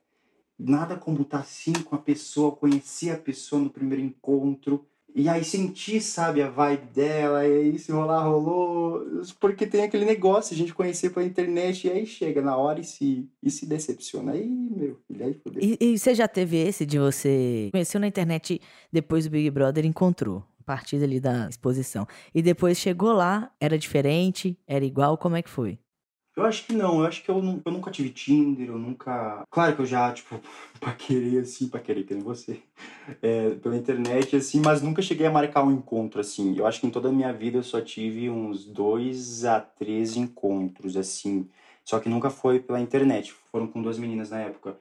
Nada 0.57 0.95
como 0.95 1.21
estar 1.21 1.39
assim 1.39 1.73
com 1.73 1.95
a 1.95 1.99
pessoa, 1.99 2.55
conhecer 2.55 3.11
a 3.11 3.17
pessoa 3.17 3.61
no 3.61 3.69
primeiro 3.69 4.01
encontro. 4.01 4.85
E 5.13 5.27
aí 5.27 5.43
sentir, 5.43 5.99
sabe, 5.99 6.41
a 6.41 6.49
vibe 6.49 6.85
dela. 6.93 7.45
E 7.45 7.51
aí 7.51 7.77
se 7.77 7.91
rolar, 7.91 8.23
rolou. 8.23 9.05
Porque 9.41 9.67
tem 9.67 9.83
aquele 9.83 10.05
negócio, 10.05 10.53
a 10.53 10.57
gente 10.57 10.73
conhecer 10.73 11.09
pela 11.09 11.25
internet. 11.25 11.85
E 11.85 11.91
aí 11.91 12.05
chega 12.05 12.41
na 12.41 12.55
hora 12.55 12.79
e 12.79 12.85
se, 12.85 13.29
e 13.43 13.51
se 13.51 13.65
decepciona. 13.65 14.31
Aí, 14.31 14.47
meu 14.47 14.97
filho, 15.05 15.25
aí 15.25 15.33
fodeu. 15.33 15.61
E, 15.61 15.77
e 15.81 15.99
você 15.99 16.15
já 16.15 16.29
teve 16.29 16.55
esse 16.55 16.85
de 16.85 16.97
você 16.97 17.67
conheceu 17.73 17.99
na 17.99 18.07
internet 18.07 18.61
depois 18.91 19.25
do 19.25 19.31
Big 19.31 19.49
Brother 19.51 19.85
encontrou, 19.85 20.45
a 20.67 20.75
partir 20.75 21.01
ali 21.01 21.19
da 21.19 21.47
exposição. 21.49 22.05
E 22.35 22.41
depois 22.41 22.77
chegou 22.77 23.13
lá, 23.13 23.49
era 23.59 23.77
diferente, 23.77 24.57
era 24.67 24.83
igual, 24.83 25.17
como 25.17 25.37
é 25.37 25.41
que 25.41 25.49
foi? 25.49 25.79
Eu 26.35 26.45
acho 26.45 26.65
que 26.67 26.73
não, 26.73 26.99
eu 26.99 27.05
acho 27.07 27.23
que 27.23 27.29
eu, 27.31 27.41
nu- 27.41 27.61
eu 27.65 27.71
nunca 27.71 27.89
tive 27.89 28.11
Tinder, 28.11 28.67
eu 28.67 28.77
nunca. 28.77 29.43
Claro 29.49 29.75
que 29.75 29.81
eu 29.81 29.85
já, 29.87 30.13
tipo, 30.13 30.39
paquerei 30.79 31.39
assim, 31.39 31.67
paquerei 31.67 32.03
que 32.03 32.13
nem 32.13 32.21
você, 32.23 32.61
é, 33.21 33.51
pela 33.55 33.75
internet, 33.77 34.35
assim, 34.35 34.61
mas 34.61 34.81
nunca 34.81 35.01
cheguei 35.01 35.25
a 35.25 35.31
marcar 35.31 35.63
um 35.63 35.71
encontro, 35.71 36.21
assim. 36.21 36.55
Eu 36.57 36.67
acho 36.67 36.79
que 36.81 36.87
em 36.87 36.91
toda 36.91 37.09
a 37.09 37.11
minha 37.11 37.33
vida 37.33 37.57
eu 37.57 37.63
só 37.63 37.81
tive 37.81 38.29
uns 38.29 38.65
dois 38.65 39.45
a 39.45 39.59
três 39.59 40.15
encontros, 40.15 40.95
assim. 40.97 41.49
Só 41.83 41.99
que 41.99 42.09
nunca 42.09 42.29
foi 42.29 42.59
pela 42.59 42.81
internet, 42.81 43.31
foram 43.51 43.67
com 43.67 43.81
duas 43.81 43.97
meninas 43.97 44.29
na 44.29 44.39
época. 44.41 44.77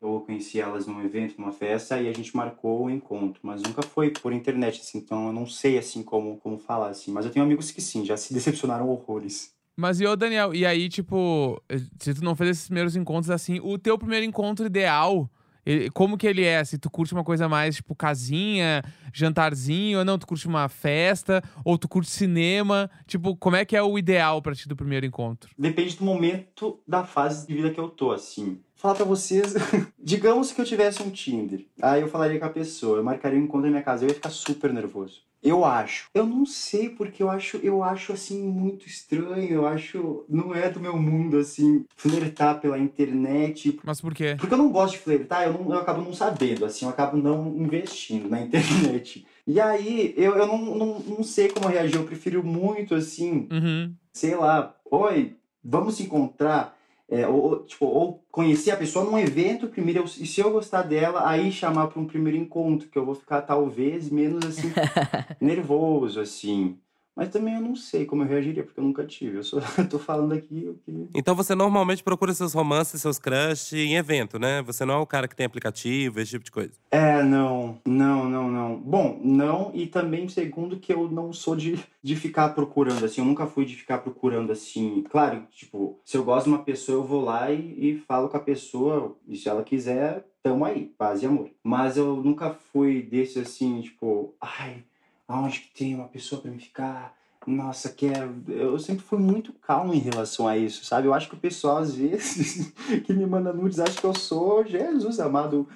Eu 0.00 0.20
conheci 0.20 0.60
elas 0.60 0.86
num 0.86 1.02
evento, 1.04 1.34
numa 1.38 1.50
festa, 1.52 2.00
e 2.00 2.08
a 2.08 2.12
gente 2.12 2.36
marcou 2.36 2.84
o 2.84 2.90
encontro, 2.90 3.40
mas 3.42 3.60
nunca 3.62 3.82
foi 3.82 4.10
por 4.10 4.32
internet, 4.32 4.80
assim, 4.80 4.98
então 4.98 5.26
eu 5.26 5.32
não 5.32 5.44
sei, 5.44 5.76
assim, 5.76 6.04
como, 6.04 6.36
como 6.38 6.56
falar, 6.56 6.90
assim. 6.90 7.10
Mas 7.10 7.26
eu 7.26 7.32
tenho 7.32 7.44
amigos 7.44 7.70
que 7.72 7.80
sim, 7.80 8.04
já 8.04 8.16
se 8.16 8.32
decepcionaram 8.34 8.88
horrores. 8.88 9.52
Mas 9.76 10.00
e 10.00 10.06
ô, 10.06 10.14
Daniel, 10.16 10.54
e 10.54 10.64
aí, 10.66 10.88
tipo, 10.88 11.60
se 12.00 12.14
tu 12.14 12.22
não 12.22 12.34
fez 12.36 12.50
esses 12.50 12.64
primeiros 12.66 12.94
encontros 12.96 13.30
assim, 13.30 13.60
o 13.60 13.76
teu 13.78 13.96
primeiro 13.98 14.24
encontro 14.24 14.66
ideal, 14.66 15.28
ele- 15.66 15.90
como 15.90 16.16
que 16.16 16.26
ele 16.26 16.44
é? 16.44 16.64
Se 16.64 16.78
tu 16.78 16.88
curte 16.90 17.12
uma 17.12 17.22
coisa 17.24 17.48
mais, 17.48 17.76
tipo, 17.76 17.94
casinha, 17.94 18.82
jantarzinho, 19.12 19.98
ou 20.00 20.04
não, 20.04 20.18
tu 20.18 20.26
curte 20.26 20.46
uma 20.48 20.68
festa, 20.68 21.42
ou 21.64 21.76
tu 21.76 21.88
curte 21.88 22.10
cinema, 22.10 22.90
tipo, 23.06 23.36
como 23.36 23.54
é 23.56 23.64
que 23.64 23.76
é 23.76 23.82
o 23.82 23.98
ideal 23.98 24.40
pra 24.42 24.54
ti 24.54 24.66
do 24.68 24.74
primeiro 24.76 25.04
encontro? 25.06 25.50
Depende 25.58 25.96
do 25.96 26.04
momento 26.04 26.80
da 26.86 27.04
fase 27.04 27.46
de 27.46 27.54
vida 27.54 27.70
que 27.70 27.78
eu 27.78 27.88
tô, 27.88 28.10
assim. 28.12 28.60
Falar 28.78 28.94
pra 28.94 29.04
vocês, 29.04 29.54
digamos 29.98 30.52
que 30.52 30.60
eu 30.60 30.64
tivesse 30.64 31.02
um 31.02 31.10
Tinder, 31.10 31.66
aí 31.82 32.00
eu 32.00 32.08
falaria 32.08 32.38
com 32.38 32.46
a 32.46 32.50
pessoa, 32.50 32.98
eu 32.98 33.04
marcaria 33.04 33.38
um 33.38 33.42
encontro 33.42 33.66
na 33.66 33.70
minha 33.72 33.82
casa, 33.82 34.04
eu 34.04 34.08
ia 34.08 34.14
ficar 34.14 34.30
super 34.30 34.72
nervoso. 34.72 35.22
Eu 35.40 35.64
acho. 35.64 36.08
Eu 36.14 36.26
não 36.26 36.44
sei 36.44 36.88
porque 36.88 37.22
eu 37.22 37.30
acho, 37.30 37.58
eu 37.58 37.82
acho 37.84 38.12
assim 38.12 38.42
muito 38.42 38.86
estranho, 38.88 39.48
eu 39.52 39.66
acho 39.66 40.24
não 40.28 40.52
é 40.54 40.68
do 40.68 40.80
meu 40.80 40.96
mundo 40.96 41.38
assim 41.38 41.84
flertar 41.96 42.60
pela 42.60 42.78
internet, 42.78 43.78
Mas 43.84 44.00
por 44.00 44.14
quê? 44.14 44.36
porque 44.38 44.54
eu 44.54 44.58
não 44.58 44.70
gosto 44.70 44.94
de 44.94 44.98
flertar, 45.00 45.44
eu, 45.44 45.52
não, 45.52 45.72
eu 45.72 45.78
acabo 45.78 46.00
não 46.02 46.12
sabendo, 46.12 46.64
assim, 46.64 46.84
eu 46.84 46.90
acabo 46.90 47.16
não 47.16 47.48
investindo 47.56 48.28
na 48.28 48.40
internet. 48.42 49.26
E 49.46 49.60
aí, 49.60 50.12
eu, 50.16 50.36
eu 50.36 50.46
não, 50.46 50.58
não, 50.58 50.98
não 51.00 51.22
sei 51.24 51.48
como 51.48 51.68
reagir, 51.68 51.96
eu 51.96 52.04
prefiro 52.04 52.44
muito, 52.44 52.94
assim, 52.94 53.48
Uhum. 53.50 53.94
sei 54.12 54.34
lá, 54.36 54.74
oi, 54.90 55.36
vamos 55.64 55.96
se 55.96 56.02
encontrar, 56.02 56.76
é, 57.08 57.26
ou, 57.26 57.64
tipo, 57.64 57.86
ou 57.86 58.24
conhecer 58.30 58.70
a 58.70 58.76
pessoa 58.76 59.04
num 59.04 59.18
evento 59.18 59.68
primeiro, 59.68 60.00
eu- 60.00 60.04
e 60.04 60.26
se 60.26 60.40
eu 60.40 60.50
gostar 60.52 60.82
dela, 60.82 61.28
aí 61.28 61.50
chamar 61.52 61.88
para 61.88 62.00
um 62.00 62.06
primeiro 62.06 62.38
encontro, 62.38 62.88
que 62.88 62.98
eu 62.98 63.04
vou 63.06 63.14
ficar 63.14 63.42
talvez 63.42 64.10
menos 64.10 64.44
assim, 64.44 64.70
nervoso, 65.40 66.20
assim. 66.20 66.78
Mas 67.18 67.30
também 67.30 67.54
eu 67.54 67.60
não 67.60 67.74
sei 67.74 68.06
como 68.06 68.22
eu 68.22 68.28
reagiria, 68.28 68.62
porque 68.62 68.78
eu 68.78 68.84
nunca 68.84 69.04
tive. 69.04 69.38
Eu 69.38 69.42
só 69.42 69.58
tô 69.90 69.98
falando 69.98 70.34
aqui 70.34 70.68
o 70.68 70.74
que. 70.74 71.08
Então 71.12 71.34
você 71.34 71.52
normalmente 71.52 72.00
procura 72.00 72.32
seus 72.32 72.54
romances, 72.54 73.02
seus 73.02 73.18
crush 73.18 73.72
em 73.72 73.96
evento, 73.96 74.38
né? 74.38 74.62
Você 74.62 74.84
não 74.84 74.94
é 74.94 74.98
o 74.98 75.06
cara 75.06 75.26
que 75.26 75.34
tem 75.34 75.44
aplicativo, 75.44 76.20
esse 76.20 76.30
tipo 76.30 76.44
de 76.44 76.52
coisa. 76.52 76.70
É, 76.92 77.20
não, 77.24 77.76
não, 77.84 78.28
não, 78.28 78.48
não. 78.48 78.76
Bom, 78.76 79.20
não, 79.20 79.72
e 79.74 79.88
também 79.88 80.28
segundo 80.28 80.78
que 80.78 80.92
eu 80.92 81.10
não 81.10 81.32
sou 81.32 81.56
de, 81.56 81.84
de 82.00 82.14
ficar 82.14 82.50
procurando, 82.50 83.04
assim, 83.04 83.20
eu 83.20 83.26
nunca 83.26 83.48
fui 83.48 83.64
de 83.64 83.74
ficar 83.74 83.98
procurando 83.98 84.52
assim. 84.52 85.02
Claro, 85.10 85.42
tipo, 85.50 85.98
se 86.04 86.16
eu 86.16 86.22
gosto 86.22 86.44
de 86.44 86.50
uma 86.50 86.62
pessoa, 86.62 86.98
eu 86.98 87.04
vou 87.04 87.24
lá 87.24 87.50
e, 87.50 87.94
e 87.94 87.98
falo 88.06 88.28
com 88.28 88.36
a 88.36 88.40
pessoa, 88.40 89.16
e 89.26 89.36
se 89.36 89.48
ela 89.48 89.64
quiser, 89.64 90.24
tamo 90.40 90.64
aí, 90.64 90.84
paz 90.96 91.20
e 91.20 91.26
amor. 91.26 91.50
Mas 91.64 91.96
eu 91.96 92.14
nunca 92.14 92.54
fui 92.72 93.02
desse 93.02 93.40
assim, 93.40 93.80
tipo, 93.80 94.36
ai, 94.40 94.84
aonde 95.28 95.60
que 95.60 95.78
tem 95.78 95.94
uma 95.94 96.08
pessoa 96.08 96.40
pra 96.40 96.50
me 96.50 96.58
ficar? 96.58 97.14
Nossa, 97.46 97.90
quero. 97.90 98.42
Eu 98.48 98.78
sempre 98.78 99.04
fui 99.04 99.18
muito 99.18 99.52
calmo 99.52 99.94
em 99.94 100.00
relação 100.00 100.48
a 100.48 100.56
isso, 100.56 100.84
sabe? 100.84 101.06
Eu 101.06 101.14
acho 101.14 101.28
que 101.28 101.34
o 101.34 101.38
pessoal, 101.38 101.78
às 101.78 101.94
vezes, 101.94 102.72
que 103.06 103.12
me 103.12 103.26
manda 103.26 103.52
nudes, 103.52 103.78
acha 103.78 104.00
que 104.00 104.06
eu 104.06 104.14
sou 104.14 104.64
Jesus 104.66 105.20
amado 105.20 105.68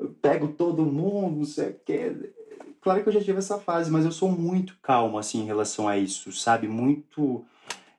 eu 0.00 0.08
pego 0.22 0.48
todo 0.48 0.84
mundo, 0.84 1.36
não 1.38 1.44
sei 1.44 1.68
o 1.68 1.76
quê. 1.84 2.32
Claro 2.80 3.02
que 3.02 3.10
eu 3.10 3.12
já 3.12 3.20
tive 3.20 3.38
essa 3.38 3.58
fase, 3.58 3.90
mas 3.90 4.06
eu 4.06 4.10
sou 4.10 4.30
muito 4.30 4.74
calmo, 4.82 5.18
assim, 5.18 5.42
em 5.42 5.44
relação 5.44 5.86
a 5.86 5.98
isso, 5.98 6.32
sabe? 6.32 6.66
Muito... 6.66 7.44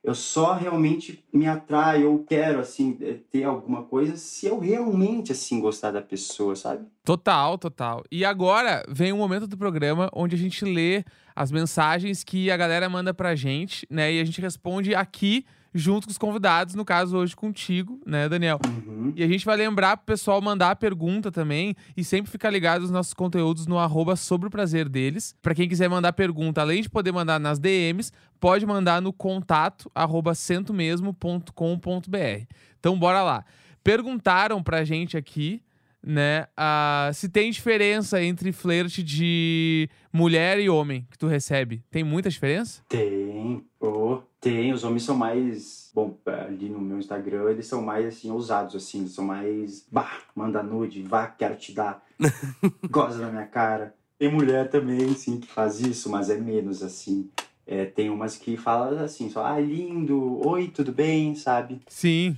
Eu 0.02 0.16
só 0.16 0.54
realmente 0.54 1.24
me 1.32 1.46
atraio, 1.46 2.04
eu 2.06 2.24
quero, 2.28 2.58
assim, 2.58 2.98
eh, 3.00 3.18
ter 3.30 3.44
alguma 3.44 3.84
coisa 3.84 4.16
se 4.16 4.46
eu 4.46 4.58
realmente, 4.58 5.30
assim, 5.30 5.60
gostar 5.60 5.92
da 5.92 6.02
pessoa, 6.02 6.56
sabe? 6.56 6.84
Total, 7.04 7.56
total. 7.56 8.02
E 8.10 8.24
agora 8.24 8.82
vem 8.88 9.12
um 9.12 9.18
momento 9.18 9.46
do 9.46 9.56
programa 9.56 10.10
onde 10.12 10.34
a 10.34 10.38
gente 10.38 10.64
lê 10.64 11.04
as 11.36 11.52
mensagens 11.52 12.24
que 12.24 12.50
a 12.50 12.56
galera 12.56 12.88
manda 12.88 13.14
pra 13.14 13.36
gente, 13.36 13.86
né? 13.88 14.12
E 14.12 14.20
a 14.20 14.24
gente 14.24 14.40
responde 14.40 14.92
aqui 14.92 15.44
junto 15.74 16.06
com 16.06 16.10
os 16.10 16.18
convidados, 16.18 16.74
no 16.74 16.84
caso 16.84 17.16
hoje 17.16 17.34
contigo, 17.34 18.00
né, 18.06 18.28
Daniel? 18.28 18.58
Uhum. 18.66 19.12
E 19.16 19.22
a 19.22 19.28
gente 19.28 19.44
vai 19.44 19.56
lembrar 19.56 19.96
pro 19.96 20.06
pessoal 20.06 20.40
mandar 20.40 20.70
a 20.70 20.76
pergunta 20.76 21.30
também 21.30 21.74
e 21.96 22.04
sempre 22.04 22.30
ficar 22.30 22.50
ligado 22.50 22.82
nos 22.82 22.90
nossos 22.90 23.14
conteúdos 23.14 23.66
no 23.66 23.78
arroba 23.78 24.16
sobre 24.16 24.48
o 24.48 24.50
prazer 24.50 24.88
deles. 24.88 25.34
Pra 25.40 25.54
quem 25.54 25.68
quiser 25.68 25.88
mandar 25.88 26.12
pergunta, 26.12 26.60
além 26.60 26.82
de 26.82 26.90
poder 26.90 27.12
mandar 27.12 27.38
nas 27.38 27.58
DMs, 27.58 28.12
pode 28.38 28.66
mandar 28.66 29.00
no 29.00 29.12
contato 29.12 29.90
arroba 29.94 30.34
centomesmo.com.br. 30.34 32.46
Então 32.78 32.98
bora 32.98 33.22
lá. 33.22 33.44
Perguntaram 33.82 34.62
pra 34.62 34.84
gente 34.84 35.16
aqui, 35.16 35.62
né, 36.04 36.46
ah, 36.56 37.10
se 37.14 37.28
tem 37.28 37.50
diferença 37.50 38.22
entre 38.22 38.52
flerte 38.52 39.02
de 39.02 39.88
mulher 40.12 40.60
e 40.60 40.68
homem 40.68 41.06
que 41.10 41.18
tu 41.18 41.26
recebe. 41.26 41.82
Tem 41.90 42.04
muita 42.04 42.28
diferença? 42.28 42.82
Tem, 42.88 43.64
oh, 43.80 44.20
tem. 44.42 44.72
Os 44.72 44.82
homens 44.84 45.04
são 45.04 45.16
mais. 45.16 45.90
Bom, 45.94 46.18
ali 46.26 46.68
no 46.68 46.80
meu 46.80 46.98
Instagram, 46.98 47.50
eles 47.50 47.66
são 47.66 47.80
mais 47.80 48.06
assim, 48.06 48.30
ousados, 48.30 48.74
assim, 48.74 49.00
eles 49.00 49.12
são 49.12 49.24
mais. 49.24 49.86
Bah, 49.90 50.18
manda 50.34 50.62
nude, 50.62 51.02
vá, 51.02 51.28
quero 51.28 51.56
te 51.56 51.72
dar. 51.72 52.04
Goza 52.90 53.24
na 53.24 53.30
minha 53.30 53.46
cara. 53.46 53.94
Tem 54.18 54.30
mulher 54.30 54.68
também, 54.68 55.14
sim, 55.14 55.40
que 55.40 55.46
faz 55.46 55.80
isso, 55.80 56.10
mas 56.10 56.28
é 56.28 56.36
menos, 56.36 56.82
assim. 56.82 57.30
É, 57.66 57.84
tem 57.84 58.10
umas 58.10 58.36
que 58.36 58.56
falam 58.56 58.98
assim, 58.98 59.30
só, 59.30 59.44
ah, 59.44 59.60
lindo, 59.60 60.46
oi, 60.46 60.68
tudo 60.68 60.92
bem, 60.92 61.34
sabe? 61.34 61.80
Sim. 61.86 62.36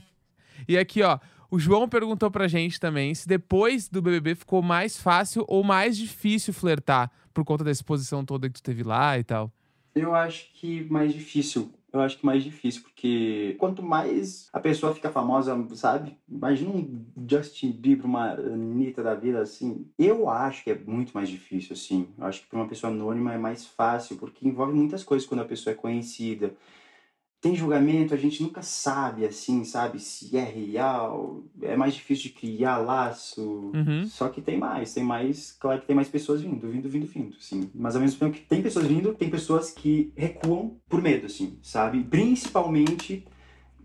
E 0.68 0.76
aqui, 0.76 1.02
ó, 1.02 1.18
o 1.50 1.58
João 1.58 1.88
perguntou 1.88 2.30
pra 2.30 2.48
gente 2.48 2.78
também 2.78 3.14
se 3.14 3.26
depois 3.26 3.88
do 3.88 4.02
BBB 4.02 4.34
ficou 4.34 4.60
mais 4.62 4.98
fácil 4.98 5.44
ou 5.48 5.64
mais 5.64 5.96
difícil 5.96 6.52
flertar 6.52 7.10
por 7.32 7.44
conta 7.44 7.64
da 7.64 7.70
exposição 7.70 8.24
toda 8.24 8.48
que 8.48 8.54
tu 8.54 8.62
teve 8.62 8.82
lá 8.82 9.18
e 9.18 9.24
tal. 9.24 9.50
Eu 9.94 10.14
acho 10.14 10.50
que 10.54 10.84
mais 10.90 11.12
difícil. 11.12 11.72
Eu 11.94 12.00
acho 12.00 12.18
que 12.18 12.26
mais 12.26 12.42
difícil, 12.42 12.82
porque 12.82 13.54
quanto 13.56 13.80
mais 13.80 14.48
a 14.52 14.58
pessoa 14.58 14.92
fica 14.92 15.10
famosa, 15.10 15.56
sabe? 15.76 16.18
Imagina 16.28 16.70
um 16.70 17.06
Justin 17.30 17.70
Bieber, 17.70 18.04
uma 18.04 18.32
Anitta 18.32 19.00
da 19.00 19.14
vida, 19.14 19.40
assim. 19.40 19.86
Eu 19.96 20.28
acho 20.28 20.64
que 20.64 20.72
é 20.72 20.74
muito 20.74 21.12
mais 21.12 21.28
difícil, 21.28 21.74
assim. 21.74 22.08
Eu 22.18 22.26
acho 22.26 22.42
que 22.42 22.48
para 22.48 22.58
uma 22.58 22.66
pessoa 22.66 22.92
anônima 22.92 23.32
é 23.32 23.38
mais 23.38 23.64
fácil, 23.64 24.16
porque 24.16 24.46
envolve 24.46 24.72
muitas 24.74 25.04
coisas 25.04 25.24
quando 25.24 25.42
a 25.42 25.44
pessoa 25.44 25.72
é 25.72 25.76
conhecida 25.76 26.52
tem 27.44 27.54
julgamento, 27.54 28.14
a 28.14 28.16
gente 28.16 28.42
nunca 28.42 28.62
sabe, 28.62 29.26
assim, 29.26 29.64
sabe, 29.64 30.00
se 30.00 30.34
é 30.34 30.42
real, 30.42 31.44
é 31.60 31.76
mais 31.76 31.92
difícil 31.92 32.30
de 32.30 32.30
criar 32.30 32.78
laço. 32.78 33.70
Uhum. 33.74 34.06
Só 34.06 34.30
que 34.30 34.40
tem 34.40 34.56
mais, 34.56 34.94
tem 34.94 35.04
mais, 35.04 35.52
claro 35.52 35.78
que 35.82 35.86
tem 35.86 35.94
mais 35.94 36.08
pessoas 36.08 36.40
vindo, 36.40 36.66
vindo, 36.70 36.88
vindo, 36.88 37.06
vindo, 37.06 37.36
sim. 37.38 37.68
Mas 37.74 37.96
ao 37.96 38.00
mesmo 38.00 38.18
tempo 38.18 38.32
que 38.32 38.46
tem 38.46 38.62
pessoas 38.62 38.86
vindo, 38.86 39.12
tem 39.12 39.28
pessoas 39.28 39.70
que 39.70 40.10
recuam 40.16 40.78
por 40.88 41.02
medo, 41.02 41.26
assim, 41.26 41.58
sabe? 41.60 42.02
Principalmente 42.02 43.26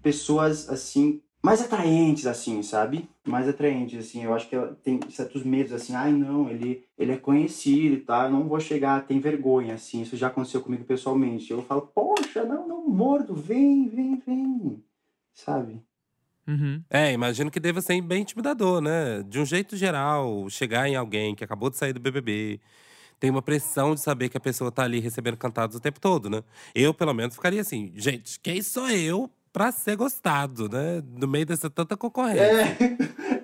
pessoas, 0.02 0.70
assim, 0.70 1.22
mais 1.42 1.62
atraentes, 1.62 2.28
assim, 2.28 2.62
sabe? 2.62 3.10
Mais 3.26 3.48
atraentes, 3.48 4.00
assim. 4.00 4.24
Eu 4.24 4.34
acho 4.34 4.50
que 4.50 4.56
ela 4.56 4.78
tem 4.84 5.00
certos 5.10 5.44
medos, 5.44 5.72
assim. 5.72 5.96
Ai, 5.96 6.12
não, 6.12 6.50
ele, 6.50 6.86
ele 6.98 7.14
é 7.14 7.18
conhecido 7.18 7.96
e 7.96 8.00
tal. 8.02 8.26
Eu 8.26 8.32
não 8.32 8.48
vou 8.48 8.60
chegar, 8.60 9.06
tem 9.06 9.20
vergonha, 9.20 9.76
assim. 9.76 10.02
Isso 10.02 10.18
já 10.18 10.28
aconteceu 10.28 10.62
comigo 10.62 10.84
pessoalmente. 10.84 11.52
Eu 11.52 11.64
falo, 11.64 11.82
poxa, 11.94 12.44
não, 12.44 12.68
não 12.68 12.88
mordo. 12.88 13.34
Vem, 13.34 13.88
vem, 13.88 14.18
vem. 14.18 14.84
Sabe? 15.34 15.82
Uhum. 16.46 16.84
É, 16.90 17.14
imagino 17.14 17.52
que 17.52 17.60
deva 17.60 17.80
ser 17.80 18.02
bem 18.02 18.24
intimidador, 18.24 18.82
né? 18.82 19.24
De 19.24 19.40
um 19.40 19.46
jeito 19.46 19.78
geral, 19.78 20.50
chegar 20.50 20.90
em 20.90 20.96
alguém 20.96 21.36
que 21.36 21.44
acabou 21.44 21.70
de 21.70 21.78
sair 21.78 21.94
do 21.94 22.00
BBB. 22.00 22.60
Tem 23.20 23.30
uma 23.30 23.42
pressão 23.42 23.94
de 23.94 24.02
saber 24.02 24.30
que 24.30 24.38
a 24.38 24.42
pessoa 24.42 24.72
tá 24.72 24.84
ali 24.84 25.00
recebendo 25.00 25.38
cantados 25.38 25.76
o 25.76 25.80
tempo 25.80 26.00
todo, 26.00 26.30
né? 26.30 26.42
Eu, 26.74 26.94
pelo 26.94 27.14
menos, 27.14 27.36
ficaria 27.36 27.62
assim, 27.62 27.92
gente, 27.96 28.40
quem 28.40 28.62
sou 28.62 28.90
eu 28.90 29.30
pra 29.52 29.72
ser 29.72 29.96
gostado, 29.96 30.70
né? 30.70 31.04
No 31.18 31.28
meio 31.28 31.46
dessa 31.46 31.70
tanta 31.70 31.98
concorrência. 31.98 32.42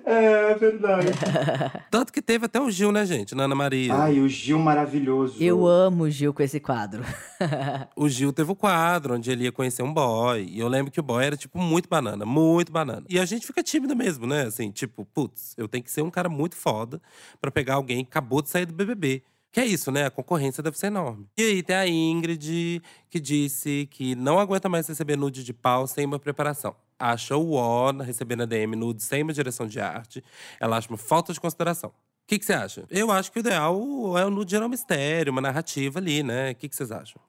É, 0.04 0.52
é 0.52 0.54
verdade. 0.54 1.08
Tanto 1.90 2.12
que 2.12 2.22
teve 2.22 2.46
até 2.46 2.60
o 2.60 2.70
Gil, 2.70 2.92
né, 2.92 3.04
gente? 3.04 3.34
Na 3.34 3.44
Ana 3.44 3.54
Maria. 3.54 3.94
Ai, 3.94 4.20
o 4.20 4.28
Gil 4.28 4.58
maravilhoso. 4.58 5.42
Eu 5.42 5.66
amo 5.66 6.04
o 6.04 6.10
Gil 6.10 6.32
com 6.32 6.42
esse 6.42 6.60
quadro. 6.60 7.04
O 7.94 8.08
Gil 8.08 8.32
teve 8.32 8.50
o 8.50 8.56
quadro 8.56 9.14
onde 9.14 9.30
ele 9.30 9.44
ia 9.44 9.52
conhecer 9.52 9.82
um 9.82 9.92
boy. 9.92 10.42
E 10.42 10.58
eu 10.58 10.68
lembro 10.68 10.90
que 10.90 11.00
o 11.00 11.02
boy 11.02 11.24
era, 11.24 11.36
tipo, 11.36 11.58
muito 11.58 11.88
banana, 11.88 12.24
muito 12.24 12.72
banana. 12.72 13.04
E 13.08 13.18
a 13.18 13.24
gente 13.24 13.46
fica 13.46 13.62
tímido 13.62 13.94
mesmo, 13.94 14.26
né? 14.26 14.44
Assim, 14.44 14.70
tipo, 14.70 15.04
putz, 15.04 15.54
eu 15.56 15.68
tenho 15.68 15.84
que 15.84 15.90
ser 15.90 16.02
um 16.02 16.10
cara 16.10 16.28
muito 16.28 16.56
foda 16.56 17.00
pra 17.40 17.50
pegar 17.50 17.74
alguém 17.74 18.04
que 18.04 18.10
acabou 18.10 18.40
de 18.40 18.48
sair 18.48 18.66
do 18.66 18.74
BBB. 18.74 19.22
Que 19.56 19.60
é 19.60 19.64
isso, 19.64 19.90
né? 19.90 20.04
A 20.04 20.10
concorrência 20.10 20.62
deve 20.62 20.78
ser 20.78 20.88
enorme. 20.88 21.26
E 21.34 21.42
aí 21.42 21.62
tem 21.62 21.74
a 21.74 21.88
Ingrid, 21.88 22.82
que 23.08 23.18
disse 23.18 23.88
que 23.90 24.14
não 24.14 24.38
aguenta 24.38 24.68
mais 24.68 24.86
receber 24.86 25.16
nude 25.16 25.42
de 25.42 25.54
pau 25.54 25.86
sem 25.86 26.04
uma 26.04 26.18
preparação. 26.18 26.76
Acha 26.98 27.38
o 27.38 27.54
ó 27.54 27.90
receber 27.90 28.36
na 28.36 28.44
DM 28.44 28.76
nude 28.76 29.02
sem 29.02 29.22
uma 29.22 29.32
direção 29.32 29.66
de 29.66 29.80
arte. 29.80 30.22
Ela 30.60 30.76
acha 30.76 30.90
uma 30.90 30.98
falta 30.98 31.32
de 31.32 31.40
consideração. 31.40 31.88
O 31.88 31.92
que, 32.26 32.38
você 32.38 32.52
acha? 32.52 32.84
Eu 32.90 33.10
acho 33.10 33.32
que 33.32 33.38
o 33.38 33.40
ideal 33.40 33.78
é 34.18 34.26
o 34.26 34.30
nude 34.30 34.50
gerar 34.50 34.66
um 34.66 34.68
mistério, 34.68 35.32
uma 35.32 35.40
narrativa 35.40 36.00
ali, 36.00 36.22
né? 36.22 36.50
O 36.50 36.54
que, 36.54 36.68
vocês 36.70 36.92
acham? 36.92 37.22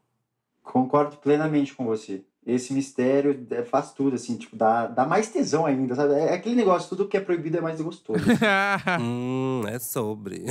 Concordo 0.62 1.16
plenamente 1.16 1.74
com 1.74 1.86
você. 1.86 2.26
Esse 2.46 2.74
mistério 2.74 3.48
é, 3.52 3.64
faz 3.64 3.94
tudo, 3.94 4.16
assim, 4.16 4.36
tipo, 4.36 4.58
dá, 4.58 4.88
dá 4.88 5.06
mais 5.06 5.30
tesão 5.30 5.66
ainda, 5.66 5.96
sabe? 5.96 6.14
É 6.16 6.34
aquele 6.34 6.56
negócio, 6.56 6.90
tudo 6.90 7.08
que 7.08 7.16
é 7.16 7.22
proibido 7.22 7.58
é 7.58 7.62
mais 7.62 7.80
gostoso. 7.80 8.20
hum, 9.00 9.62
é 9.66 9.80
sobre. 9.80 10.44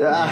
Ah, 0.00 0.28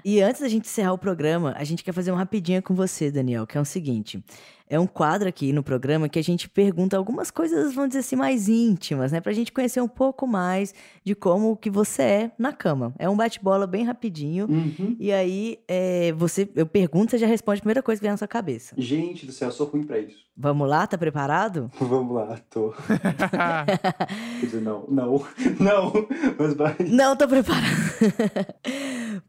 E 0.04 0.20
antes 0.20 0.40
da 0.40 0.48
gente 0.48 0.66
encerrar 0.66 0.92
o 0.92 0.98
programa, 0.98 1.54
a 1.56 1.64
gente 1.64 1.82
quer 1.82 1.92
fazer 1.92 2.12
um 2.12 2.14
rapidinho 2.14 2.62
com 2.62 2.74
você, 2.74 3.10
Daniel, 3.10 3.46
que 3.46 3.58
é 3.58 3.60
o 3.60 3.64
seguinte. 3.64 4.22
É 4.68 4.78
um 4.80 4.86
quadro 4.86 5.28
aqui 5.28 5.52
no 5.52 5.62
programa 5.62 6.08
que 6.08 6.18
a 6.18 6.22
gente 6.22 6.48
pergunta 6.48 6.96
algumas 6.96 7.30
coisas, 7.30 7.72
vamos 7.74 7.90
dizer 7.90 8.00
assim, 8.00 8.16
mais 8.16 8.48
íntimas, 8.48 9.12
né? 9.12 9.20
Pra 9.20 9.32
gente 9.32 9.52
conhecer 9.52 9.80
um 9.80 9.88
pouco 9.88 10.26
mais 10.26 10.74
de 11.04 11.14
como 11.14 11.56
que 11.56 11.70
você 11.70 12.02
é 12.02 12.30
na 12.38 12.52
cama. 12.52 12.92
É 12.98 13.08
um 13.08 13.16
bate-bola 13.16 13.66
bem 13.66 13.84
rapidinho. 13.84 14.46
uhum. 14.48 14.96
E 14.98 15.12
aí, 15.12 15.58
é, 15.68 16.12
você, 16.12 16.48
eu 16.54 16.66
pergunto, 16.66 17.10
você 17.12 17.18
já 17.18 17.26
responde 17.26 17.58
a 17.58 17.62
primeira 17.62 17.82
coisa 17.82 18.00
que 18.00 18.04
vem 18.04 18.10
na 18.10 18.16
sua 18.16 18.26
cabeça. 18.28 18.74
Gente 18.76 19.24
do 19.24 19.32
céu, 19.32 19.48
eu 19.48 19.52
sou 19.52 19.66
ruim 19.66 19.84
pra 19.84 19.98
isso. 19.98 20.26
Vamos 20.36 20.68
lá, 20.68 20.86
tá 20.86 20.98
preparado? 20.98 21.70
Vamos 21.80 22.14
lá, 22.14 22.38
tô. 22.50 22.74
Quer 24.40 24.46
dizer, 24.46 24.60
não, 24.60 24.84
não, 24.88 25.24
não. 25.58 25.92
Mas 26.38 26.54
vai. 26.54 26.76
Não 26.88 27.16
tô 27.16 27.26
preparado. 27.26 27.64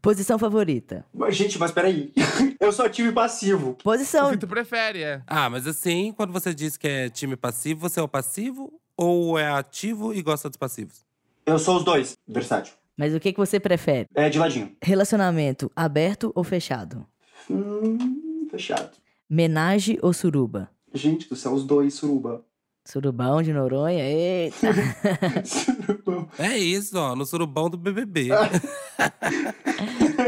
Posição 0.02 0.38
favorita. 0.38 1.04
Mas, 1.14 1.34
gente, 1.34 1.58
mas 1.58 1.72
peraí. 1.72 2.12
Eu 2.60 2.72
sou 2.72 2.88
time 2.90 3.10
passivo. 3.12 3.70
o 3.70 3.74
Posição. 3.74 4.30
que 4.30 4.36
tu 4.36 4.46
prefere, 4.46 5.02
é. 5.02 5.22
Ah, 5.30 5.50
mas 5.50 5.66
assim, 5.66 6.12
quando 6.16 6.32
você 6.32 6.54
diz 6.54 6.76
que 6.78 6.88
é 6.88 7.10
time 7.10 7.36
passivo, 7.36 7.80
você 7.80 8.00
é 8.00 8.02
o 8.02 8.08
passivo 8.08 8.72
ou 8.96 9.38
é 9.38 9.46
ativo 9.46 10.14
e 10.14 10.22
gosta 10.22 10.48
dos 10.48 10.56
passivos? 10.56 11.04
Eu 11.44 11.58
sou 11.58 11.76
os 11.76 11.84
dois. 11.84 12.16
Versátil. 12.26 12.72
Mas 12.96 13.14
o 13.14 13.20
que, 13.20 13.32
que 13.32 13.38
você 13.38 13.60
prefere? 13.60 14.08
É 14.14 14.30
de 14.30 14.38
ladinho. 14.38 14.74
Relacionamento 14.82 15.70
aberto 15.76 16.32
ou 16.34 16.42
fechado? 16.42 17.06
Hum, 17.50 18.48
fechado. 18.50 18.90
Menage 19.28 19.98
ou 20.02 20.14
suruba? 20.14 20.70
Gente 20.94 21.28
do 21.28 21.36
céu, 21.36 21.52
os 21.52 21.62
dois, 21.64 21.92
suruba. 21.94 22.42
Surubão 22.82 23.42
de 23.42 23.52
Noronha? 23.52 24.02
Eita. 24.02 24.68
Surubão. 25.44 26.26
É 26.38 26.56
isso, 26.56 26.98
ó, 26.98 27.14
no 27.14 27.26
surubão 27.26 27.68
do 27.68 27.76
BBB. 27.76 28.30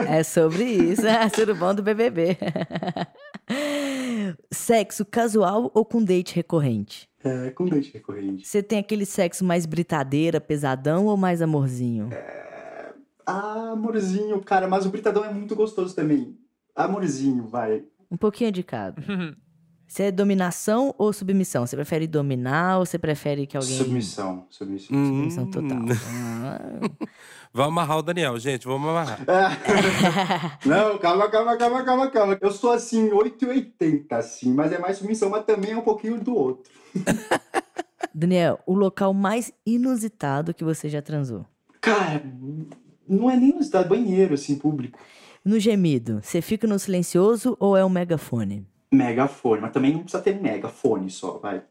É 0.08 0.22
sobre 0.22 0.64
isso. 0.64 1.02
Ah, 1.06 1.28
surubão 1.28 1.74
do 1.74 1.82
BBB. 1.82 2.36
Sexo 4.50 5.04
casual 5.04 5.70
ou 5.74 5.84
com 5.84 6.02
date 6.02 6.34
recorrente? 6.34 7.08
É, 7.22 7.50
com 7.50 7.66
dente 7.66 7.92
recorrente. 7.92 8.46
Você 8.46 8.62
tem 8.62 8.78
aquele 8.78 9.04
sexo 9.04 9.44
mais 9.44 9.66
britadeira, 9.66 10.40
pesadão 10.40 11.06
ou 11.06 11.16
mais 11.16 11.42
amorzinho? 11.42 12.08
Ah, 13.26 13.72
amorzinho, 13.72 14.40
cara, 14.40 14.66
mas 14.66 14.86
o 14.86 14.90
britadão 14.90 15.24
é 15.24 15.32
muito 15.32 15.54
gostoso 15.54 15.94
também. 15.94 16.38
Amorzinho, 16.74 17.46
vai. 17.46 17.84
Um 18.10 18.16
pouquinho 18.16 18.50
de 18.50 18.62
cada. 18.62 19.00
Você 19.90 20.04
é 20.04 20.12
dominação 20.12 20.94
ou 20.96 21.12
submissão? 21.12 21.66
Você 21.66 21.74
prefere 21.74 22.06
dominar 22.06 22.78
ou 22.78 22.86
você 22.86 22.96
prefere 22.96 23.44
que 23.44 23.56
alguém. 23.56 23.76
Submissão, 23.76 24.46
submissão. 24.48 24.96
Hum. 24.96 25.06
Submissão 25.06 25.50
total. 25.50 25.78
Ah. 26.06 26.60
Vamos 27.52 27.72
amarrar 27.72 27.98
o 27.98 28.02
Daniel, 28.02 28.38
gente, 28.38 28.64
vamos 28.68 28.88
amarrar. 28.88 29.18
Não, 30.64 30.96
calma, 30.98 31.28
calma, 31.28 31.56
calma, 31.56 31.82
calma, 31.82 32.08
calma. 32.08 32.38
Eu 32.40 32.52
sou 32.52 32.70
assim, 32.70 33.10
880, 33.10 34.16
assim, 34.16 34.54
mas 34.54 34.70
é 34.70 34.78
mais 34.78 34.98
submissão, 34.98 35.28
mas 35.28 35.44
também 35.44 35.72
é 35.72 35.76
um 35.76 35.82
pouquinho 35.82 36.22
do 36.22 36.32
outro. 36.36 36.70
Daniel, 38.14 38.60
o 38.64 38.74
local 38.74 39.12
mais 39.12 39.52
inusitado 39.66 40.54
que 40.54 40.62
você 40.62 40.88
já 40.88 41.02
transou? 41.02 41.44
Cara, 41.80 42.22
não 43.08 43.28
é 43.28 43.36
nem 43.36 43.52
no 43.52 43.60
estado 43.60 43.88
banheiro, 43.88 44.34
assim, 44.34 44.54
público. 44.54 45.00
No 45.44 45.58
gemido, 45.58 46.20
você 46.22 46.40
fica 46.40 46.68
no 46.68 46.78
silencioso 46.78 47.56
ou 47.58 47.76
é 47.76 47.84
um 47.84 47.88
megafone? 47.88 48.64
Megafone, 48.92 49.60
mas 49.60 49.72
também 49.72 49.92
não 49.92 50.00
precisa 50.00 50.22
ter 50.22 50.40
megafone 50.40 51.10
só, 51.10 51.38
vai. 51.38 51.62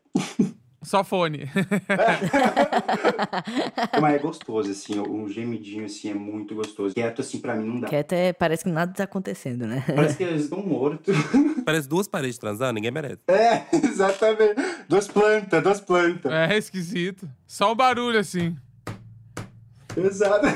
Só 0.81 1.03
fone. 1.03 1.49
Mas 4.01 4.15
é 4.15 4.19
gostoso, 4.19 4.71
assim, 4.71 4.97
um 4.97 5.27
gemidinho, 5.27 5.85
assim, 5.85 6.09
é 6.09 6.13
muito 6.13 6.55
gostoso. 6.55 6.95
Quieto, 6.95 7.21
assim, 7.21 7.39
pra 7.39 7.53
mim 7.55 7.67
não 7.67 7.79
dá. 7.81 7.87
Que 7.89 7.97
até 7.97 8.31
parece 8.31 8.63
que 8.63 8.69
nada 8.69 8.93
tá 8.93 9.03
acontecendo, 9.03 9.67
né? 9.67 9.83
Parece 9.85 10.15
que 10.15 10.23
eles 10.23 10.43
estão 10.43 10.65
mortos. 10.65 11.13
Parece 11.65 11.87
duas 11.87 12.07
paredes 12.07 12.37
transando, 12.37 12.73
ninguém 12.73 12.91
merece. 12.91 13.19
É, 13.27 13.65
exatamente. 13.73 14.55
Duas 14.87 15.07
plantas, 15.07 15.61
duas 15.61 15.81
plantas. 15.81 16.31
É 16.31 16.57
esquisito. 16.57 17.29
Só 17.45 17.71
o 17.71 17.75
barulho, 17.75 18.17
assim. 18.17 18.55
Exato. 19.95 20.47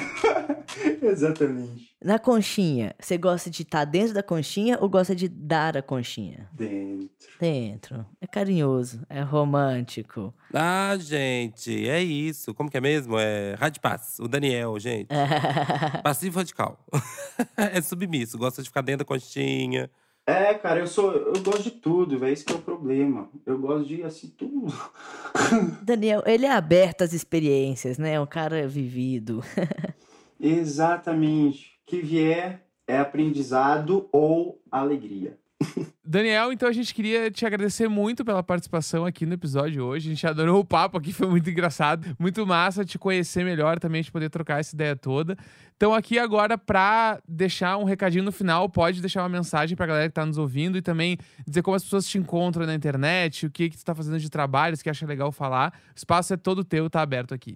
Exatamente. 1.03 1.92
Na 2.03 2.19
conchinha, 2.19 2.93
você 2.99 3.17
gosta 3.17 3.49
de 3.49 3.61
estar 3.61 3.85
dentro 3.85 4.13
da 4.13 4.21
conchinha 4.21 4.77
ou 4.81 4.89
gosta 4.89 5.15
de 5.15 5.29
dar 5.29 5.77
a 5.77 5.81
conchinha? 5.81 6.49
Dentro. 6.51 7.29
Dentro. 7.39 8.05
É 8.19 8.27
carinhoso, 8.27 9.05
é 9.09 9.21
romântico. 9.21 10.33
Ah, 10.53 10.97
gente, 10.99 11.87
é 11.87 12.03
isso. 12.03 12.53
Como 12.53 12.69
que 12.69 12.75
é 12.75 12.81
mesmo? 12.81 13.17
É 13.17 13.55
Radipaz, 13.57 14.17
o 14.19 14.27
Daniel, 14.27 14.77
gente. 14.79 15.07
Passivo 16.03 16.39
radical. 16.39 16.77
é 17.55 17.81
submisso, 17.81 18.37
gosta 18.37 18.61
de 18.61 18.67
ficar 18.67 18.81
dentro 18.81 18.99
da 18.99 19.05
conchinha. 19.05 19.89
É, 20.25 20.53
cara, 20.53 20.81
eu 20.81 20.87
sou. 20.87 21.11
Eu 21.13 21.41
gosto 21.41 21.63
de 21.63 21.71
tudo, 21.71 22.19
velho. 22.19 22.33
Esse 22.33 22.43
que 22.43 22.51
é 22.53 22.55
o 22.55 22.61
problema. 22.61 23.29
Eu 23.45 23.57
gosto 23.59 23.87
de 23.87 24.03
assim, 24.03 24.27
tudo. 24.27 24.73
Daniel, 25.83 26.21
ele 26.25 26.45
é 26.45 26.51
aberto 26.51 27.01
às 27.01 27.13
experiências, 27.13 27.97
né? 27.97 28.13
É 28.13 28.19
um 28.19 28.25
cara 28.25 28.67
vivido. 28.67 29.43
Exatamente. 30.39 31.72
Que 31.85 32.01
vier 32.01 32.65
é 32.87 32.97
aprendizado 32.97 34.09
ou 34.11 34.61
alegria. 34.71 35.37
Daniel, 36.05 36.51
então 36.51 36.67
a 36.67 36.71
gente 36.71 36.93
queria 36.93 37.31
te 37.31 37.45
agradecer 37.45 37.87
muito 37.87 38.25
pela 38.25 38.43
participação 38.43 39.05
aqui 39.05 39.25
no 39.25 39.33
episódio 39.33 39.83
hoje. 39.83 40.09
A 40.09 40.13
gente 40.13 40.27
adorou 40.27 40.59
o 40.59 40.65
papo 40.65 40.97
aqui, 40.97 41.13
foi 41.13 41.27
muito 41.27 41.49
engraçado, 41.49 42.05
muito 42.19 42.45
massa 42.45 42.83
te 42.83 42.99
conhecer 42.99 43.43
melhor 43.45 43.79
também, 43.79 43.99
a 43.99 44.01
gente 44.03 44.11
poder 44.11 44.29
trocar 44.29 44.59
essa 44.59 44.75
ideia 44.75 44.95
toda. 44.95 45.37
Então, 45.75 45.93
aqui 45.93 46.19
agora, 46.19 46.57
pra 46.57 47.19
deixar 47.27 47.77
um 47.77 47.83
recadinho 47.83 48.23
no 48.23 48.31
final, 48.31 48.69
pode 48.69 48.99
deixar 48.99 49.23
uma 49.23 49.29
mensagem 49.29 49.75
pra 49.75 49.85
galera 49.85 50.07
que 50.07 50.13
tá 50.13 50.25
nos 50.25 50.37
ouvindo 50.37 50.77
e 50.77 50.81
também 50.81 51.17
dizer 51.47 51.61
como 51.61 51.75
as 51.75 51.83
pessoas 51.83 52.05
te 52.05 52.17
encontram 52.17 52.65
na 52.65 52.75
internet, 52.75 53.45
o 53.45 53.49
que, 53.49 53.69
que 53.69 53.77
tu 53.77 53.85
tá 53.85 53.95
fazendo 53.95 54.19
de 54.19 54.29
trabalho, 54.29 54.75
se 54.75 54.83
que 54.83 54.89
acha 54.89 55.05
legal 55.05 55.31
falar. 55.31 55.73
O 55.89 55.97
espaço 55.97 56.33
é 56.33 56.37
todo 56.37 56.63
teu, 56.63 56.89
tá 56.89 57.01
aberto 57.01 57.33
aqui. 57.33 57.55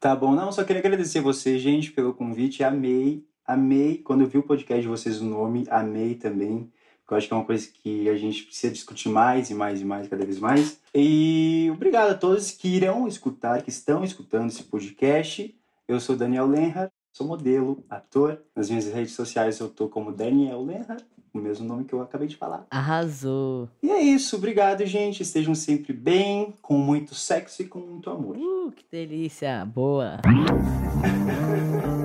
Tá 0.00 0.14
bom, 0.14 0.34
não, 0.34 0.52
só 0.52 0.64
queria 0.64 0.80
agradecer 0.80 1.20
vocês, 1.20 1.62
gente, 1.62 1.90
pelo 1.92 2.12
convite. 2.12 2.62
Amei, 2.62 3.24
amei. 3.46 3.98
Quando 3.98 4.22
eu 4.22 4.26
vi 4.26 4.38
o 4.38 4.42
podcast 4.42 4.82
de 4.82 4.88
vocês, 4.88 5.20
o 5.20 5.24
nome, 5.24 5.66
amei 5.70 6.14
também. 6.14 6.70
Eu 7.10 7.16
acho 7.16 7.28
que 7.28 7.34
é 7.34 7.36
uma 7.36 7.44
coisa 7.44 7.68
que 7.68 8.08
a 8.08 8.16
gente 8.16 8.44
precisa 8.44 8.72
discutir 8.72 9.08
mais 9.08 9.50
e 9.50 9.54
mais 9.54 9.80
e 9.80 9.84
mais, 9.84 10.08
cada 10.08 10.24
vez 10.24 10.38
mais. 10.38 10.80
E 10.94 11.70
obrigado 11.72 12.10
a 12.10 12.14
todos 12.14 12.50
que 12.50 12.68
irão 12.68 13.06
escutar, 13.06 13.62
que 13.62 13.70
estão 13.70 14.02
escutando 14.02 14.48
esse 14.48 14.64
podcast. 14.64 15.54
Eu 15.86 16.00
sou 16.00 16.16
Daniel 16.16 16.46
Lenhard, 16.46 16.90
sou 17.12 17.26
modelo, 17.26 17.84
ator. 17.90 18.40
Nas 18.56 18.70
minhas 18.70 18.86
redes 18.86 19.12
sociais 19.12 19.60
eu 19.60 19.68
tô 19.68 19.86
como 19.88 20.12
Daniel 20.12 20.64
Lenhard, 20.64 21.04
o 21.32 21.38
mesmo 21.38 21.66
nome 21.66 21.84
que 21.84 21.92
eu 21.92 22.00
acabei 22.00 22.26
de 22.26 22.36
falar. 22.36 22.66
Arrasou. 22.70 23.68
E 23.82 23.90
é 23.90 24.00
isso, 24.00 24.36
obrigado, 24.36 24.84
gente. 24.86 25.22
Estejam 25.22 25.54
sempre 25.54 25.92
bem, 25.92 26.54
com 26.62 26.78
muito 26.78 27.14
sexo 27.14 27.62
e 27.62 27.66
com 27.66 27.80
muito 27.80 28.08
amor. 28.08 28.36
Uh, 28.36 28.72
que 28.72 28.84
delícia. 28.90 29.64
Boa. 29.66 30.22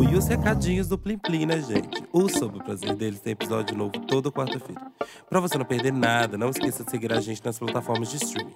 Tudo! 0.00 0.14
E 0.14 0.16
os 0.16 0.26
recadinhos 0.26 0.88
do 0.88 0.98
Plim 0.98 1.18
Plim, 1.18 1.46
né, 1.46 1.60
gente? 1.60 2.02
O 2.12 2.28
Sobre 2.28 2.58
o 2.58 2.64
Prazer 2.64 2.94
deles 2.94 3.20
tem 3.20 3.32
episódio 3.32 3.76
novo 3.76 3.92
toda 4.06 4.30
quarta-feira. 4.30 4.80
Pra 5.28 5.40
você 5.40 5.58
não 5.58 5.64
perder 5.64 5.92
nada, 5.92 6.38
não 6.38 6.50
esqueça 6.50 6.84
de 6.84 6.90
seguir 6.90 7.12
a 7.12 7.20
gente 7.20 7.44
nas 7.44 7.58
plataformas 7.58 8.10
de 8.10 8.16
streaming. 8.16 8.54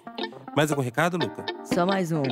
Mais 0.56 0.70
algum 0.70 0.82
recado, 0.82 1.16
Luca? 1.16 1.44
Só 1.64 1.84
mais 1.84 2.12
um. 2.12 2.22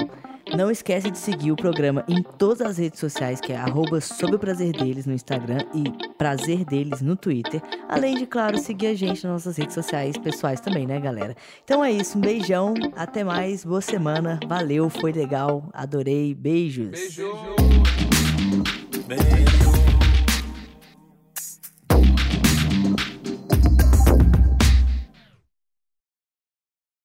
Não 0.57 0.71
esquece 0.71 1.11
de 1.11 1.19
seguir 1.19 1.53
o 1.53 1.57
programa 1.57 2.05
em 2.09 2.23
todas 2.23 2.61
as 2.61 2.79
redes 2.79 2.99
sociais, 2.99 3.41
que 3.41 3.53
é 3.53 3.57
arroba 3.57 4.01
Sob 4.01 4.35
o 4.35 4.39
Prazer 4.39 4.73
Deles 4.73 5.07
no 5.07 5.13
Instagram 5.13 5.59
e 5.75 5.85
Prazer 6.15 6.65
Deles 6.65 7.01
no 7.01 7.17
Twitter. 7.17 7.63
Além 7.89 8.17
de, 8.17 8.27
claro, 8.27 8.59
seguir 8.59 8.89
a 8.89 8.95
gente 8.95 9.25
nas 9.25 9.33
nossas 9.33 9.57
redes 9.57 9.75
sociais 9.75 10.17
pessoais 10.17 10.61
também, 10.61 10.87
né, 10.87 11.01
galera? 11.01 11.37
Então 11.65 11.85
é 11.85 11.91
isso, 11.91 12.19
um 12.19 12.21
beijão, 12.21 12.75
até 12.97 13.25
mais, 13.25 13.65
boa 13.65 13.81
semana, 13.81 14.39
valeu, 14.47 14.89
foi 14.91 15.13
legal, 15.13 15.69
adorei, 15.73 16.35
beijos. 16.35 16.91
Beijo 16.91 17.33
baby. 19.09 19.82